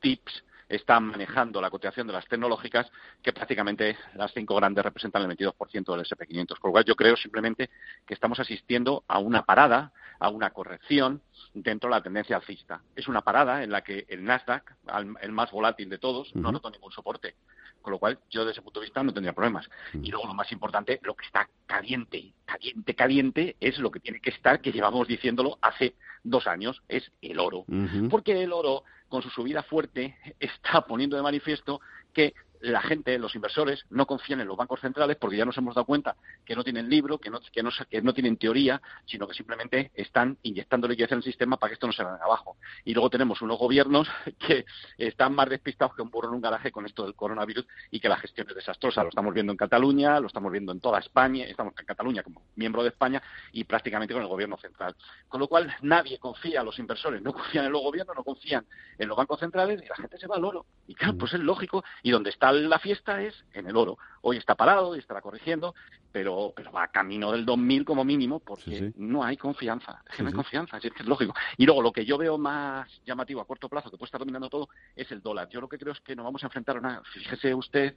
TIPS 0.00 0.44
están 0.68 1.04
manejando 1.04 1.60
la 1.60 1.70
cotización 1.70 2.06
de 2.06 2.12
las 2.12 2.26
tecnológicas, 2.26 2.90
que 3.22 3.32
prácticamente 3.32 3.96
las 4.14 4.32
cinco 4.32 4.56
grandes 4.56 4.84
representan 4.84 5.22
el 5.22 5.36
22% 5.36 5.96
del 5.96 6.04
SP500. 6.04 6.58
Con 6.58 6.68
lo 6.68 6.72
cual, 6.72 6.84
yo 6.84 6.96
creo 6.96 7.16
simplemente 7.16 7.70
que 8.06 8.14
estamos 8.14 8.40
asistiendo 8.40 9.04
a 9.08 9.18
una 9.18 9.44
parada, 9.44 9.92
a 10.18 10.28
una 10.28 10.50
corrección 10.50 11.22
dentro 11.52 11.88
de 11.88 11.96
la 11.96 12.02
tendencia 12.02 12.36
alcista. 12.36 12.82
Es 12.96 13.08
una 13.08 13.22
parada 13.22 13.62
en 13.62 13.70
la 13.70 13.82
que 13.82 14.06
el 14.08 14.24
Nasdaq, 14.24 14.74
el 15.20 15.32
más 15.32 15.50
volátil 15.50 15.88
de 15.88 15.98
todos, 15.98 16.34
no 16.34 16.52
notó 16.52 16.70
ningún 16.70 16.92
soporte. 16.92 17.36
Con 17.82 17.92
lo 17.92 17.98
cual, 17.98 18.18
yo 18.30 18.40
desde 18.40 18.52
ese 18.52 18.62
punto 18.62 18.80
de 18.80 18.86
vista 18.86 19.02
no 19.02 19.12
tendría 19.12 19.34
problemas. 19.34 19.68
Y 19.92 20.10
luego, 20.10 20.26
lo 20.26 20.32
más 20.32 20.50
importante, 20.52 21.00
lo 21.02 21.14
que 21.14 21.26
está 21.26 21.50
caliente, 21.66 22.32
caliente, 22.46 22.94
caliente, 22.94 23.56
es 23.60 23.78
lo 23.78 23.90
que 23.90 24.00
tiene 24.00 24.20
que 24.20 24.30
estar, 24.30 24.62
que 24.62 24.72
llevamos 24.72 25.06
diciéndolo 25.06 25.58
hace 25.60 25.94
dos 26.22 26.46
años, 26.46 26.82
es 26.88 27.12
el 27.20 27.38
oro. 27.38 27.66
Porque 28.08 28.42
el 28.42 28.54
oro 28.54 28.84
con 29.08 29.22
su 29.22 29.30
subida 29.30 29.62
fuerte, 29.62 30.16
está 30.40 30.80
poniendo 30.86 31.16
de 31.16 31.22
manifiesto 31.22 31.80
que 32.12 32.34
la 32.64 32.80
gente, 32.82 33.18
los 33.18 33.34
inversores, 33.34 33.84
no 33.90 34.06
confían 34.06 34.40
en 34.40 34.48
los 34.48 34.56
bancos 34.56 34.80
centrales 34.80 35.16
porque 35.16 35.36
ya 35.36 35.44
nos 35.44 35.56
hemos 35.58 35.74
dado 35.74 35.84
cuenta 35.84 36.16
que 36.44 36.56
no 36.56 36.64
tienen 36.64 36.88
libro, 36.88 37.18
que 37.18 37.30
no, 37.30 37.40
que 37.40 37.62
no, 37.62 37.70
que 37.90 38.02
no 38.02 38.14
tienen 38.14 38.36
teoría, 38.36 38.80
sino 39.04 39.28
que 39.28 39.34
simplemente 39.34 39.90
están 39.94 40.38
inyectando 40.42 40.88
liquidez 40.88 41.12
en 41.12 41.18
el 41.18 41.24
sistema 41.24 41.56
para 41.56 41.70
que 41.70 41.74
esto 41.74 41.86
no 41.86 41.92
se 41.92 42.02
venga 42.02 42.24
abajo. 42.24 42.56
Y 42.84 42.94
luego 42.94 43.10
tenemos 43.10 43.42
unos 43.42 43.58
gobiernos 43.58 44.08
que 44.38 44.64
están 44.98 45.34
más 45.34 45.48
despistados 45.48 45.94
que 45.94 46.02
un 46.02 46.10
burro 46.10 46.28
en 46.28 46.34
un 46.34 46.40
garaje 46.40 46.72
con 46.72 46.86
esto 46.86 47.04
del 47.04 47.14
coronavirus 47.14 47.66
y 47.90 48.00
que 48.00 48.08
la 48.08 48.16
gestión 48.16 48.48
es 48.48 48.54
desastrosa. 48.54 49.02
Lo 49.02 49.10
estamos 49.10 49.34
viendo 49.34 49.52
en 49.52 49.56
Cataluña, 49.56 50.20
lo 50.20 50.26
estamos 50.26 50.50
viendo 50.50 50.72
en 50.72 50.80
toda 50.80 50.98
España, 50.98 51.44
estamos 51.44 51.74
en 51.78 51.86
Cataluña 51.86 52.22
como 52.22 52.42
miembro 52.56 52.82
de 52.82 52.88
España 52.88 53.22
y 53.52 53.64
prácticamente 53.64 54.14
con 54.14 54.22
el 54.22 54.28
gobierno 54.28 54.56
central. 54.56 54.96
Con 55.28 55.40
lo 55.40 55.48
cual 55.48 55.74
nadie 55.82 56.18
confía, 56.18 56.62
los 56.62 56.78
inversores 56.78 57.22
no 57.22 57.32
confían 57.32 57.66
en 57.66 57.72
los 57.72 57.82
gobiernos, 57.82 58.16
no 58.16 58.24
confían 58.24 58.66
en 58.98 59.08
los 59.08 59.16
bancos 59.16 59.40
centrales 59.40 59.82
y 59.82 59.86
la 59.86 59.96
gente 59.96 60.18
se 60.18 60.26
va 60.26 60.36
al 60.36 60.44
oro. 60.44 60.66
Y 60.86 60.94
claro, 60.94 61.16
pues 61.18 61.34
es 61.34 61.40
lógico. 61.40 61.84
Y 62.02 62.10
donde 62.10 62.30
está 62.30 62.52
la 62.54 62.78
fiesta 62.78 63.22
es 63.22 63.44
en 63.52 63.66
el 63.66 63.76
oro. 63.76 63.98
Hoy 64.26 64.38
está 64.38 64.54
parado 64.54 64.96
y 64.96 65.00
estará 65.00 65.20
corrigiendo, 65.20 65.74
pero, 66.10 66.54
pero 66.56 66.72
va 66.72 66.88
camino 66.88 67.30
del 67.30 67.44
2000 67.44 67.84
como 67.84 68.04
mínimo 68.04 68.40
porque 68.40 68.90
no 68.96 69.22
hay 69.22 69.36
confianza. 69.36 70.02
Es 70.08 70.16
que 70.16 70.22
no 70.22 70.28
hay 70.28 70.34
confianza, 70.34 70.78
es, 70.78 70.82
que 70.82 71.02
es 71.02 71.06
lógico. 71.06 71.34
Y 71.58 71.66
luego 71.66 71.82
lo 71.82 71.92
que 71.92 72.06
yo 72.06 72.16
veo 72.16 72.38
más 72.38 72.88
llamativo 73.04 73.42
a 73.42 73.46
corto 73.46 73.68
plazo, 73.68 73.90
que 73.90 73.98
puede 73.98 74.06
estar 74.06 74.20
dominando 74.20 74.48
todo, 74.48 74.70
es 74.96 75.12
el 75.12 75.20
dólar. 75.20 75.50
Yo 75.50 75.60
lo 75.60 75.68
que 75.68 75.76
creo 75.76 75.92
es 75.92 76.00
que 76.00 76.16
nos 76.16 76.24
vamos 76.24 76.42
a 76.42 76.46
enfrentar 76.46 76.76
a 76.76 76.78
una. 76.78 77.02
Fíjese 77.12 77.54
usted 77.54 77.96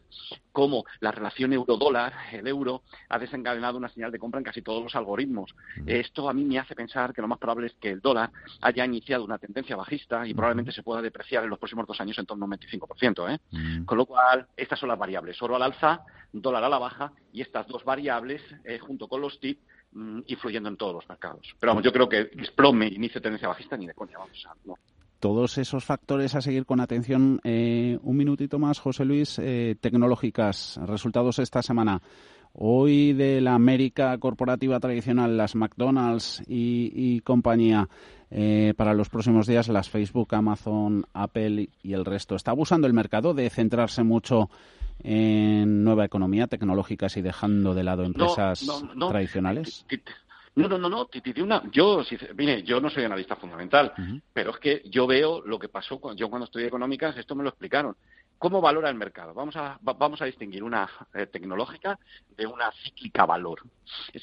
cómo 0.51 0.83
la 0.99 1.11
relación 1.11 1.53
euro-dólar, 1.53 2.13
el 2.33 2.45
euro, 2.47 2.83
ha 3.07 3.19
desencadenado 3.19 3.77
una 3.77 3.87
señal 3.87 4.11
de 4.11 4.19
compra 4.19 4.39
en 4.39 4.43
casi 4.43 4.61
todos 4.61 4.83
los 4.83 4.95
algoritmos. 4.97 5.55
Esto 5.85 6.27
a 6.27 6.33
mí 6.33 6.43
me 6.43 6.59
hace 6.59 6.75
pensar 6.75 7.13
que 7.13 7.21
lo 7.21 7.29
más 7.29 7.39
probable 7.39 7.67
es 7.67 7.73
que 7.75 7.91
el 7.91 8.01
dólar 8.01 8.31
haya 8.61 8.83
iniciado 8.83 9.23
una 9.23 9.37
tendencia 9.37 9.77
bajista 9.77 10.27
y 10.27 10.33
probablemente 10.33 10.73
se 10.73 10.83
pueda 10.83 11.01
depreciar 11.01 11.45
en 11.45 11.49
los 11.49 11.59
próximos 11.59 11.87
dos 11.87 12.01
años 12.01 12.19
en 12.19 12.25
torno 12.25 12.43
a 12.43 12.47
un 12.47 12.53
25%. 12.53 13.33
¿eh? 13.33 13.83
Con 13.85 13.97
lo 13.97 14.05
cual, 14.05 14.47
estas 14.57 14.79
son 14.79 14.89
las 14.89 14.99
variables. 14.99 15.41
Oro 15.41 15.55
al 15.55 15.61
alza, 15.61 16.03
dólar 16.31 16.63
a 16.63 16.69
la 16.69 16.79
baja 16.79 17.11
y 17.31 17.41
estas 17.41 17.67
dos 17.67 17.83
variables, 17.83 18.41
eh, 18.63 18.79
junto 18.79 19.07
con 19.07 19.21
los 19.21 19.39
TIP, 19.39 19.59
mm, 19.91 20.21
influyendo 20.27 20.69
en 20.69 20.77
todos 20.77 20.93
los 20.93 21.09
mercados. 21.09 21.55
Pero 21.59 21.71
vamos, 21.71 21.83
yo 21.83 21.91
creo 21.91 22.09
que 22.09 22.25
desplome, 22.25 22.87
inicio 22.87 23.21
tendencia 23.21 23.47
bajista 23.47 23.77
ni 23.77 23.87
de 23.87 23.93
coña, 23.93 24.17
vamos 24.17 24.45
a, 24.47 24.55
no. 24.65 24.75
Todos 25.19 25.57
esos 25.57 25.83
factores 25.83 26.35
a 26.35 26.41
seguir 26.41 26.65
con 26.65 26.79
atención. 26.79 27.39
Eh, 27.43 27.97
un 28.03 28.17
minutito 28.17 28.59
más, 28.59 28.79
José 28.79 29.03
Luis. 29.03 29.39
Eh, 29.39 29.75
tecnológicas, 29.81 30.79
resultados 30.85 31.39
esta 31.39 31.63
semana. 31.63 32.03
Hoy 32.53 33.13
de 33.13 33.41
la 33.41 33.55
América 33.55 34.15
corporativa 34.19 34.79
tradicional, 34.79 35.35
las 35.35 35.55
McDonald's 35.55 36.43
y, 36.47 37.19
compañía, 37.21 37.87
para 38.75 38.93
los 38.93 39.09
próximos 39.09 39.45
días 39.45 39.67
las 39.67 39.89
Facebook, 39.89 40.33
Amazon, 40.33 41.05
Apple 41.13 41.69
y 41.83 41.93
el 41.93 42.05
resto. 42.05 42.35
¿Está 42.35 42.51
abusando 42.51 42.87
el 42.87 42.93
mercado 42.93 43.33
de 43.33 43.49
centrarse 43.49 44.03
mucho 44.03 44.49
en 45.03 45.83
nueva 45.83 46.05
economía, 46.05 46.47
tecnológicas 46.47 47.17
y 47.17 47.21
dejando 47.21 47.73
de 47.73 47.83
lado 47.83 48.03
empresas 48.03 48.65
tradicionales? 49.09 49.85
No, 50.55 50.67
no, 50.67 50.79
no, 50.79 50.89
no. 50.89 51.07
Yo, 51.71 52.03
mire, 52.35 52.63
yo 52.63 52.81
no 52.81 52.89
soy 52.89 53.03
analista 53.03 53.35
fundamental, 53.35 53.93
pero 54.33 54.51
es 54.51 54.57
que 54.57 54.81
yo 54.85 55.05
veo 55.05 55.41
lo 55.45 55.59
que 55.59 55.69
pasó 55.69 55.99
cuando, 55.99 56.19
yo 56.19 56.29
cuando 56.29 56.45
estudié 56.45 56.65
económicas, 56.65 57.15
esto 57.15 57.35
me 57.35 57.43
lo 57.43 57.49
explicaron. 57.49 57.95
¿Cómo 58.39 58.61
valora 58.61 58.89
el 58.89 58.95
mercado? 58.95 59.33
Vamos 59.33 59.55
a, 59.55 59.79
vamos 59.81 60.21
a 60.21 60.25
distinguir 60.25 60.63
una 60.63 60.89
eh, 61.13 61.25
tecnológica 61.27 61.99
de 62.35 62.45
una 62.45 62.71
cíclica 62.83 63.25
valor. 63.25 63.61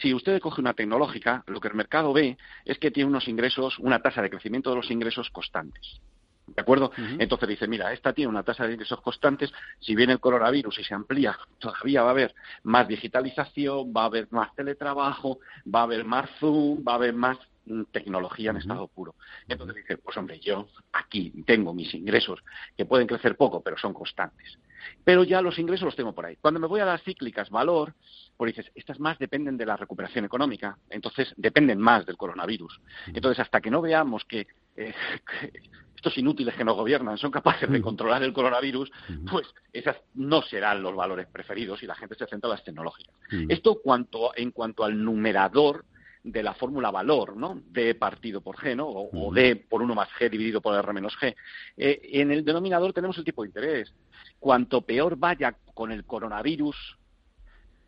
Si 0.01 0.14
usted 0.14 0.41
coge 0.41 0.61
una 0.61 0.75
tecnológica, 0.75 1.43
lo 1.47 1.61
que 1.61 1.68
el 1.68 1.75
mercado 1.75 2.12
ve 2.12 2.37
es 2.64 2.79
que 2.79 2.91
tiene 2.93 3.11
unos 3.11 3.27
ingresos, 3.27 3.79
una 3.79 4.01
tasa 4.01 4.22
de 4.22 4.31
crecimiento 4.31 4.70
de 4.70 4.77
los 4.77 4.91
ingresos 4.91 5.31
constantes. 5.31 6.01
¿De 6.47 6.61
acuerdo? 6.61 6.92
Entonces 7.18 7.49
dice, 7.49 7.66
mira, 7.66 7.92
esta 7.92 8.12
tiene 8.12 8.28
una 8.28 8.42
tasa 8.42 8.66
de 8.66 8.74
ingresos 8.74 9.01
constantes, 9.01 9.51
si 9.80 9.95
viene 9.95 10.12
el 10.12 10.20
coronavirus 10.20 10.78
y 10.78 10.84
se 10.84 10.95
amplía, 10.95 11.36
todavía 11.59 12.03
va 12.03 12.09
a 12.09 12.12
haber 12.12 12.34
más 12.64 12.86
digitalización, 12.86 13.92
va 13.97 14.03
a 14.03 14.07
haber 14.07 14.28
más 14.30 14.55
teletrabajo, 14.55 15.38
va 15.72 15.80
a 15.80 15.84
haber 15.84 16.05
más 16.05 16.28
Zoom, 16.38 16.84
va 16.86 16.92
a 16.92 16.97
haber 16.97 17.14
más 17.14 17.38
mm, 17.64 17.84
tecnología 17.90 18.51
en 18.51 18.59
estado 18.59 18.88
puro. 18.88 19.14
Entonces 19.49 19.76
dice, 19.76 19.97
pues 19.97 20.16
hombre, 20.18 20.38
yo 20.38 20.68
aquí 20.92 21.32
tengo 21.47 21.72
mis 21.72 21.95
ingresos 21.95 22.45
que 22.76 22.84
pueden 22.84 23.07
crecer 23.07 23.36
poco, 23.36 23.62
pero 23.62 23.78
son 23.78 23.95
constantes. 23.95 24.59
Pero 25.03 25.24
ya 25.24 25.40
los 25.40 25.59
ingresos 25.59 25.86
los 25.86 25.97
tengo 25.97 26.14
por 26.14 26.26
ahí. 26.26 26.36
Cuando 26.36 26.61
me 26.61 26.66
voy 26.66 26.80
a 26.80 26.84
las 26.84 27.03
cíclicas 27.03 27.49
valor, 27.49 27.95
pues 28.36 28.55
dices, 28.55 28.70
estas 28.74 29.01
más 29.01 29.18
dependen 29.18 29.57
de 29.57 29.64
la 29.64 29.78
recuperación 29.78 30.26
económica, 30.26 30.76
entonces 30.90 31.32
dependen 31.36 31.78
más 31.78 32.05
del 32.05 32.18
coronavirus. 32.18 32.80
Entonces, 33.07 33.40
hasta 33.40 33.62
que 33.62 33.70
no 33.70 33.80
veamos 33.80 34.24
que 34.26 34.47
eh, 34.76 34.95
estos 36.05 36.18
inútiles 36.18 36.55
que 36.55 36.64
nos 36.64 36.76
gobiernan 36.76 37.16
son 37.16 37.30
capaces 37.30 37.70
de 37.70 37.80
controlar 37.80 38.22
el 38.22 38.34
coronavirus, 38.34 38.92
pues 39.30 39.46
esas 39.72 39.96
no 40.12 40.42
serán 40.42 40.82
los 40.82 40.94
valores 40.94 41.26
preferidos 41.28 41.82
y 41.82 41.86
la 41.86 41.94
gente 41.94 42.14
se 42.14 42.26
centra 42.26 42.48
en 42.48 42.57
las 42.57 42.64
tecnológicas. 42.64 43.14
Esto 43.48 43.80
cuanto, 43.82 44.32
en 44.36 44.50
cuanto 44.50 44.84
al 44.84 45.02
numerador 45.02 45.86
de 46.22 46.42
la 46.42 46.52
fórmula 46.52 46.90
valor, 46.90 47.38
¿no? 47.38 47.62
D 47.70 47.94
partido 47.94 48.42
por 48.42 48.57
G, 48.57 48.76
¿no? 48.76 48.86
O, 48.86 49.32
D 49.32 49.57
por 49.57 49.80
1 49.80 49.94
más 49.94 50.11
G 50.18 50.28
dividido 50.28 50.61
por 50.61 50.78
R 50.78 50.92
menos 50.92 51.16
G. 51.16 51.34
Eh, 51.78 52.00
en 52.12 52.30
el 52.30 52.44
denominador 52.44 52.92
tenemos 52.92 53.16
el 53.16 53.24
tipo 53.24 53.42
de 53.42 53.48
interés. 53.48 53.94
Cuanto 54.38 54.82
peor 54.82 55.16
vaya 55.16 55.57
con 55.72 55.90
el 55.90 56.05
coronavirus, 56.05 56.76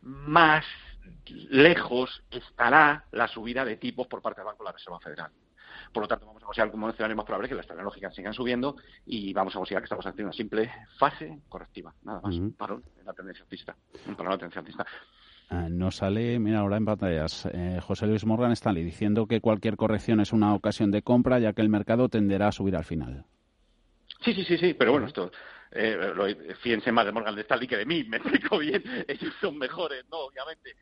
más 0.00 0.64
lejos 1.50 2.22
estará 2.30 3.04
la 3.12 3.28
subida 3.28 3.62
de 3.66 3.76
tipos 3.76 4.06
por 4.06 4.22
parte 4.22 4.40
del 4.40 4.46
Banco 4.46 4.64
de 4.64 4.68
la 4.68 4.72
Reserva 4.72 5.00
Federal. 5.00 5.30
Por 5.92 6.02
lo 6.02 6.08
tanto, 6.08 6.26
vamos 6.26 6.42
a 6.42 6.46
considerar 6.46 6.70
como 6.70 6.88
escenario 6.88 7.16
más 7.16 7.24
probable 7.24 7.48
que 7.48 7.54
las 7.54 7.66
tecnológicas 7.66 8.14
sigan 8.14 8.34
subiendo 8.34 8.76
y 9.06 9.32
vamos 9.32 9.54
a 9.54 9.58
considerar 9.58 9.82
que 9.82 9.86
estamos 9.86 10.06
haciendo 10.06 10.28
una 10.28 10.36
simple 10.36 10.70
fase 10.98 11.40
correctiva, 11.48 11.94
nada 12.02 12.20
más, 12.20 12.34
para 12.56 12.74
en 12.74 13.04
la 13.04 13.12
tendencia 13.12 13.44
alcista, 13.44 13.76
para 14.16 14.30
la 14.30 14.38
tendencia 14.38 14.60
alcista. 14.60 14.86
Ah, 15.48 15.68
no 15.70 15.92
sale, 15.92 16.40
mira 16.40 16.58
ahora 16.58 16.76
en 16.76 16.84
pantallas, 16.84 17.48
eh, 17.52 17.78
José 17.80 18.06
Luis 18.06 18.26
Morgan 18.26 18.50
Stanley 18.52 18.82
diciendo 18.82 19.26
que 19.26 19.40
cualquier 19.40 19.76
corrección 19.76 20.18
es 20.20 20.32
una 20.32 20.54
ocasión 20.54 20.90
de 20.90 21.02
compra 21.02 21.38
ya 21.38 21.52
que 21.52 21.62
el 21.62 21.68
mercado 21.68 22.08
tenderá 22.08 22.48
a 22.48 22.52
subir 22.52 22.74
al 22.74 22.84
final. 22.84 23.24
Sí, 24.24 24.34
sí, 24.34 24.44
sí, 24.44 24.58
sí, 24.58 24.74
pero 24.74 24.92
bueno, 24.92 25.06
esto, 25.06 25.30
eh, 25.70 25.96
lo, 26.14 26.26
fíjense 26.56 26.90
más 26.90 27.06
de 27.06 27.12
Morgan 27.12 27.38
Stanley 27.38 27.68
que 27.68 27.76
de 27.76 27.86
mí, 27.86 28.02
me 28.08 28.16
explico 28.16 28.58
bien, 28.58 28.82
ellos 29.06 29.32
son 29.40 29.56
mejores, 29.56 30.04
¿no? 30.10 30.18
Obviamente, 30.18 30.74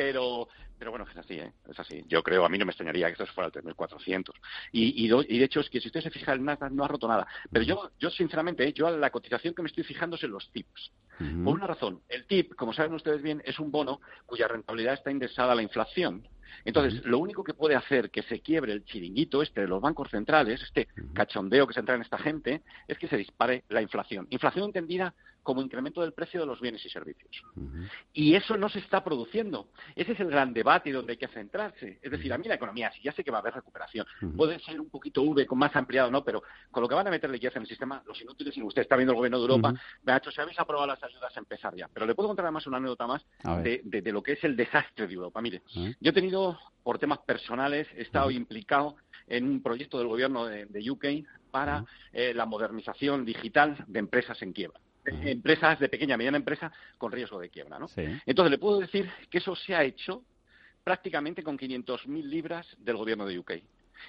pero 0.00 0.48
pero 0.78 0.92
bueno, 0.92 1.06
es 1.10 1.14
así, 1.18 1.34
¿eh? 1.34 1.52
es 1.68 1.78
así. 1.78 2.02
Yo 2.08 2.22
creo, 2.22 2.42
a 2.42 2.48
mí 2.48 2.56
no 2.56 2.64
me 2.64 2.70
extrañaría 2.70 3.08
que 3.08 3.12
esto 3.12 3.26
fuera 3.34 3.48
el 3.48 3.52
3400. 3.52 4.34
Y, 4.72 5.06
y, 5.06 5.12
y 5.28 5.38
de 5.38 5.44
hecho 5.44 5.60
es 5.60 5.68
que 5.68 5.78
si 5.78 5.88
usted 5.88 6.00
se 6.00 6.08
fija, 6.08 6.32
el 6.32 6.42
Nasdaq 6.42 6.72
no 6.72 6.84
ha 6.84 6.88
roto 6.88 7.06
nada. 7.06 7.26
Pero 7.52 7.66
yo, 7.66 7.90
yo 7.98 8.08
sinceramente, 8.08 8.66
¿eh? 8.66 8.72
yo 8.72 8.86
a 8.86 8.90
la 8.90 9.10
cotización 9.10 9.52
que 9.54 9.60
me 9.60 9.68
estoy 9.68 9.84
fijando 9.84 10.16
es 10.16 10.24
en 10.24 10.30
los 10.30 10.50
tips. 10.52 10.90
Por 11.18 11.54
una 11.54 11.66
razón, 11.66 12.00
el 12.08 12.26
tip, 12.26 12.54
como 12.54 12.72
saben 12.72 12.94
ustedes 12.94 13.20
bien, 13.20 13.42
es 13.44 13.58
un 13.58 13.70
bono 13.70 14.00
cuya 14.24 14.48
rentabilidad 14.48 14.94
está 14.94 15.10
indexada 15.10 15.52
a 15.52 15.54
la 15.54 15.60
inflación. 15.60 16.26
Entonces, 16.64 17.04
lo 17.04 17.18
único 17.18 17.44
que 17.44 17.54
puede 17.54 17.74
hacer 17.74 18.10
que 18.10 18.22
se 18.22 18.40
quiebre 18.40 18.72
el 18.72 18.84
chiringuito 18.84 19.42
este 19.42 19.62
de 19.62 19.68
los 19.68 19.80
bancos 19.80 20.10
centrales, 20.10 20.62
este 20.62 20.88
cachondeo 21.12 21.66
que 21.66 21.74
se 21.74 21.80
entra 21.80 21.94
en 21.94 22.02
esta 22.02 22.18
gente, 22.18 22.62
es 22.88 22.98
que 22.98 23.08
se 23.08 23.16
dispare 23.16 23.64
la 23.68 23.82
inflación. 23.82 24.26
Inflación 24.30 24.66
entendida 24.66 25.14
como 25.42 25.62
incremento 25.62 26.00
del 26.02 26.12
precio 26.12 26.40
de 26.40 26.46
los 26.46 26.60
bienes 26.60 26.84
y 26.84 26.90
servicios. 26.90 27.42
Y 28.12 28.34
eso 28.34 28.56
no 28.56 28.68
se 28.68 28.78
está 28.78 29.02
produciendo. 29.02 29.68
Ese 29.96 30.12
es 30.12 30.20
el 30.20 30.30
gran 30.30 30.52
debate 30.52 30.92
donde 30.92 31.12
hay 31.12 31.16
que 31.16 31.28
centrarse. 31.28 31.98
Es 32.02 32.10
decir, 32.10 32.32
a 32.32 32.38
mí 32.38 32.46
la 32.46 32.54
economía, 32.54 32.92
si 32.92 33.02
ya 33.02 33.12
sé 33.12 33.24
que 33.24 33.30
va 33.30 33.38
a 33.38 33.40
haber 33.40 33.54
recuperación, 33.54 34.06
puede 34.36 34.58
ser 34.60 34.80
un 34.80 34.90
poquito 34.90 35.22
V 35.22 35.46
con 35.46 35.58
más 35.58 35.74
ampliado, 35.74 36.10
¿no? 36.10 36.22
Pero 36.24 36.42
con 36.70 36.82
lo 36.82 36.88
que 36.88 36.94
van 36.94 37.06
a 37.06 37.10
meter 37.10 37.30
liquidez 37.30 37.56
en 37.56 37.62
el 37.62 37.68
sistema, 37.68 38.02
los 38.06 38.20
inútiles, 38.20 38.56
y 38.56 38.62
usted 38.62 38.82
está 38.82 38.96
viendo 38.96 39.12
el 39.12 39.16
gobierno 39.16 39.38
de 39.38 39.42
Europa, 39.42 39.74
me 40.02 40.12
ha 40.12 40.18
hecho, 40.18 40.30
si 40.30 40.40
habéis 40.40 40.58
aprobado 40.58 40.86
las 40.86 41.02
ayudas, 41.02 41.34
empezar 41.36 41.74
ya. 41.74 41.88
Pero 41.92 42.06
le 42.06 42.14
puedo 42.14 42.28
contar 42.28 42.44
además 42.44 42.66
una 42.66 42.76
anécdota 42.76 43.06
más 43.06 43.24
de, 43.62 44.12
lo 44.12 44.22
que 44.22 44.32
es 44.32 44.44
el 44.44 44.56
desastre 44.56 45.06
de 45.06 45.14
Europa. 45.14 45.40
Mire, 45.40 45.62
yo 45.74 46.10
he 46.10 46.12
tenido, 46.12 46.39
por 46.82 46.98
temas 46.98 47.18
personales, 47.20 47.88
he 47.96 48.02
estado 48.02 48.30
implicado 48.30 48.96
en 49.26 49.48
un 49.48 49.62
proyecto 49.62 49.98
del 49.98 50.08
gobierno 50.08 50.46
de, 50.46 50.90
UK 50.90 51.04
para 51.50 51.84
eh, 52.12 52.32
la 52.34 52.46
modernización 52.46 53.24
digital 53.24 53.84
de 53.86 53.98
empresas 53.98 54.40
en 54.42 54.52
quiebra. 54.52 54.80
Empresas 55.04 55.78
de 55.80 55.88
pequeña 55.88 56.14
y 56.14 56.18
mediana 56.18 56.36
empresa 56.36 56.70
con 56.98 57.10
riesgo 57.10 57.40
de 57.40 57.48
quiebra. 57.48 57.78
¿no? 57.78 57.86
Entonces, 57.96 58.50
le 58.50 58.58
puedo 58.58 58.80
decir 58.80 59.10
que 59.30 59.38
eso 59.38 59.56
se 59.56 59.74
ha 59.74 59.82
hecho 59.82 60.22
prácticamente 60.84 61.42
con 61.42 61.58
500.000 61.58 62.22
libras 62.24 62.66
del 62.78 62.96
gobierno 62.96 63.26
de 63.26 63.38
UK 63.38 63.52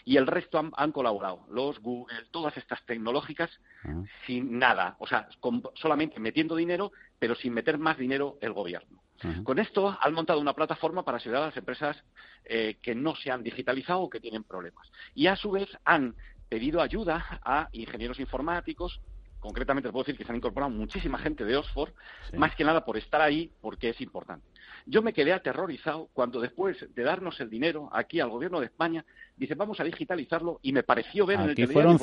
y 0.05 0.17
el 0.17 0.27
resto 0.27 0.61
han, 0.73 0.91
colaborado, 0.91 1.45
los 1.49 1.79
Google, 1.79 2.15
todas 2.31 2.55
estas 2.57 2.83
tecnológicas, 2.85 3.49
ah. 3.83 4.03
sin 4.25 4.57
nada, 4.57 4.95
o 4.99 5.07
sea, 5.07 5.27
solamente 5.75 6.19
metiendo 6.19 6.55
dinero, 6.55 6.91
pero 7.19 7.35
sin 7.35 7.53
meter 7.53 7.77
más 7.77 7.97
dinero 7.97 8.37
el 8.41 8.53
gobierno. 8.53 9.00
Con 9.43 9.59
esto 9.59 9.97
han 9.99 10.13
montado 10.13 10.39
una 10.39 10.53
plataforma 10.53 11.03
para 11.03 11.17
ayudar 11.17 11.43
a 11.43 11.45
las 11.47 11.57
empresas 11.57 12.03
eh, 12.45 12.77
que 12.81 12.95
no 12.95 13.15
se 13.15 13.31
han 13.31 13.43
digitalizado 13.43 14.01
o 14.01 14.09
que 14.09 14.19
tienen 14.19 14.43
problemas. 14.43 14.91
Y 15.13 15.27
a 15.27 15.35
su 15.35 15.51
vez 15.51 15.69
han 15.85 16.15
pedido 16.49 16.81
ayuda 16.81 17.39
a 17.43 17.69
ingenieros 17.71 18.19
informáticos, 18.19 18.99
concretamente 19.39 19.87
les 19.87 19.93
puedo 19.93 20.03
decir 20.03 20.17
que 20.17 20.23
se 20.23 20.31
han 20.31 20.37
incorporado 20.37 20.71
muchísima 20.71 21.17
gente 21.17 21.43
de 21.45 21.57
Oxford, 21.57 21.91
más 22.37 22.55
que 22.55 22.63
nada 22.63 22.85
por 22.85 22.97
estar 22.97 23.21
ahí, 23.21 23.51
porque 23.61 23.89
es 23.89 24.01
importante. 24.01 24.45
Yo 24.85 25.01
me 25.01 25.13
quedé 25.13 25.33
aterrorizado 25.33 26.09
cuando 26.13 26.39
después 26.39 26.87
de 26.93 27.03
darnos 27.03 27.39
el 27.39 27.49
dinero 27.49 27.89
aquí 27.91 28.19
al 28.19 28.29
gobierno 28.29 28.59
de 28.59 28.67
España, 28.67 29.05
dice 29.35 29.55
vamos 29.55 29.79
a 29.79 29.83
digitalizarlo 29.83 30.59
y 30.61 30.73
me 30.73 30.83
pareció 30.83 31.25
ver 31.25 31.39
en 31.39 31.45
el 31.45 31.51
Aquí 31.51 31.67
fueron 31.67 31.99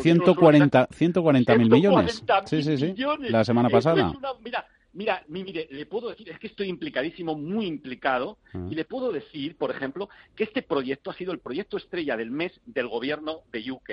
140 0.91 1.55
mil 1.57 1.71
millones. 1.71 2.25
Sí, 2.47 2.63
sí, 2.63 2.77
sí. 2.77 2.95
La 3.29 3.45
semana 3.45 3.69
pasada. 3.69 4.13
mira, 4.41 4.67
Mira, 4.93 5.23
mire, 5.29 5.69
le 5.71 5.87
puedo 5.87 6.09
decir, 6.09 6.29
es 6.31 6.39
que 6.39 6.47
estoy 6.47 6.69
implicadísimo, 6.69 7.35
muy 7.35 7.67
implicado, 7.67 8.39
y 8.71 8.75
le 8.75 8.85
puedo 8.85 9.13
decir, 9.13 9.57
por 9.57 9.71
ejemplo, 9.71 10.09
que 10.35 10.45
este 10.45 10.63
proyecto 10.63 11.11
ha 11.11 11.15
sido 11.15 11.33
el 11.33 11.41
proyecto 11.41 11.77
estrella 11.77 12.17
del 12.17 12.31
mes 12.31 12.59
del 12.65 12.89
gobierno 12.89 13.43
de 13.53 13.71
UK. 13.71 13.91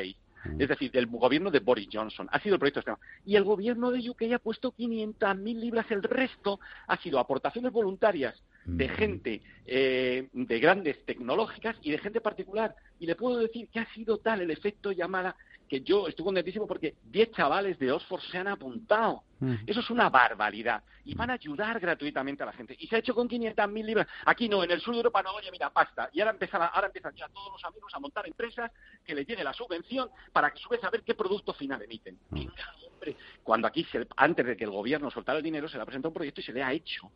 Es 0.59 0.69
decir, 0.69 0.91
del 0.91 1.07
gobierno 1.07 1.49
de 1.49 1.59
Boris 1.59 1.89
Johnson. 1.91 2.27
Ha 2.31 2.39
sido 2.39 2.55
el 2.55 2.59
proyecto 2.59 2.79
extremo. 2.79 2.99
Y 3.25 3.35
el 3.35 3.43
gobierno 3.43 3.91
de 3.91 4.07
UK 4.09 4.23
ha 4.35 4.39
puesto 4.39 4.71
500.000 4.73 5.59
libras. 5.59 5.89
El 5.89 6.03
resto 6.03 6.59
ha 6.87 6.97
sido 6.97 7.19
aportaciones 7.19 7.71
voluntarias 7.71 8.35
de 8.65 8.89
gente 8.89 9.41
eh, 9.65 10.27
de 10.33 10.59
grandes 10.59 11.03
tecnológicas 11.05 11.75
y 11.81 11.91
de 11.91 11.97
gente 11.97 12.21
particular. 12.21 12.75
Y 12.99 13.05
le 13.05 13.15
puedo 13.15 13.37
decir 13.37 13.69
que 13.69 13.79
ha 13.79 13.93
sido 13.93 14.17
tal 14.19 14.41
el 14.41 14.51
efecto 14.51 14.91
llamada 14.91 15.35
que 15.67 15.81
yo 15.81 16.07
estoy 16.07 16.25
contentísimo 16.25 16.67
porque 16.67 16.95
10 17.11 17.31
chavales 17.31 17.79
de 17.79 17.91
Oxford 17.91 18.21
se 18.31 18.37
han 18.37 18.47
apuntado. 18.47 19.23
Mm. 19.39 19.55
Eso 19.67 19.79
es 19.79 19.89
una 19.89 20.09
barbaridad. 20.09 20.83
Y 21.03 21.13
van 21.13 21.29
a 21.29 21.33
ayudar 21.33 21.79
gratuitamente 21.79 22.43
a 22.43 22.47
la 22.47 22.53
gente. 22.53 22.75
Y 22.79 22.87
se 22.87 22.95
ha 22.95 22.99
hecho 22.99 23.13
con 23.13 23.29
500.000 23.29 23.85
libras. 23.85 24.07
Aquí 24.25 24.49
no, 24.49 24.63
en 24.63 24.71
el 24.71 24.81
sur 24.81 24.93
de 24.93 24.99
Europa 24.99 25.21
no, 25.21 25.33
oye, 25.33 25.51
mira, 25.51 25.69
pasta. 25.69 26.09
Y 26.13 26.21
ahora, 26.21 26.31
empiezan, 26.31 26.61
ahora 26.61 26.87
empiezan 26.87 27.13
ya 27.15 27.27
todos 27.29 27.51
los 27.51 27.63
amigos 27.65 27.93
a 27.93 27.99
montar 27.99 28.25
empresas 28.27 28.71
que 29.03 29.13
les 29.13 29.27
llene 29.27 29.43
la 29.43 29.53
subvención 29.53 30.09
para 30.31 30.51
que 30.51 30.59
su 30.59 30.69
vez 30.69 30.83
a 30.83 30.89
ver 30.89 31.03
qué 31.03 31.13
producto 31.13 31.53
final 31.53 31.81
emiten. 31.81 32.17
Mm. 32.29 32.47
hombre, 32.91 33.17
cuando 33.43 33.67
aquí, 33.67 33.85
antes 34.17 34.45
de 34.45 34.57
que 34.57 34.63
el 34.63 34.71
gobierno 34.71 35.11
soltara 35.11 35.37
el 35.37 35.43
dinero, 35.43 35.67
se 35.67 35.77
le 35.77 35.83
ha 35.83 35.85
presentado 35.85 36.09
un 36.09 36.15
proyecto 36.15 36.41
y 36.41 36.43
se 36.43 36.53
le 36.53 36.63
ha 36.63 36.73
hecho. 36.73 37.11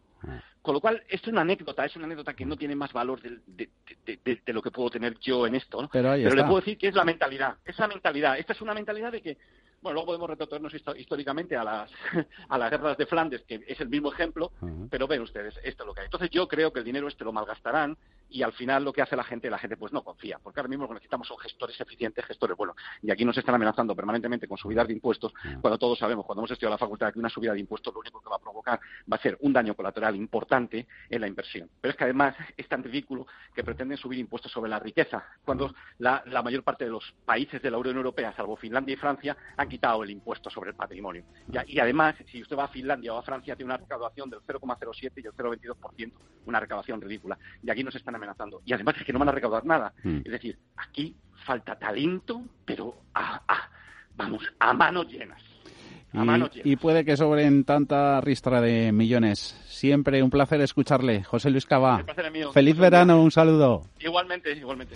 Con 0.61 0.73
lo 0.73 0.81
cual, 0.81 1.01
esto 1.07 1.27
es 1.27 1.31
una 1.31 1.41
anécdota, 1.41 1.85
es 1.85 1.95
una 1.95 2.05
anécdota 2.05 2.33
que 2.33 2.45
no 2.45 2.57
tiene 2.57 2.75
más 2.75 2.91
valor 2.91 3.21
de, 3.21 3.69
de, 4.05 4.53
lo 4.53 4.61
que 4.61 4.71
puedo 4.71 4.89
tener 4.89 5.17
yo 5.19 5.47
en 5.47 5.55
esto. 5.55 5.81
¿no? 5.81 5.89
Pero, 5.89 6.15
le 6.15 6.43
puedo 6.43 6.59
decir 6.59 6.77
que 6.77 6.89
es 6.89 6.95
la 6.95 7.05
mentalidad. 7.05 7.55
Es 7.63 7.79
la 7.79 7.87
mentalidad. 7.87 8.37
Esta 8.37 8.53
es 8.53 8.61
una 8.61 8.73
mentalidad 8.73 9.11
de 9.11 9.21
que 9.21 9.37
bueno, 9.81 9.95
luego 9.95 10.07
podemos 10.07 10.29
retornarnos 10.29 10.73
históricamente 10.97 11.55
a 11.55 11.63
las, 11.63 11.91
a 12.49 12.57
las 12.57 12.69
guerras 12.71 12.97
de 12.97 13.05
Flandes, 13.05 13.43
que 13.43 13.63
es 13.67 13.79
el 13.79 13.89
mismo 13.89 14.11
ejemplo, 14.11 14.51
pero 14.89 15.07
ven 15.07 15.21
ustedes, 15.21 15.55
esto 15.63 15.83
es 15.83 15.87
lo 15.87 15.93
que 15.93 16.01
hay. 16.01 16.05
Entonces 16.05 16.29
yo 16.29 16.47
creo 16.47 16.71
que 16.73 16.79
el 16.79 16.85
dinero 16.85 17.07
este 17.07 17.23
lo 17.23 17.31
malgastarán 17.31 17.97
y 18.29 18.43
al 18.43 18.53
final 18.53 18.83
lo 18.83 18.93
que 18.93 19.01
hace 19.01 19.15
la 19.15 19.23
gente, 19.23 19.49
la 19.49 19.57
gente 19.57 19.77
pues 19.77 19.91
no 19.91 20.03
confía, 20.03 20.39
porque 20.41 20.59
ahora 20.59 20.69
mismo 20.69 20.83
lo 20.83 20.89
que 20.89 20.95
necesitamos 20.95 21.27
son 21.27 21.37
gestores 21.39 21.79
eficientes, 21.79 22.25
gestores 22.25 22.55
buenos. 22.55 22.75
Y 23.01 23.11
aquí 23.11 23.25
nos 23.25 23.37
están 23.37 23.55
amenazando 23.55 23.95
permanentemente 23.95 24.47
con 24.47 24.57
subidas 24.57 24.87
de 24.87 24.93
impuestos, 24.93 25.33
cuando 25.61 25.77
todos 25.77 25.97
sabemos, 25.97 26.25
cuando 26.25 26.41
hemos 26.41 26.51
estudiado 26.51 26.73
la 26.73 26.77
facultad, 26.77 27.11
que 27.11 27.19
una 27.19 27.29
subida 27.29 27.53
de 27.53 27.59
impuestos 27.59 27.93
lo 27.93 27.99
único 27.99 28.21
que 28.21 28.29
va 28.29 28.35
a 28.35 28.39
provocar 28.39 28.79
va 29.11 29.17
a 29.17 29.21
ser 29.21 29.37
un 29.41 29.53
daño 29.53 29.75
colateral 29.75 30.15
importante 30.15 30.87
en 31.09 31.21
la 31.21 31.27
inversión. 31.27 31.69
Pero 31.81 31.91
es 31.91 31.97
que 31.97 32.03
además 32.03 32.35
es 32.55 32.67
tan 32.67 32.83
ridículo 32.83 33.27
que 33.53 33.63
pretenden 33.63 33.97
subir 33.97 34.19
impuestos 34.19 34.51
sobre 34.51 34.69
la 34.69 34.79
riqueza, 34.79 35.23
cuando 35.43 35.73
la, 35.97 36.23
mayor 36.43 36.63
parte 36.63 36.85
de 36.85 36.91
los 36.91 37.13
países 37.25 37.61
de 37.61 37.71
la 37.71 37.77
Unión 37.77 37.97
Europea, 37.97 38.33
salvo 38.35 38.55
Finlandia 38.55 38.93
y 38.93 38.97
Francia, 38.97 39.35
han 39.57 39.67
quitado 39.67 40.03
el 40.03 40.11
impuesto 40.11 40.49
sobre 40.49 40.71
el 40.71 40.75
patrimonio. 40.75 41.23
Y, 41.51 41.75
y 41.75 41.79
además, 41.79 42.15
si 42.31 42.41
usted 42.41 42.57
va 42.57 42.65
a 42.65 42.67
Finlandia 42.69 43.13
o 43.13 43.17
a 43.17 43.23
Francia, 43.23 43.55
tiene 43.55 43.73
una 43.73 43.77
recaudación 43.77 44.29
del 44.29 44.39
0,07 44.41 45.11
y 45.17 45.27
el 45.27 45.33
0,22%, 45.33 46.13
una 46.45 46.59
recaudación 46.59 47.01
ridícula. 47.01 47.37
Y 47.63 47.69
aquí 47.69 47.83
nos 47.83 47.95
están 47.95 48.15
amenazando. 48.19 48.61
Y 48.65 48.73
además 48.73 48.95
es 48.99 49.05
que 49.05 49.13
no 49.13 49.19
van 49.19 49.29
a 49.29 49.33
recaudar 49.33 49.65
nada. 49.65 49.93
Mm. 50.03 50.17
Es 50.25 50.31
decir, 50.31 50.57
aquí 50.77 51.15
falta 51.45 51.77
talento, 51.77 52.43
pero 52.65 52.95
a, 53.13 53.41
vamos, 54.15 54.43
a 54.59 54.73
manos 54.73 55.07
llenas. 55.07 55.41
y, 56.63 56.71
y, 56.73 56.75
puede 56.75 57.05
que 57.05 57.17
sobren 57.17 57.63
tanta 57.63 58.21
ristra 58.21 58.61
de 58.61 58.91
millones. 58.91 59.59
Siempre 59.67 60.21
un 60.21 60.29
placer 60.29 60.61
escucharle. 60.61 61.23
José 61.23 61.49
Luis 61.49 61.65
Cava. 61.65 62.03
Feliz 62.53 62.77
verano, 62.77 63.21
un 63.21 63.31
saludo. 63.31 63.83
Igualmente, 63.99 64.51
igualmente. 64.51 64.95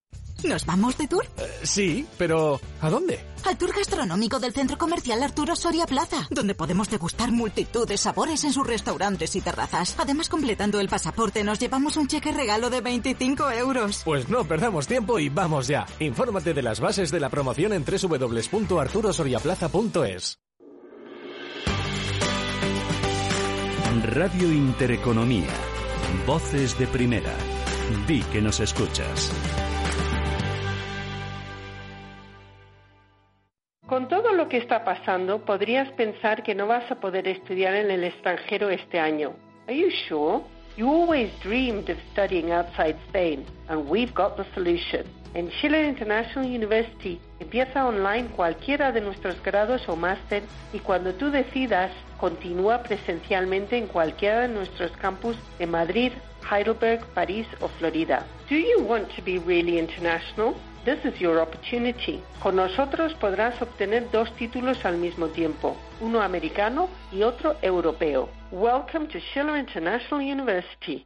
¿Nos 0.43 0.65
vamos 0.65 0.97
de 0.97 1.07
tour? 1.07 1.23
Eh, 1.37 1.59
sí, 1.63 2.05
pero 2.17 2.59
¿a 2.81 2.89
dónde? 2.89 3.19
Al 3.45 3.57
tour 3.57 3.73
gastronómico 3.75 4.39
del 4.39 4.53
Centro 4.53 4.77
Comercial 4.77 5.21
Arturo 5.23 5.55
Soria 5.55 5.85
Plaza, 5.85 6.27
donde 6.29 6.53
podemos 6.55 6.89
degustar 6.89 7.31
multitud 7.31 7.87
de 7.87 7.97
sabores 7.97 8.43
en 8.43 8.51
sus 8.53 8.67
restaurantes 8.67 9.35
y 9.35 9.41
terrazas. 9.41 9.95
Además, 9.97 10.29
completando 10.29 10.79
el 10.79 10.89
pasaporte, 10.89 11.43
nos 11.43 11.57
llevamos 11.59 11.97
un 11.97 12.07
cheque 12.07 12.31
regalo 12.31 12.69
de 12.69 12.81
25 12.81 13.51
euros. 13.51 14.01
Pues 14.05 14.29
no 14.29 14.43
perdamos 14.45 14.85
tiempo 14.87 15.17
y 15.19 15.29
vamos 15.29 15.67
ya. 15.67 15.85
Infórmate 15.99 16.53
de 16.53 16.61
las 16.61 16.79
bases 16.79 17.11
de 17.11 17.19
la 17.19 17.29
promoción 17.29 17.73
en 17.73 17.83
www.arturosoriaplaza.es. 17.85 20.39
Radio 24.03 24.51
Intereconomía. 24.51 25.49
Voces 26.25 26.77
de 26.79 26.87
primera. 26.87 27.33
Di 28.07 28.21
que 28.23 28.41
nos 28.41 28.59
escuchas. 28.59 29.31
Con 33.91 34.07
todo 34.07 34.31
lo 34.31 34.47
que 34.47 34.55
está 34.55 34.85
pasando, 34.85 35.43
podrías 35.43 35.89
pensar 35.97 36.43
que 36.43 36.55
no 36.55 36.65
vas 36.65 36.89
a 36.89 37.01
poder 37.01 37.27
estudiar 37.27 37.75
en 37.75 37.91
el 37.91 38.05
extranjero 38.05 38.69
este 38.69 39.01
año. 39.01 39.33
Are 39.67 39.77
you 39.77 39.89
sure? 40.07 40.43
You 40.77 40.89
always 40.89 41.29
dreamed 41.41 41.89
of 41.89 41.97
studying 42.13 42.53
outside 42.53 42.95
Spain, 43.09 43.43
and 43.67 43.89
we've 43.89 44.13
got 44.13 44.37
the 44.37 44.45
solution. 44.53 45.03
En 45.33 45.49
Chile 45.59 45.89
International 45.89 46.45
University 46.45 47.19
empieza 47.41 47.85
online 47.85 48.29
cualquiera 48.29 48.93
de 48.93 49.01
nuestros 49.01 49.43
grados 49.43 49.89
o 49.89 49.97
máster 49.97 50.43
y 50.71 50.79
cuando 50.79 51.13
tú 51.15 51.29
decidas, 51.29 51.91
continúa 52.17 52.83
presencialmente 52.83 53.77
en 53.77 53.87
cualquiera 53.87 54.47
de 54.47 54.53
nuestros 54.53 54.91
campus 54.91 55.35
en 55.59 55.69
Madrid, 55.69 56.13
Heidelberg, 56.49 57.05
París 57.07 57.45
o 57.59 57.67
Florida. 57.67 58.25
Do 58.49 58.55
you 58.55 58.85
want 58.87 59.09
to 59.17 59.21
be 59.21 59.37
really 59.39 59.77
international? 59.77 60.55
This 60.83 60.97
is 61.05 61.21
your 61.21 61.39
opportunity. 61.39 62.23
Con 62.41 62.55
nosotros 62.55 63.13
podrás 63.13 63.61
obtener 63.61 64.09
dos 64.09 64.35
títulos 64.35 64.83
al 64.83 64.97
mismo 64.97 65.27
tiempo, 65.27 65.77
uno 65.99 66.23
americano 66.23 66.89
y 67.11 67.21
otro 67.21 67.55
europeo. 67.61 68.29
Welcome 68.51 69.05
to 69.09 69.19
Schiller 69.19 69.57
International 69.57 70.21
University. 70.21 71.05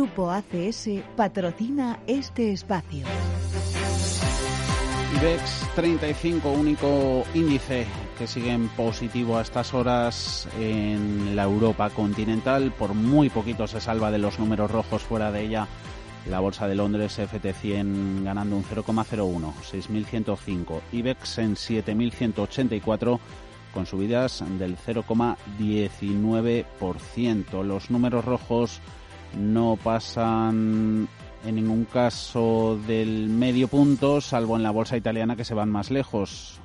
Grupo 0.00 0.30
ACS 0.30 0.88
patrocina 1.14 1.98
este 2.06 2.52
espacio. 2.52 3.04
IBEX 5.18 5.68
35, 5.74 6.50
único 6.50 7.24
índice 7.34 7.86
que 8.16 8.26
sigue 8.26 8.50
en 8.50 8.68
positivo 8.68 9.36
a 9.36 9.42
estas 9.42 9.74
horas 9.74 10.48
en 10.58 11.36
la 11.36 11.42
Europa 11.42 11.90
continental. 11.90 12.72
Por 12.78 12.94
muy 12.94 13.28
poquito 13.28 13.66
se 13.66 13.78
salva 13.78 14.10
de 14.10 14.16
los 14.16 14.38
números 14.38 14.70
rojos 14.70 15.02
fuera 15.02 15.30
de 15.30 15.42
ella. 15.42 15.68
La 16.30 16.40
bolsa 16.40 16.66
de 16.66 16.76
Londres 16.76 17.18
FT100 17.18 18.24
ganando 18.24 18.56
un 18.56 18.64
0,01, 18.64 19.52
6.105. 19.52 20.80
IBEX 20.92 21.38
en 21.40 21.56
7.184 21.56 23.20
con 23.74 23.84
subidas 23.84 24.42
del 24.58 24.78
0,19%. 24.78 27.62
Los 27.62 27.90
números 27.90 28.24
rojos 28.24 28.80
no 29.36 29.76
pasan 29.82 31.08
en 31.44 31.54
ningún 31.54 31.84
caso 31.86 32.78
del 32.86 33.28
medio 33.28 33.68
punto, 33.68 34.20
salvo 34.20 34.56
en 34.56 34.62
la 34.62 34.70
bolsa 34.70 34.96
italiana 34.96 35.36
que 35.36 35.44
se 35.44 35.52
van 35.54 35.70
más 35.70 35.90
lejos. 35.90 36.58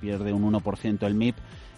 Pierde 0.00 0.32
un 0.32 0.50
1% 0.52 1.06
el 1.06 1.14
MIP 1.14 1.36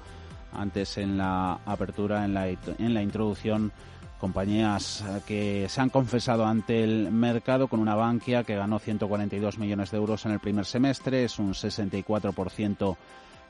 antes 0.53 0.99
en 0.99 1.19
la 1.19 1.61
apertura, 1.65 2.25
en 2.25 2.35
la, 2.35 2.49
en 2.49 2.95
la 2.95 3.03
introducción, 3.03 3.73
compañías 4.21 5.03
que 5.27 5.67
se 5.69 5.81
han 5.81 5.89
confesado 5.89 6.45
ante 6.45 6.85
el 6.85 7.11
mercado 7.11 7.69
con 7.69 7.81
una 7.81 7.95
Bankia 7.95 8.45
que 8.45 8.55
ganó 8.55 8.79
142 8.79 9.59
millones 9.59 9.91
de 9.91 9.97
euros 9.97 10.27
en 10.27 10.33
el 10.33 10.41
primer 10.41 10.67
semestre, 10.67 11.25
es 11.25 11.39
un 11.39 11.55
64% 11.55 12.97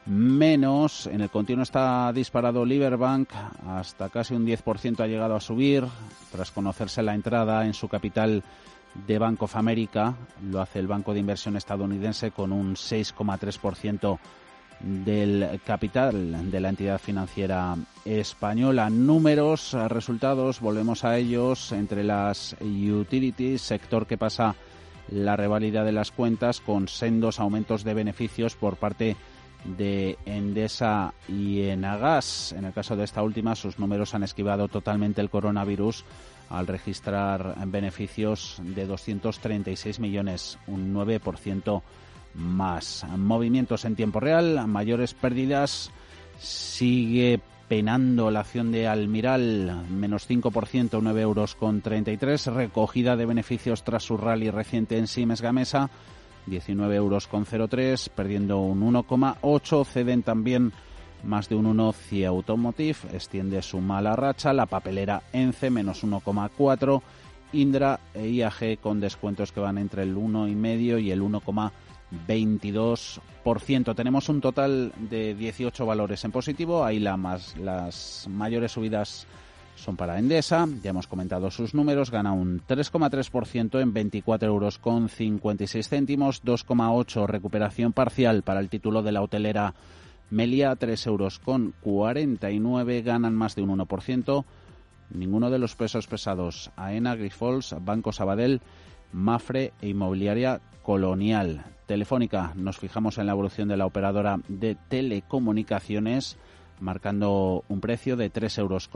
menos. 0.07 1.07
En 1.07 1.21
el 1.21 1.31
continuo 1.31 1.65
está 1.65 2.13
disparado 2.13 2.65
Liberbank, 2.65 3.31
hasta 3.67 4.09
casi 4.09 4.35
un 4.35 4.47
10% 4.47 5.01
ha 5.01 5.07
llegado 5.07 5.35
a 5.35 5.41
subir, 5.41 5.85
tras 6.31 6.51
conocerse 6.53 7.03
la 7.03 7.15
entrada 7.15 7.67
en 7.67 7.75
su 7.75 7.89
capital 7.89 8.43
de 9.07 9.19
Bank 9.19 9.43
of 9.43 9.57
America, 9.57 10.15
lo 10.51 10.61
hace 10.61 10.79
el 10.79 10.89
Banco 10.89 11.13
de 11.13 11.21
Inversión 11.21 11.57
estadounidense 11.57 12.31
con 12.31 12.53
un 12.53 12.75
6,3% 12.75 14.19
del 14.81 15.61
capital 15.65 16.51
de 16.51 16.61
la 16.61 16.71
entidad 16.71 16.99
financiera 16.99 17.77
española. 18.05 18.91
Números, 18.91 19.73
resultados, 19.89 20.61
volvemos 20.61 21.05
a 21.05 21.19
ellos 21.19 21.73
entre 21.73 22.03
las 22.03 22.57
utilities, 22.61 23.61
sector 23.61 24.07
que 24.07 24.19
pasa 24.19 24.55
la 25.11 25.37
revalida 25.37 25.85
de 25.85 25.93
las 25.93 26.11
cuentas 26.11 26.61
con 26.61 26.89
sendos 26.89 27.41
aumentos 27.41 27.85
de 27.85 27.95
beneficios 27.95 28.55
por 28.57 28.77
parte 28.77 29.17
de 29.65 30.17
Endesa 30.25 31.13
y 31.29 31.63
Enagas. 31.63 32.53
En 32.53 32.65
el 32.65 32.73
caso 32.73 32.97
de 32.97 33.05
esta 33.05 33.23
última, 33.23 33.55
sus 33.55 33.79
números 33.79 34.15
han 34.15 34.23
esquivado 34.23 34.69
totalmente 34.69 35.21
el 35.21 35.31
coronavirus 35.31 36.05
al 36.49 36.67
registrar 36.67 37.55
beneficios 37.67 38.57
de 38.63 38.87
236 38.87 40.01
millones, 40.01 40.59
un 40.67 40.95
9% 40.95 41.83
más. 42.35 43.05
Movimientos 43.17 43.85
en 43.85 43.97
tiempo 43.97 44.21
real, 44.21 44.67
mayores 44.67 45.15
pérdidas. 45.15 45.91
Sigue 46.39 47.41
penando 47.69 48.33
la 48.33 48.41
acción 48.41 48.73
de 48.73 48.89
Almiral, 48.89 49.87
menos 49.91 50.29
5%, 50.29 50.99
9 51.01 51.21
euros 51.21 51.55
con 51.55 51.83
33. 51.83 52.47
Recogida 52.47 53.17
de 53.17 53.27
beneficios 53.27 53.85
tras 53.85 54.03
su 54.03 54.17
rally 54.17 54.51
reciente 54.51 54.99
en 54.99 55.07
Siemens 55.07 55.41
Gamesa, 55.41 55.91
19 56.47 56.97
euros 56.97 57.29
con 57.29 57.45
03, 57.45 58.09
perdiendo 58.09 58.59
un 58.59 58.81
1,8. 58.81 59.85
Ceden 59.87 60.23
también 60.23 60.73
más 61.23 61.49
de 61.49 61.55
un 61.55 61.67
1 61.67 61.93
CIE 61.93 62.27
Automotive, 62.27 62.97
extiende 63.13 63.63
su 63.63 63.81
mala 63.81 64.17
racha. 64.17 64.53
La 64.53 64.67
papelera 64.67 65.23
ENCE, 65.33 65.71
menos 65.71 66.03
1,4. 66.03 67.03
Indra 67.53 68.01
e 68.15 68.29
IAG 68.29 68.79
con 68.81 69.01
descuentos 69.01 69.53
que 69.53 69.61
van 69.61 69.79
entre 69.79 70.03
el 70.03 70.17
1,5 70.17 71.03
y 71.03 71.11
el 71.11 71.23
1,4 71.23 71.71
22%. 72.27 73.95
Tenemos 73.95 74.29
un 74.29 74.41
total 74.41 74.93
de 75.11 75.35
18 75.35 75.87
valores 75.87 76.25
en 76.25 76.33
positivo. 76.33 76.85
Ahí 76.85 76.99
la 76.99 77.19
las 77.59 78.27
mayores 78.29 78.73
subidas 78.73 79.27
son 79.77 79.97
para 79.97 80.19
Endesa. 80.19 80.69
Ya 80.83 80.91
hemos 80.91 81.07
comentado 81.07 81.51
sus 81.51 81.75
números. 81.75 82.11
Gana 82.11 82.33
un 82.33 82.61
3,3% 82.67 83.81
en 83.81 83.93
24 83.93 84.49
euros 84.49 84.79
con 84.79 85.09
56 85.09 85.89
céntimos. 85.89 86.45
2,8 86.45 87.27
recuperación 87.27 87.93
parcial 87.93 88.43
para 88.43 88.61
el 88.61 88.69
título 88.69 89.03
de 89.03 89.13
la 89.13 89.23
hotelera 89.23 89.75
Melia. 90.31 90.77
3 90.77 91.07
euros 91.07 91.39
con 91.39 91.75
49. 91.81 93.03
Ganan 93.03 93.35
más 93.35 93.55
de 93.55 93.63
un 93.63 93.79
1%. 93.79 94.45
Ninguno 95.11 95.51
de 95.51 95.59
los 95.59 95.75
pesos 95.75 96.07
pesados. 96.07 96.71
AENA, 96.77 97.17
Grifols, 97.17 97.75
Banco 97.81 98.13
Sabadell, 98.13 98.61
Mafre 99.13 99.73
e 99.81 99.89
Inmobiliaria 99.89 100.61
Colonial. 100.83 101.65
Telefónica, 101.91 102.55
nos 102.55 102.79
fijamos 102.79 103.19
en 103.19 103.27
la 103.27 103.33
evolución 103.33 103.67
de 103.67 103.77
la 103.77 103.85
operadora 103.85 104.39
de 104.47 104.77
telecomunicaciones, 104.77 106.39
marcando 106.79 107.65
un 107.67 107.81
precio 107.81 108.17
de 108.17 108.33
3,70 108.33 108.59
euros, 108.61 108.89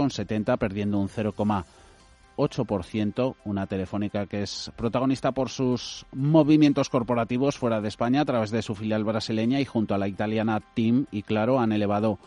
perdiendo 0.60 1.00
un 1.00 1.08
0,8%. 1.08 3.34
Una 3.44 3.66
telefónica 3.66 4.26
que 4.26 4.44
es 4.44 4.70
protagonista 4.76 5.32
por 5.32 5.48
sus 5.48 6.06
movimientos 6.12 6.88
corporativos 6.88 7.58
fuera 7.58 7.80
de 7.80 7.88
España 7.88 8.20
a 8.20 8.24
través 8.24 8.52
de 8.52 8.62
su 8.62 8.76
filial 8.76 9.02
brasileña 9.02 9.60
y 9.60 9.64
junto 9.64 9.96
a 9.96 9.98
la 9.98 10.06
italiana 10.06 10.62
TIM. 10.74 11.06
Y 11.10 11.22
claro 11.22 11.58
han 11.58 11.72
elevado 11.72 12.20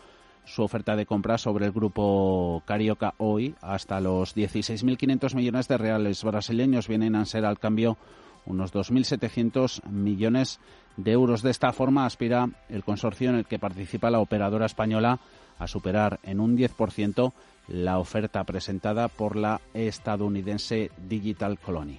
su 0.44 0.62
oferta 0.62 0.96
de 0.96 1.06
compra 1.06 1.38
sobre 1.38 1.64
el 1.64 1.72
grupo 1.72 2.62
Carioca 2.66 3.14
hoy 3.16 3.54
hasta 3.62 4.02
los 4.02 4.36
16.500 4.36 5.34
millones 5.34 5.66
de 5.66 5.78
reales 5.78 6.22
brasileños. 6.22 6.88
Vienen 6.88 7.16
a 7.16 7.24
ser 7.24 7.46
al 7.46 7.58
cambio 7.58 7.96
unos 8.48 8.72
2.700 8.72 9.84
millones 9.88 10.58
de 10.96 11.12
euros. 11.12 11.42
De 11.42 11.50
esta 11.50 11.72
forma 11.72 12.06
aspira 12.06 12.48
el 12.68 12.82
consorcio 12.82 13.30
en 13.30 13.36
el 13.36 13.46
que 13.46 13.58
participa 13.58 14.10
la 14.10 14.20
operadora 14.20 14.66
española 14.66 15.20
a 15.58 15.66
superar 15.66 16.18
en 16.22 16.40
un 16.40 16.56
10% 16.56 17.32
la 17.68 17.98
oferta 17.98 18.44
presentada 18.44 19.08
por 19.08 19.36
la 19.36 19.60
estadounidense 19.74 20.90
Digital 21.08 21.58
Colony. 21.58 21.98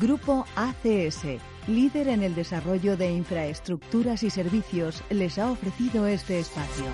Grupo 0.00 0.46
ACS, 0.56 1.26
líder 1.68 2.08
en 2.08 2.22
el 2.22 2.34
desarrollo 2.34 2.96
de 2.96 3.12
infraestructuras 3.12 4.22
y 4.22 4.30
servicios, 4.30 5.02
les 5.10 5.38
ha 5.38 5.50
ofrecido 5.50 6.06
este 6.06 6.40
espacio. 6.40 6.86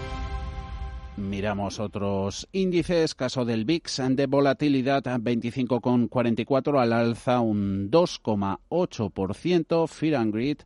Miramos 1.18 1.80
otros 1.80 2.48
índices, 2.52 3.16
caso 3.16 3.44
del 3.44 3.64
VIX 3.64 4.02
de 4.10 4.26
volatilidad 4.26 5.02
25,44 5.02 6.80
al 6.80 6.92
alza 6.92 7.40
un 7.40 7.90
2,8%, 7.90 9.88
Fear 9.88 10.14
and 10.14 10.32
Greed, 10.32 10.58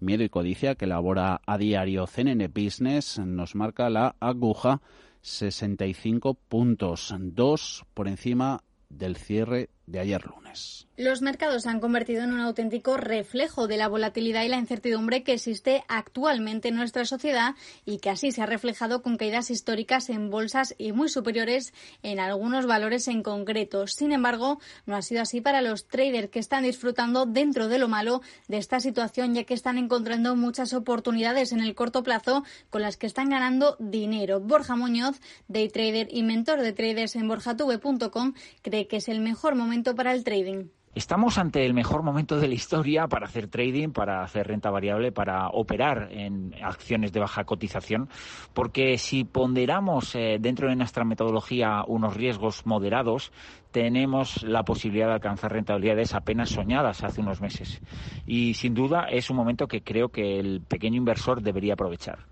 miedo 0.00 0.24
y 0.24 0.30
codicia 0.30 0.76
que 0.76 0.86
elabora 0.86 1.42
a 1.46 1.58
diario 1.58 2.06
CNN 2.06 2.48
Business 2.48 3.18
nos 3.18 3.54
marca 3.54 3.90
la 3.90 4.16
aguja 4.18 4.80
65 5.20 6.32
puntos, 6.34 7.14
2 7.14 7.84
por 7.92 8.08
encima 8.08 8.62
del 8.88 9.16
cierre 9.16 9.68
de 9.86 10.00
ayer 10.00 10.24
lunes. 10.24 10.87
Los 10.98 11.22
mercados 11.22 11.62
se 11.62 11.68
han 11.68 11.78
convertido 11.78 12.24
en 12.24 12.32
un 12.32 12.40
auténtico 12.40 12.96
reflejo 12.96 13.68
de 13.68 13.76
la 13.76 13.86
volatilidad 13.86 14.42
y 14.42 14.48
la 14.48 14.58
incertidumbre 14.58 15.22
que 15.22 15.34
existe 15.34 15.84
actualmente 15.86 16.70
en 16.70 16.74
nuestra 16.74 17.04
sociedad 17.04 17.54
y 17.86 17.98
que 17.98 18.10
así 18.10 18.32
se 18.32 18.42
ha 18.42 18.46
reflejado 18.46 19.00
con 19.00 19.16
caídas 19.16 19.52
históricas 19.52 20.10
en 20.10 20.28
bolsas 20.28 20.74
y 20.76 20.90
muy 20.90 21.08
superiores 21.08 21.72
en 22.02 22.18
algunos 22.18 22.66
valores 22.66 23.06
en 23.06 23.22
concreto. 23.22 23.86
Sin 23.86 24.10
embargo, 24.10 24.58
no 24.86 24.96
ha 24.96 25.02
sido 25.02 25.22
así 25.22 25.40
para 25.40 25.62
los 25.62 25.86
traders 25.86 26.30
que 26.30 26.40
están 26.40 26.64
disfrutando 26.64 27.26
dentro 27.26 27.68
de 27.68 27.78
lo 27.78 27.86
malo 27.86 28.20
de 28.48 28.58
esta 28.58 28.80
situación 28.80 29.36
ya 29.36 29.44
que 29.44 29.54
están 29.54 29.78
encontrando 29.78 30.34
muchas 30.34 30.72
oportunidades 30.72 31.52
en 31.52 31.60
el 31.60 31.76
corto 31.76 32.02
plazo 32.02 32.42
con 32.70 32.82
las 32.82 32.96
que 32.96 33.06
están 33.06 33.30
ganando 33.30 33.76
dinero. 33.78 34.40
Borja 34.40 34.74
Muñoz, 34.74 35.20
day 35.46 35.68
trader 35.68 36.08
y 36.10 36.24
mentor 36.24 36.60
de 36.60 36.72
traders 36.72 37.14
en 37.14 37.28
borjatube.com, 37.28 38.34
cree 38.62 38.88
que 38.88 38.96
es 38.96 39.08
el 39.08 39.20
mejor 39.20 39.54
momento 39.54 39.94
para 39.94 40.12
el 40.12 40.24
trading. 40.24 40.70
Estamos 40.98 41.38
ante 41.38 41.64
el 41.64 41.74
mejor 41.74 42.02
momento 42.02 42.40
de 42.40 42.48
la 42.48 42.54
historia 42.54 43.06
para 43.06 43.26
hacer 43.26 43.46
trading, 43.46 43.90
para 43.90 44.24
hacer 44.24 44.48
renta 44.48 44.68
variable, 44.68 45.12
para 45.12 45.48
operar 45.50 46.08
en 46.10 46.52
acciones 46.60 47.12
de 47.12 47.20
baja 47.20 47.44
cotización, 47.44 48.08
porque 48.52 48.98
si 48.98 49.22
ponderamos 49.22 50.16
eh, 50.16 50.38
dentro 50.40 50.68
de 50.68 50.74
nuestra 50.74 51.04
metodología 51.04 51.84
unos 51.86 52.16
riesgos 52.16 52.66
moderados, 52.66 53.30
tenemos 53.70 54.42
la 54.42 54.64
posibilidad 54.64 55.06
de 55.06 55.14
alcanzar 55.14 55.52
rentabilidades 55.52 56.16
apenas 56.16 56.50
soñadas 56.50 57.04
hace 57.04 57.20
unos 57.20 57.40
meses. 57.40 57.80
Y 58.26 58.54
sin 58.54 58.74
duda 58.74 59.04
es 59.08 59.30
un 59.30 59.36
momento 59.36 59.68
que 59.68 59.84
creo 59.84 60.08
que 60.08 60.40
el 60.40 60.62
pequeño 60.62 60.96
inversor 60.96 61.42
debería 61.42 61.74
aprovechar. 61.74 62.26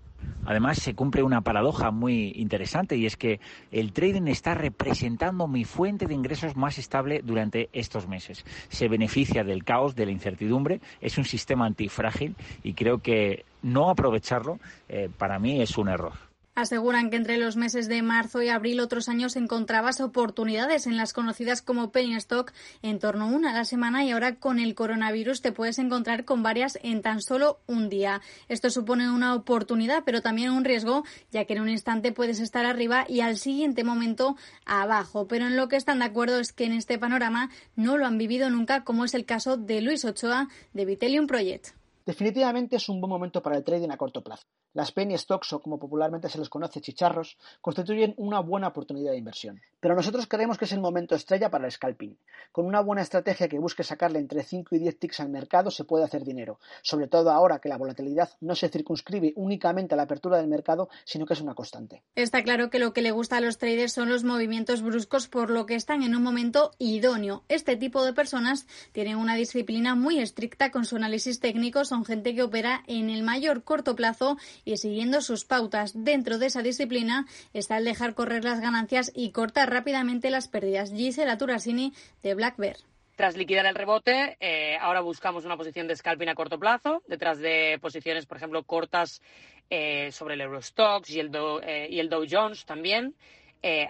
Además, 0.45 0.77
se 0.77 0.95
cumple 0.95 1.23
una 1.23 1.41
paradoja 1.41 1.91
muy 1.91 2.31
interesante 2.35 2.95
y 2.95 3.05
es 3.05 3.17
que 3.17 3.41
el 3.69 3.91
trading 3.91 4.27
está 4.27 4.53
representando 4.55 5.45
mi 5.47 5.65
fuente 5.65 6.05
de 6.05 6.13
ingresos 6.13 6.55
más 6.55 6.77
estable 6.77 7.21
durante 7.21 7.69
estos 7.73 8.07
meses. 8.07 8.45
Se 8.69 8.87
beneficia 8.87 9.43
del 9.43 9.65
caos, 9.65 9.93
de 9.93 10.05
la 10.05 10.13
incertidumbre, 10.13 10.79
es 11.01 11.17
un 11.17 11.25
sistema 11.25 11.65
antifrágil 11.65 12.35
y 12.63 12.73
creo 12.73 12.99
que 12.99 13.43
no 13.61 13.89
aprovecharlo 13.89 14.59
eh, 14.87 15.09
para 15.17 15.37
mí 15.37 15.61
es 15.61 15.77
un 15.77 15.89
error. 15.89 16.26
Aseguran 16.57 17.11
que 17.11 17.17
entre 17.17 17.37
los 17.37 17.55
meses 17.55 17.87
de 17.87 18.01
marzo 18.01 18.41
y 18.41 18.49
abril 18.49 18.79
otros 18.79 19.09
años 19.09 19.35
encontrabas 19.35 20.01
oportunidades 20.01 20.87
en 20.87 20.97
las 20.97 21.13
conocidas 21.13 21.61
como 21.61 21.91
penny 21.91 22.15
stock 22.15 22.51
en 22.81 22.97
torno 22.97 23.25
a 23.25 23.27
una 23.27 23.51
a 23.51 23.53
la 23.53 23.63
semana 23.63 24.03
y 24.03 24.09
ahora 24.09 24.37
con 24.37 24.57
el 24.57 24.73
coronavirus 24.73 25.43
te 25.43 25.51
puedes 25.51 25.77
encontrar 25.77 26.25
con 26.25 26.41
varias 26.41 26.79
en 26.81 27.03
tan 27.03 27.21
solo 27.21 27.59
un 27.67 27.89
día. 27.89 28.21
Esto 28.49 28.71
supone 28.71 29.11
una 29.11 29.35
oportunidad 29.35 30.01
pero 30.03 30.23
también 30.23 30.49
un 30.49 30.65
riesgo 30.65 31.03
ya 31.29 31.45
que 31.45 31.53
en 31.53 31.61
un 31.61 31.69
instante 31.69 32.11
puedes 32.11 32.39
estar 32.39 32.65
arriba 32.65 33.05
y 33.07 33.19
al 33.19 33.37
siguiente 33.37 33.83
momento 33.83 34.35
abajo. 34.65 35.27
Pero 35.27 35.45
en 35.45 35.57
lo 35.57 35.67
que 35.67 35.75
están 35.75 35.99
de 35.99 36.05
acuerdo 36.05 36.39
es 36.39 36.53
que 36.53 36.65
en 36.65 36.73
este 36.73 36.97
panorama 36.97 37.51
no 37.75 37.97
lo 37.97 38.07
han 38.07 38.17
vivido 38.17 38.49
nunca 38.49 38.83
como 38.83 39.05
es 39.05 39.13
el 39.13 39.25
caso 39.25 39.57
de 39.57 39.81
Luis 39.81 40.05
Ochoa 40.05 40.47
de 40.73 40.85
Vitellium 40.85 41.27
Project. 41.27 41.67
Definitivamente 42.07 42.77
es 42.77 42.89
un 42.89 42.99
buen 42.99 43.11
momento 43.11 43.43
para 43.43 43.57
el 43.57 43.63
trading 43.63 43.91
a 43.91 43.97
corto 43.97 44.23
plazo. 44.23 44.43
Las 44.73 44.91
penny 44.91 45.17
stocks, 45.17 45.53
o 45.53 45.61
como 45.61 45.79
popularmente 45.79 46.29
se 46.29 46.37
les 46.37 46.49
conoce 46.49 46.81
chicharros, 46.81 47.37
constituyen 47.61 48.13
una 48.17 48.39
buena 48.39 48.67
oportunidad 48.67 49.11
de 49.11 49.17
inversión. 49.17 49.61
Pero 49.79 49.95
nosotros 49.95 50.27
creemos 50.27 50.57
que 50.57 50.65
es 50.65 50.71
el 50.71 50.81
momento 50.81 51.15
estrella 51.15 51.49
para 51.49 51.65
el 51.65 51.71
scalping. 51.71 52.17
Con 52.51 52.65
una 52.65 52.81
buena 52.81 53.01
estrategia 53.01 53.47
que 53.47 53.59
busque 53.59 53.83
sacarle 53.83 54.19
entre 54.19 54.43
5 54.43 54.75
y 54.75 54.79
10 54.79 54.99
ticks 54.99 55.19
al 55.19 55.29
mercado 55.29 55.71
se 55.71 55.83
puede 55.83 56.03
hacer 56.03 56.23
dinero, 56.23 56.59
sobre 56.81 57.07
todo 57.07 57.31
ahora 57.31 57.59
que 57.59 57.69
la 57.69 57.77
volatilidad 57.77 58.29
no 58.41 58.55
se 58.55 58.69
circunscribe 58.69 59.33
únicamente 59.35 59.93
a 59.93 59.97
la 59.97 60.03
apertura 60.03 60.37
del 60.37 60.47
mercado, 60.47 60.89
sino 61.05 61.25
que 61.25 61.33
es 61.33 61.41
una 61.41 61.55
constante. 61.55 62.03
Está 62.15 62.43
claro 62.43 62.69
que 62.69 62.79
lo 62.79 62.93
que 62.93 63.01
le 63.01 63.11
gusta 63.11 63.37
a 63.37 63.41
los 63.41 63.57
traders 63.57 63.93
son 63.93 64.09
los 64.09 64.23
movimientos 64.23 64.81
bruscos, 64.81 65.27
por 65.27 65.49
lo 65.49 65.65
que 65.65 65.75
están 65.75 66.03
en 66.03 66.15
un 66.15 66.23
momento 66.23 66.71
idóneo. 66.79 67.43
Este 67.47 67.75
tipo 67.75 68.03
de 68.03 68.13
personas 68.13 68.67
tienen 68.91 69.17
una 69.17 69.35
disciplina 69.35 69.95
muy 69.95 70.19
estricta 70.19 70.71
con 70.71 70.85
su 70.85 70.95
análisis 70.95 71.39
técnico, 71.39 71.85
son 71.85 72.05
gente 72.05 72.33
que 72.35 72.43
opera 72.43 72.83
en 72.87 73.09
el 73.09 73.23
mayor 73.23 73.63
corto 73.63 73.95
plazo 73.95 74.37
y 74.67 74.77
siguiendo 74.77 75.21
sus 75.21 75.45
pautas. 75.45 76.03
Dentro 76.03 76.37
de 76.37 76.47
esa 76.47 76.61
disciplina 76.61 77.25
está 77.53 77.77
el 77.77 77.85
dejar 77.85 78.13
correr 78.13 78.43
las 78.43 78.59
ganancias 78.59 79.11
y 79.15 79.31
cortar 79.31 79.71
rápidamente 79.71 80.29
las 80.29 80.49
pérdidas. 80.49 80.91
Gisela 80.91 81.37
Turasini 81.37 81.93
de 82.21 82.35
Black 82.35 82.57
Bear. 82.57 82.75
Tras 83.15 83.37
liquidar 83.37 83.65
el 83.65 83.75
rebote, 83.75 84.37
eh, 84.41 84.77
ahora 84.79 85.01
buscamos 85.01 85.45
una 85.45 85.57
posición 85.57 85.87
de 85.87 85.95
scalping 85.95 86.29
a 86.29 86.35
corto 86.35 86.59
plazo, 86.59 87.01
detrás 87.07 87.39
de 87.39 87.79
posiciones, 87.81 88.25
por 88.25 88.37
ejemplo, 88.37 88.61
cortas 88.63 89.21
eh, 89.69 90.11
sobre 90.11 90.35
el 90.35 90.41
Eurostox 90.41 91.09
y 91.09 91.19
el, 91.19 91.31
Dow, 91.31 91.61
eh, 91.63 91.87
y 91.89 91.99
el 91.99 92.09
Dow 92.09 92.25
Jones 92.29 92.65
también, 92.65 93.15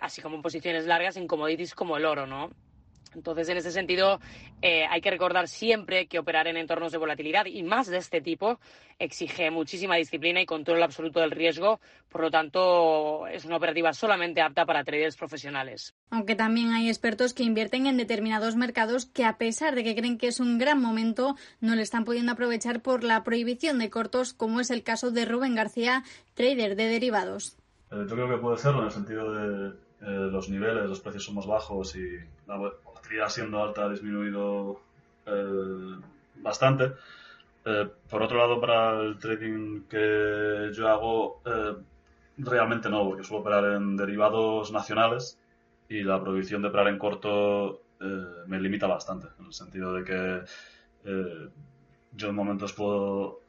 así 0.02 0.22
como 0.22 0.42
posiciones 0.42 0.86
largas 0.86 1.18
en 1.18 1.28
commodities 1.28 1.76
como 1.76 1.98
el 1.98 2.06
oro, 2.06 2.26
¿no? 2.26 2.50
Entonces, 3.16 3.50
en 3.50 3.58
ese 3.58 3.72
sentido, 3.72 4.20
eh, 4.62 4.86
hay 4.90 5.02
que 5.02 5.12
recordar 5.12 5.48
siempre 5.48 6.08
que 6.08 6.20
operar 6.20 6.48
en 6.48 6.58
entornos 6.58 6.92
de 6.92 6.98
volatilidad 6.98 7.46
y 7.46 7.64
más 7.64 7.88
de 7.88 7.98
este 7.98 8.22
tipo 8.22 8.60
exige 9.00 9.52
muchísima 9.52 9.96
disciplina 9.96 10.42
y 10.42 10.46
control 10.46 10.82
absoluto 10.82 11.20
del 11.20 11.32
riesgo. 11.32 11.80
Por 12.10 12.22
lo 12.22 12.32
tanto, 12.32 13.28
es 13.28 13.46
una 13.46 13.58
operativa 13.58 13.94
solamente 13.94 14.42
apta 14.42 14.66
para 14.66 14.84
traders 14.84 15.16
profesionales. 15.16 15.96
Aunque 16.10 16.36
también 16.36 16.72
hay 16.72 16.88
expertos 16.88 17.34
que 17.34 17.44
invierten 17.44 17.86
en 17.86 17.98
determinados 17.98 18.56
mercados 18.56 19.06
que, 19.06 19.26
a 19.26 19.38
pesar 19.38 19.76
de 19.76 19.84
que 19.84 19.96
creen 19.96 20.18
que 20.18 20.28
es 20.28 20.40
un 20.40 20.58
gran 20.58 20.82
momento, 20.82 21.36
no 21.60 21.76
le 21.76 21.82
están 21.82 22.06
pudiendo 22.06 22.32
aprovechar 22.32 22.82
por 22.82 23.04
la 23.04 23.24
prohibición 23.24 23.80
de 23.80 23.90
cortos, 23.90 24.34
como 24.34 24.60
es 24.60 24.72
el 24.72 24.84
caso 24.84 25.12
de 25.12 25.26
Rubén 25.26 25.56
García, 25.56 26.04
trader 26.34 26.76
de 26.76 26.88
derivados. 26.88 27.58
Eh, 27.92 28.06
yo 28.08 28.16
creo 28.16 28.30
que 28.30 28.38
puede 28.38 28.58
serlo 28.58 28.80
en 28.80 28.86
el 28.86 28.92
sentido 28.92 29.32
de 29.34 29.70
eh, 30.02 30.30
los 30.32 30.50
niveles, 30.50 30.88
los 30.88 31.00
precios 31.00 31.24
son 31.24 31.36
más 31.36 31.48
bajos 31.48 31.96
y 31.96 32.18
la 32.46 32.72
siendo 33.30 33.62
alta 33.62 33.86
ha 33.86 33.90
disminuido 33.90 34.82
eh, 35.26 35.96
bastante. 36.36 36.94
Eh, 37.66 37.90
por 38.10 38.22
otro 38.22 38.38
lado, 38.38 38.60
para 38.62 39.02
el 39.02 39.18
trading 39.18 39.84
que 39.90 40.72
yo 40.74 40.88
hago, 40.88 41.42
realmente 42.38 42.90
no, 42.90 43.04
porque 43.04 43.24
suelo 43.24 43.42
operar 43.42 43.76
en 43.76 43.98
derivados 43.98 44.72
nacionales 44.72 45.38
y 45.90 46.04
la 46.04 46.22
prohibición 46.22 46.62
de 46.62 46.68
operar 46.70 46.88
en 46.88 47.00
corto 47.00 47.82
me 48.46 48.60
limita 48.60 48.86
bastante, 48.88 49.28
en 49.40 49.48
el 49.48 49.54
sentido 49.54 49.94
de 49.94 50.04
que 50.04 50.42
yo 52.14 52.30
en 52.30 52.36
momentos 52.36 52.74
puedo 52.74 53.42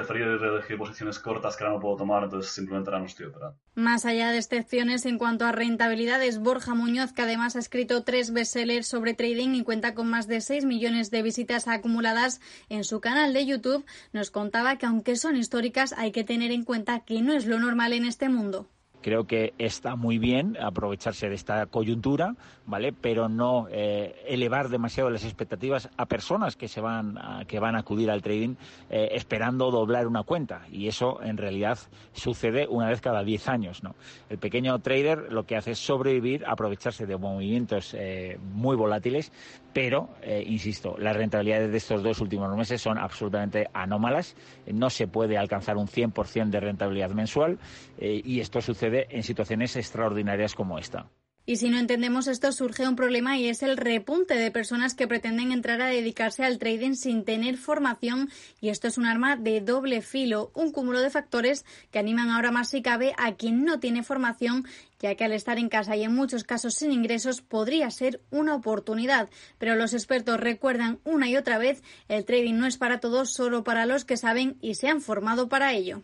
preferir 0.00 0.26
elegir 0.26 0.78
posiciones 0.78 1.18
cortas 1.18 1.56
que 1.56 1.64
ahora 1.64 1.76
no 1.76 1.80
puedo 1.80 1.96
tomar, 1.96 2.24
entonces 2.24 2.52
simplemente 2.52 2.90
ahora 2.90 3.00
no 3.00 3.06
estoy 3.06 3.26
operando. 3.26 3.56
Más 3.74 4.04
allá 4.04 4.30
de 4.30 4.38
excepciones 4.38 5.06
en 5.06 5.18
cuanto 5.18 5.44
a 5.44 5.52
rentabilidades, 5.52 6.38
Borja 6.38 6.74
Muñoz, 6.74 7.12
que 7.12 7.22
además 7.22 7.56
ha 7.56 7.58
escrito 7.58 8.02
tres 8.02 8.32
bestsellers 8.32 8.86
sobre 8.86 9.14
trading 9.14 9.54
y 9.54 9.62
cuenta 9.62 9.94
con 9.94 10.08
más 10.08 10.26
de 10.26 10.40
6 10.40 10.64
millones 10.64 11.10
de 11.10 11.22
visitas 11.22 11.68
acumuladas 11.68 12.40
en 12.68 12.84
su 12.84 13.00
canal 13.00 13.32
de 13.32 13.46
YouTube, 13.46 13.84
nos 14.12 14.30
contaba 14.30 14.76
que 14.76 14.86
aunque 14.86 15.16
son 15.16 15.36
históricas, 15.36 15.92
hay 15.96 16.12
que 16.12 16.24
tener 16.24 16.50
en 16.50 16.64
cuenta 16.64 17.00
que 17.00 17.22
no 17.22 17.32
es 17.32 17.46
lo 17.46 17.58
normal 17.58 17.92
en 17.92 18.04
este 18.04 18.28
mundo. 18.28 18.68
Creo 19.02 19.26
que 19.26 19.54
está 19.56 19.96
muy 19.96 20.18
bien 20.18 20.58
aprovecharse 20.60 21.30
de 21.30 21.34
esta 21.34 21.64
coyuntura, 21.66 22.36
¿vale? 22.70 22.92
Pero 22.92 23.28
no 23.28 23.66
eh, 23.70 24.24
elevar 24.26 24.68
demasiado 24.68 25.10
las 25.10 25.24
expectativas 25.24 25.90
a 25.96 26.06
personas 26.06 26.56
que 26.56 26.68
se 26.68 26.80
van 26.80 27.18
a, 27.18 27.44
que 27.46 27.58
van 27.58 27.74
a 27.74 27.80
acudir 27.80 28.10
al 28.10 28.22
trading 28.22 28.54
eh, 28.88 29.10
esperando 29.12 29.70
doblar 29.70 30.06
una 30.06 30.22
cuenta 30.22 30.62
y 30.70 30.86
eso 30.86 31.20
en 31.22 31.36
realidad 31.36 31.78
sucede 32.12 32.66
una 32.68 32.88
vez 32.88 33.00
cada 33.00 33.24
10 33.24 33.48
años. 33.48 33.82
El 34.28 34.38
pequeño 34.38 34.78
trader 34.78 35.32
lo 35.32 35.44
que 35.44 35.56
hace 35.56 35.72
es 35.72 35.78
sobrevivir, 35.78 36.44
aprovecharse 36.46 37.06
de 37.06 37.16
movimientos 37.16 37.94
eh, 37.94 38.38
muy 38.40 38.76
volátiles, 38.76 39.32
pero 39.72 40.08
insisto, 40.46 40.96
las 40.98 41.16
rentabilidades 41.16 41.70
de 41.70 41.76
estos 41.76 42.02
dos 42.02 42.20
últimos 42.20 42.54
meses 42.56 42.82
son 42.82 42.98
absolutamente 42.98 43.68
anómalas, 43.72 44.36
no 44.66 44.90
se 44.90 45.06
puede 45.06 45.38
alcanzar 45.38 45.76
un 45.76 45.86
100% 45.86 46.50
de 46.50 46.60
rentabilidad 46.60 47.10
mensual 47.10 47.58
y 47.98 48.40
esto 48.40 48.60
sucede 48.60 49.06
en 49.10 49.22
situaciones 49.22 49.76
extraordinarias 49.76 50.54
como 50.54 50.78
esta. 50.78 51.06
Y 51.46 51.56
si 51.56 51.68
no 51.68 51.78
entendemos 51.78 52.28
esto, 52.28 52.52
surge 52.52 52.86
un 52.86 52.96
problema 52.96 53.38
y 53.38 53.48
es 53.48 53.62
el 53.62 53.76
repunte 53.76 54.34
de 54.34 54.50
personas 54.50 54.94
que 54.94 55.08
pretenden 55.08 55.52
entrar 55.52 55.80
a 55.80 55.86
dedicarse 55.86 56.44
al 56.44 56.58
trading 56.58 56.94
sin 56.94 57.24
tener 57.24 57.56
formación 57.56 58.30
y 58.60 58.68
esto 58.68 58.88
es 58.88 58.98
un 58.98 59.06
arma 59.06 59.36
de 59.36 59.60
doble 59.60 60.02
filo, 60.02 60.52
un 60.54 60.70
cúmulo 60.70 61.00
de 61.00 61.10
factores 61.10 61.64
que 61.90 61.98
animan 61.98 62.30
ahora 62.30 62.50
más 62.50 62.70
si 62.70 62.82
cabe 62.82 63.14
a 63.18 63.32
quien 63.32 63.64
no 63.64 63.80
tiene 63.80 64.02
formación, 64.02 64.66
ya 65.00 65.14
que 65.14 65.24
al 65.24 65.32
estar 65.32 65.58
en 65.58 65.68
casa 65.68 65.96
y 65.96 66.04
en 66.04 66.14
muchos 66.14 66.44
casos 66.44 66.74
sin 66.74 66.92
ingresos 66.92 67.40
podría 67.40 67.90
ser 67.90 68.20
una 68.30 68.54
oportunidad. 68.54 69.28
Pero 69.58 69.76
los 69.76 69.94
expertos 69.94 70.38
recuerdan 70.38 71.00
una 71.04 71.28
y 71.28 71.36
otra 71.36 71.58
vez, 71.58 71.82
el 72.08 72.24
trading 72.24 72.54
no 72.54 72.66
es 72.66 72.76
para 72.76 73.00
todos, 73.00 73.32
solo 73.32 73.64
para 73.64 73.86
los 73.86 74.04
que 74.04 74.16
saben 74.16 74.56
y 74.60 74.74
se 74.74 74.88
han 74.88 75.00
formado 75.00 75.48
para 75.48 75.72
ello. 75.72 76.02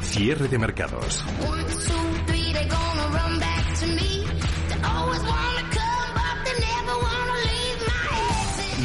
Cierre 0.00 0.48
de 0.48 0.58
mercados. 0.58 1.22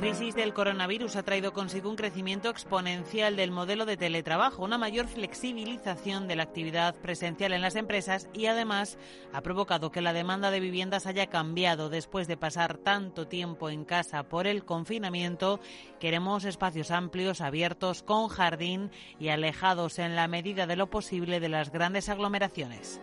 Crisis 0.00 0.34
del 0.34 0.54
coronavirus 0.54 1.16
ha 1.16 1.22
traído 1.22 1.52
consigo 1.52 1.90
un 1.90 1.96
crecimiento 1.96 2.48
exponencial 2.48 3.36
del 3.36 3.50
modelo 3.50 3.84
de 3.84 3.98
teletrabajo, 3.98 4.64
una 4.64 4.78
mayor 4.78 5.06
flexibilización 5.08 6.26
de 6.26 6.36
la 6.36 6.44
actividad 6.44 6.94
presencial 6.94 7.52
en 7.52 7.60
las 7.60 7.76
empresas 7.76 8.26
y 8.32 8.46
además 8.46 8.96
ha 9.34 9.42
provocado 9.42 9.90
que 9.90 10.00
la 10.00 10.14
demanda 10.14 10.50
de 10.50 10.60
viviendas 10.60 11.04
haya 11.04 11.26
cambiado 11.26 11.90
después 11.90 12.28
de 12.28 12.38
pasar 12.38 12.78
tanto 12.78 13.28
tiempo 13.28 13.68
en 13.68 13.84
casa 13.84 14.22
por 14.22 14.46
el 14.46 14.64
confinamiento. 14.64 15.60
Queremos 16.00 16.46
espacios 16.46 16.90
amplios, 16.90 17.42
abiertos, 17.42 18.02
con 18.02 18.28
jardín 18.28 18.90
y 19.18 19.28
alejados 19.28 19.98
en 19.98 20.16
la 20.16 20.28
medida 20.28 20.66
de 20.66 20.76
lo 20.76 20.88
posible 20.88 21.40
de 21.40 21.50
las 21.50 21.70
grandes 21.72 22.08
aglomeraciones. 22.08 23.02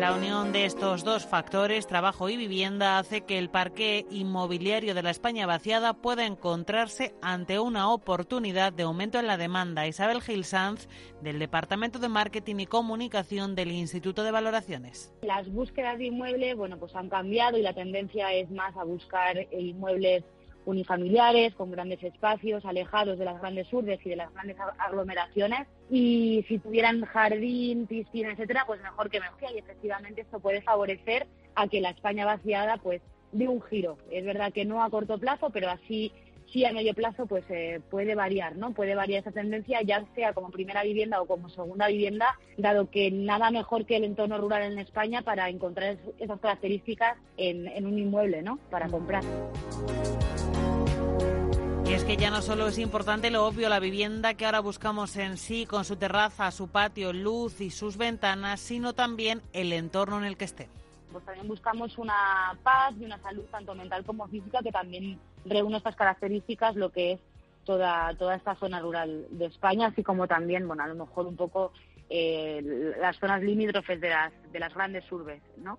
La 0.00 0.14
unión 0.14 0.50
de 0.50 0.64
estos 0.64 1.04
dos 1.04 1.26
factores, 1.26 1.86
trabajo 1.86 2.30
y 2.30 2.38
vivienda, 2.38 2.96
hace 2.96 3.20
que 3.20 3.36
el 3.36 3.50
parque 3.50 4.06
inmobiliario 4.10 4.94
de 4.94 5.02
la 5.02 5.10
España 5.10 5.44
vaciada 5.44 5.92
pueda 5.92 6.24
encontrarse 6.24 7.14
ante 7.20 7.58
una 7.58 7.92
oportunidad 7.92 8.72
de 8.72 8.84
aumento 8.84 9.18
en 9.18 9.26
la 9.26 9.36
demanda. 9.36 9.86
Isabel 9.86 10.22
Gil 10.22 10.44
Sanz, 10.46 10.88
del 11.20 11.38
Departamento 11.38 11.98
de 11.98 12.08
Marketing 12.08 12.60
y 12.60 12.66
Comunicación 12.66 13.54
del 13.54 13.72
Instituto 13.72 14.22
de 14.22 14.30
Valoraciones. 14.30 15.12
Las 15.20 15.52
búsquedas 15.52 15.98
de 15.98 16.06
inmuebles 16.06 16.56
bueno, 16.56 16.78
pues 16.78 16.96
han 16.96 17.10
cambiado 17.10 17.58
y 17.58 17.62
la 17.62 17.74
tendencia 17.74 18.32
es 18.32 18.50
más 18.50 18.74
a 18.78 18.84
buscar 18.84 19.36
inmuebles 19.52 20.24
unifamiliares, 20.64 21.54
con 21.54 21.70
grandes 21.70 22.02
espacios, 22.02 22.64
alejados 22.64 23.18
de 23.18 23.24
las 23.24 23.40
grandes 23.40 23.72
urbes 23.72 24.00
y 24.04 24.10
de 24.10 24.16
las 24.16 24.32
grandes 24.32 24.56
aglomeraciones. 24.78 25.66
Y 25.90 26.44
si 26.48 26.58
tuvieran 26.58 27.04
jardín, 27.04 27.86
piscina, 27.86 28.32
etcétera, 28.32 28.64
pues 28.66 28.80
mejor 28.82 29.10
que 29.10 29.20
mejor. 29.20 29.40
Y 29.54 29.58
efectivamente 29.58 30.20
esto 30.22 30.40
puede 30.40 30.62
favorecer 30.62 31.26
a 31.54 31.68
que 31.68 31.80
la 31.80 31.90
España 31.90 32.24
vaciada 32.24 32.76
pues 32.78 33.02
dé 33.32 33.48
un 33.48 33.62
giro. 33.62 33.98
Es 34.10 34.24
verdad 34.24 34.52
que 34.52 34.64
no 34.64 34.82
a 34.82 34.90
corto 34.90 35.18
plazo, 35.18 35.50
pero 35.50 35.70
así 35.70 36.12
sí 36.52 36.64
a 36.64 36.72
medio 36.72 36.94
plazo 36.94 37.26
pues 37.26 37.44
eh, 37.48 37.80
puede 37.90 38.14
variar, 38.14 38.56
¿no? 38.56 38.72
Puede 38.72 38.94
variar 38.94 39.20
esa 39.20 39.30
tendencia, 39.30 39.82
ya 39.82 40.04
sea 40.14 40.32
como 40.32 40.50
primera 40.50 40.82
vivienda 40.82 41.20
o 41.20 41.26
como 41.26 41.48
segunda 41.48 41.88
vivienda, 41.88 42.38
dado 42.56 42.90
que 42.90 43.10
nada 43.10 43.50
mejor 43.50 43.86
que 43.86 43.96
el 43.96 44.04
entorno 44.04 44.38
rural 44.38 44.62
en 44.72 44.78
España 44.78 45.22
para 45.22 45.48
encontrar 45.48 45.96
esas 46.18 46.40
características 46.40 47.16
en, 47.36 47.66
en 47.68 47.86
un 47.86 47.98
inmueble, 47.98 48.42
¿no? 48.42 48.58
Para 48.70 48.88
comprar. 48.88 49.22
Y 51.90 51.92
es 51.92 52.04
que 52.04 52.16
ya 52.16 52.30
no 52.30 52.40
solo 52.40 52.68
es 52.68 52.78
importante 52.78 53.32
lo 53.32 53.44
obvio, 53.44 53.68
la 53.68 53.80
vivienda 53.80 54.34
que 54.34 54.46
ahora 54.46 54.60
buscamos 54.60 55.16
en 55.16 55.36
sí, 55.36 55.66
con 55.66 55.84
su 55.84 55.96
terraza, 55.96 56.52
su 56.52 56.68
patio, 56.68 57.12
luz 57.12 57.60
y 57.60 57.70
sus 57.70 57.96
ventanas, 57.96 58.60
sino 58.60 58.92
también 58.92 59.42
el 59.52 59.72
entorno 59.72 60.18
en 60.18 60.24
el 60.24 60.36
que 60.36 60.44
esté. 60.44 60.68
Pues 61.10 61.24
también 61.24 61.48
buscamos 61.48 61.98
una 61.98 62.56
paz 62.62 62.94
y 63.00 63.06
una 63.06 63.18
salud 63.18 63.42
tanto 63.50 63.74
mental 63.74 64.04
como 64.04 64.28
física 64.28 64.60
que 64.62 64.70
también 64.70 65.18
reúne 65.44 65.78
estas 65.78 65.96
características, 65.96 66.76
lo 66.76 66.92
que 66.92 67.14
es 67.14 67.20
toda, 67.64 68.14
toda 68.14 68.36
esta 68.36 68.54
zona 68.54 68.78
rural 68.78 69.26
de 69.28 69.46
España, 69.46 69.88
así 69.88 70.04
como 70.04 70.28
también, 70.28 70.68
bueno, 70.68 70.84
a 70.84 70.86
lo 70.86 70.94
mejor 70.94 71.26
un 71.26 71.34
poco 71.34 71.72
eh, 72.08 72.94
las 73.00 73.18
zonas 73.18 73.42
limítrofes 73.42 74.00
de 74.00 74.10
las, 74.10 74.32
de 74.52 74.60
las 74.60 74.72
grandes 74.72 75.10
urbes, 75.10 75.42
¿no? 75.56 75.76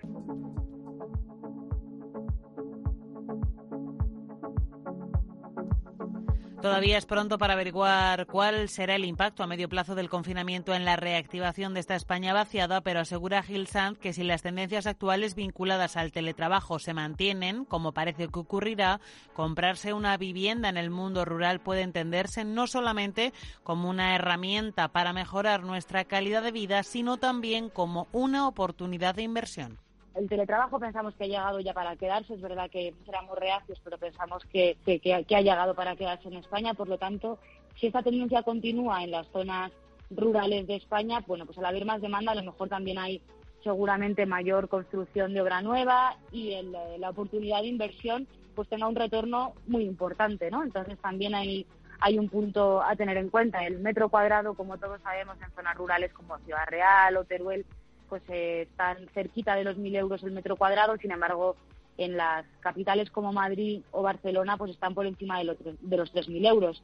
Todavía 6.62 7.00
es 7.00 7.08
pronto 7.08 7.40
para 7.40 7.54
averiguar 7.54 8.28
cuál 8.28 8.70
será 8.70 8.96
el 8.96 9.06
impacto 9.06 9.42
a 9.42 9.48
medio 9.48 9.68
plazo 9.68 9.96
del 9.96 10.10
confinamiento 10.10 10.76
en 10.76 10.86
la 10.86 10.96
reactivación 10.96 11.74
de 11.74 11.80
esta 11.80 11.96
España 11.96 12.34
vaciada, 12.34 12.82
pero 12.82 13.00
asegura 13.00 13.42
Gil 13.42 13.66
Sanz 13.66 13.98
que 13.98 14.14
si 14.14 14.24
las 14.24 14.44
tendencias 14.44 14.86
actuales 14.86 15.34
vinculadas 15.34 15.98
al 15.98 16.12
teletrabajo 16.12 16.78
se 16.78 16.94
mantienen, 16.94 17.66
como 17.66 17.94
parece 17.94 18.28
que 18.28 18.40
ocurrirá, 18.40 19.00
comprarse 19.34 19.94
una 19.94 20.16
vivienda 20.18 20.70
en 20.70 20.78
el 20.78 20.92
mundo 20.92 21.26
rural 21.26 21.62
puede 21.62 21.82
entenderse 21.82 22.46
no 22.46 22.68
solamente 22.68 23.34
como 23.64 23.90
una 23.90 24.14
herramienta 24.14 24.90
para 24.90 25.14
mejorar 25.14 25.64
nuestra 25.64 26.06
calidad 26.06 26.44
de 26.44 26.52
vida, 26.52 26.84
sino 26.84 27.18
también 27.18 27.70
como 27.70 28.08
una 28.12 28.48
oportunidad 28.48 29.16
de 29.16 29.24
inversión. 29.24 29.80
El 30.16 30.28
teletrabajo 30.28 30.80
pensamos 30.80 31.16
que 31.16 31.24
ha 31.24 31.28
llegado 31.28 31.60
ya 31.62 31.74
para 31.74 31.96
quedarse, 31.96 32.34
es 32.34 32.42
verdad 32.42 32.70
que 32.70 32.94
éramos 33.08 33.38
reacios, 33.38 33.80
pero 33.84 33.98
pensamos 33.98 34.44
que, 34.46 34.78
ha 34.86 35.42
llegado 35.42 35.74
para 35.74 35.96
quedarse 35.96 36.28
en 36.28 36.36
España, 36.36 36.74
por 36.74 36.90
lo 36.90 36.98
tanto, 36.98 37.40
si 37.80 37.88
esta 37.88 38.04
tendencia 38.04 38.44
continúa 38.44 39.04
en 39.04 39.12
las 39.12 39.28
zonas 39.28 39.72
rurales 40.10 40.68
de 40.68 40.76
España, 40.76 41.24
bueno, 41.26 41.46
pues 41.46 41.58
al 41.58 41.66
haber 41.66 41.86
más 41.86 42.02
demanda, 42.02 42.34
a 42.34 42.36
lo 42.36 42.44
mejor 42.44 42.68
también 42.68 42.98
hay 42.98 43.22
seguramente 43.64 44.26
mayor 44.26 44.68
construcción 44.68 45.34
de 45.34 45.42
obra 45.42 45.62
nueva 45.62 46.18
y 46.32 46.58
la 46.98 47.10
oportunidad 47.10 47.62
de 47.62 47.68
inversión 47.68 48.28
pues 48.56 48.68
tenga 48.68 48.88
un 48.88 48.96
retorno 48.96 49.54
muy 49.68 49.84
importante, 49.84 50.52
¿no? 50.52 50.64
Entonces 50.64 50.98
también 51.00 51.36
hay, 51.36 51.66
hay 52.00 52.20
un 52.20 52.28
punto 52.28 52.82
a 52.82 52.96
tener 52.96 53.18
en 53.18 53.30
cuenta. 53.30 53.66
El 53.66 53.80
metro 53.80 54.10
cuadrado, 54.10 54.56
como 54.56 54.78
todos 54.78 55.02
sabemos, 55.02 55.38
en 55.42 55.52
zonas 55.52 55.78
rurales 55.78 56.12
como 56.14 56.38
Ciudad 56.40 56.66
Real 56.68 57.18
o 57.18 57.24
Teruel, 57.24 57.66
pues 58.12 58.24
eh, 58.28 58.68
están 58.70 59.08
cerquita 59.14 59.56
de 59.56 59.64
los 59.64 59.78
1.000 59.78 59.96
euros 59.96 60.22
el 60.24 60.34
metro 60.34 60.58
cuadrado, 60.58 60.98
sin 60.98 61.14
embargo, 61.14 61.56
en 61.98 62.18
las 62.18 62.46
capitales 62.60 63.10
como 63.10 63.32
Madrid 63.32 63.84
o 63.92 64.02
Barcelona, 64.02 64.58
pues 64.58 64.72
están 64.72 64.94
por 64.94 65.06
encima 65.06 65.38
de 65.38 65.46
los, 65.46 65.58
de 65.64 65.96
los 65.98 66.14
3.000 66.14 66.46
euros. 66.46 66.84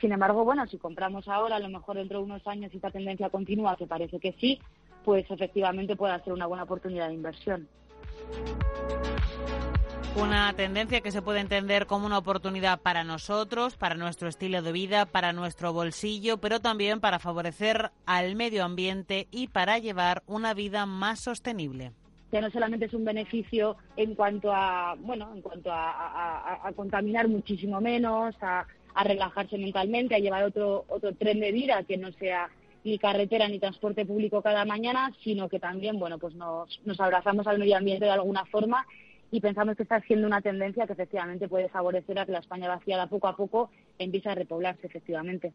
Sin 0.00 0.12
embargo, 0.12 0.46
bueno, 0.46 0.66
si 0.66 0.78
compramos 0.78 1.28
ahora, 1.28 1.56
a 1.56 1.58
lo 1.60 1.68
mejor 1.68 1.96
dentro 1.96 2.20
de 2.20 2.24
unos 2.24 2.46
años, 2.46 2.72
y 2.72 2.76
esta 2.76 2.90
tendencia 2.90 3.28
continúa, 3.28 3.76
que 3.76 3.86
parece 3.86 4.18
que 4.18 4.32
sí, 4.40 4.60
pues 5.04 5.30
efectivamente 5.30 5.94
puede 5.94 6.18
ser 6.24 6.32
una 6.32 6.46
buena 6.46 6.62
oportunidad 6.62 7.08
de 7.08 7.14
inversión. 7.14 7.68
Una 10.14 10.52
tendencia 10.52 11.00
que 11.00 11.10
se 11.10 11.22
puede 11.22 11.40
entender 11.40 11.86
como 11.86 12.04
una 12.04 12.18
oportunidad 12.18 12.80
para 12.80 13.02
nosotros, 13.02 13.76
para 13.76 13.94
nuestro 13.94 14.28
estilo 14.28 14.60
de 14.60 14.70
vida, 14.70 15.06
para 15.06 15.32
nuestro 15.32 15.72
bolsillo, 15.72 16.36
pero 16.36 16.60
también 16.60 17.00
para 17.00 17.18
favorecer 17.18 17.92
al 18.04 18.36
medio 18.36 18.62
ambiente 18.62 19.26
y 19.30 19.48
para 19.48 19.78
llevar 19.78 20.22
una 20.26 20.52
vida 20.52 20.84
más 20.84 21.20
sostenible. 21.20 21.92
Ya 22.30 22.42
no 22.42 22.50
solamente 22.50 22.86
es 22.86 22.94
un 22.94 23.06
beneficio 23.06 23.76
en 23.96 24.14
cuanto 24.14 24.52
a, 24.52 24.96
bueno, 24.98 25.32
en 25.34 25.40
cuanto 25.40 25.70
a, 25.72 26.70
contaminar 26.76 27.28
muchísimo 27.28 27.80
menos, 27.80 28.34
a, 28.42 28.66
relajarse 29.04 29.56
mentalmente, 29.56 30.14
a 30.14 30.18
llevar 30.18 30.44
otro, 30.44 30.84
otro 30.88 31.14
tren 31.14 31.40
de 31.40 31.52
vida 31.52 31.84
que 31.84 31.96
no 31.96 32.12
sea 32.12 32.50
ni 32.84 32.98
carretera 32.98 33.48
ni 33.48 33.58
transporte 33.58 34.04
público 34.04 34.42
cada 34.42 34.66
mañana, 34.66 35.10
sino 35.24 35.48
que 35.48 35.58
también, 35.58 35.98
bueno, 35.98 36.18
pues 36.18 36.34
nos, 36.34 36.80
nos 36.84 37.00
abrazamos 37.00 37.46
al 37.46 37.58
medio 37.58 37.78
ambiente 37.78 38.04
de 38.04 38.10
alguna 38.10 38.44
forma 38.44 38.86
y 39.32 39.40
pensamos 39.40 39.76
que 39.76 39.82
está 39.82 39.98
siendo 40.02 40.26
una 40.26 40.42
tendencia 40.42 40.86
que 40.86 40.92
efectivamente 40.92 41.48
puede 41.48 41.70
favorecer 41.70 42.18
a 42.18 42.26
que 42.26 42.32
la 42.32 42.40
España 42.40 42.68
vaciada 42.68 43.08
poco 43.08 43.26
a 43.26 43.34
poco 43.34 43.70
empiece 43.98 44.28
a 44.28 44.34
repoblarse 44.34 44.86
efectivamente. 44.86 45.54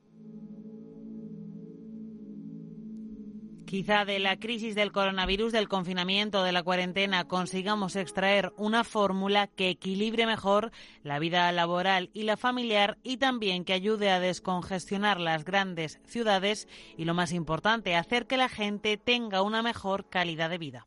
Quizá 3.67 4.05
de 4.05 4.17
la 4.19 4.37
crisis 4.37 4.75
del 4.75 4.93
coronavirus, 4.93 5.51
del 5.51 5.67
confinamiento, 5.67 6.41
de 6.41 6.53
la 6.53 6.63
cuarentena, 6.63 7.25
consigamos 7.25 7.97
extraer 7.97 8.53
una 8.57 8.83
fórmula 8.83 9.47
que 9.47 9.69
equilibre 9.69 10.25
mejor 10.25 10.71
la 11.03 11.19
vida 11.19 11.51
laboral 11.51 12.09
y 12.13 12.23
la 12.23 12.37
familiar 12.37 12.97
y 13.03 13.17
también 13.17 13.65
que 13.65 13.73
ayude 13.73 14.09
a 14.09 14.21
descongestionar 14.21 15.19
las 15.19 15.43
grandes 15.43 15.99
ciudades 16.05 16.67
y, 16.95 17.03
lo 17.03 17.13
más 17.13 17.33
importante, 17.33 17.95
hacer 17.95 18.25
que 18.25 18.37
la 18.37 18.49
gente 18.49 18.97
tenga 18.97 19.41
una 19.41 19.61
mejor 19.61 20.07
calidad 20.09 20.49
de 20.49 20.57
vida. 20.57 20.86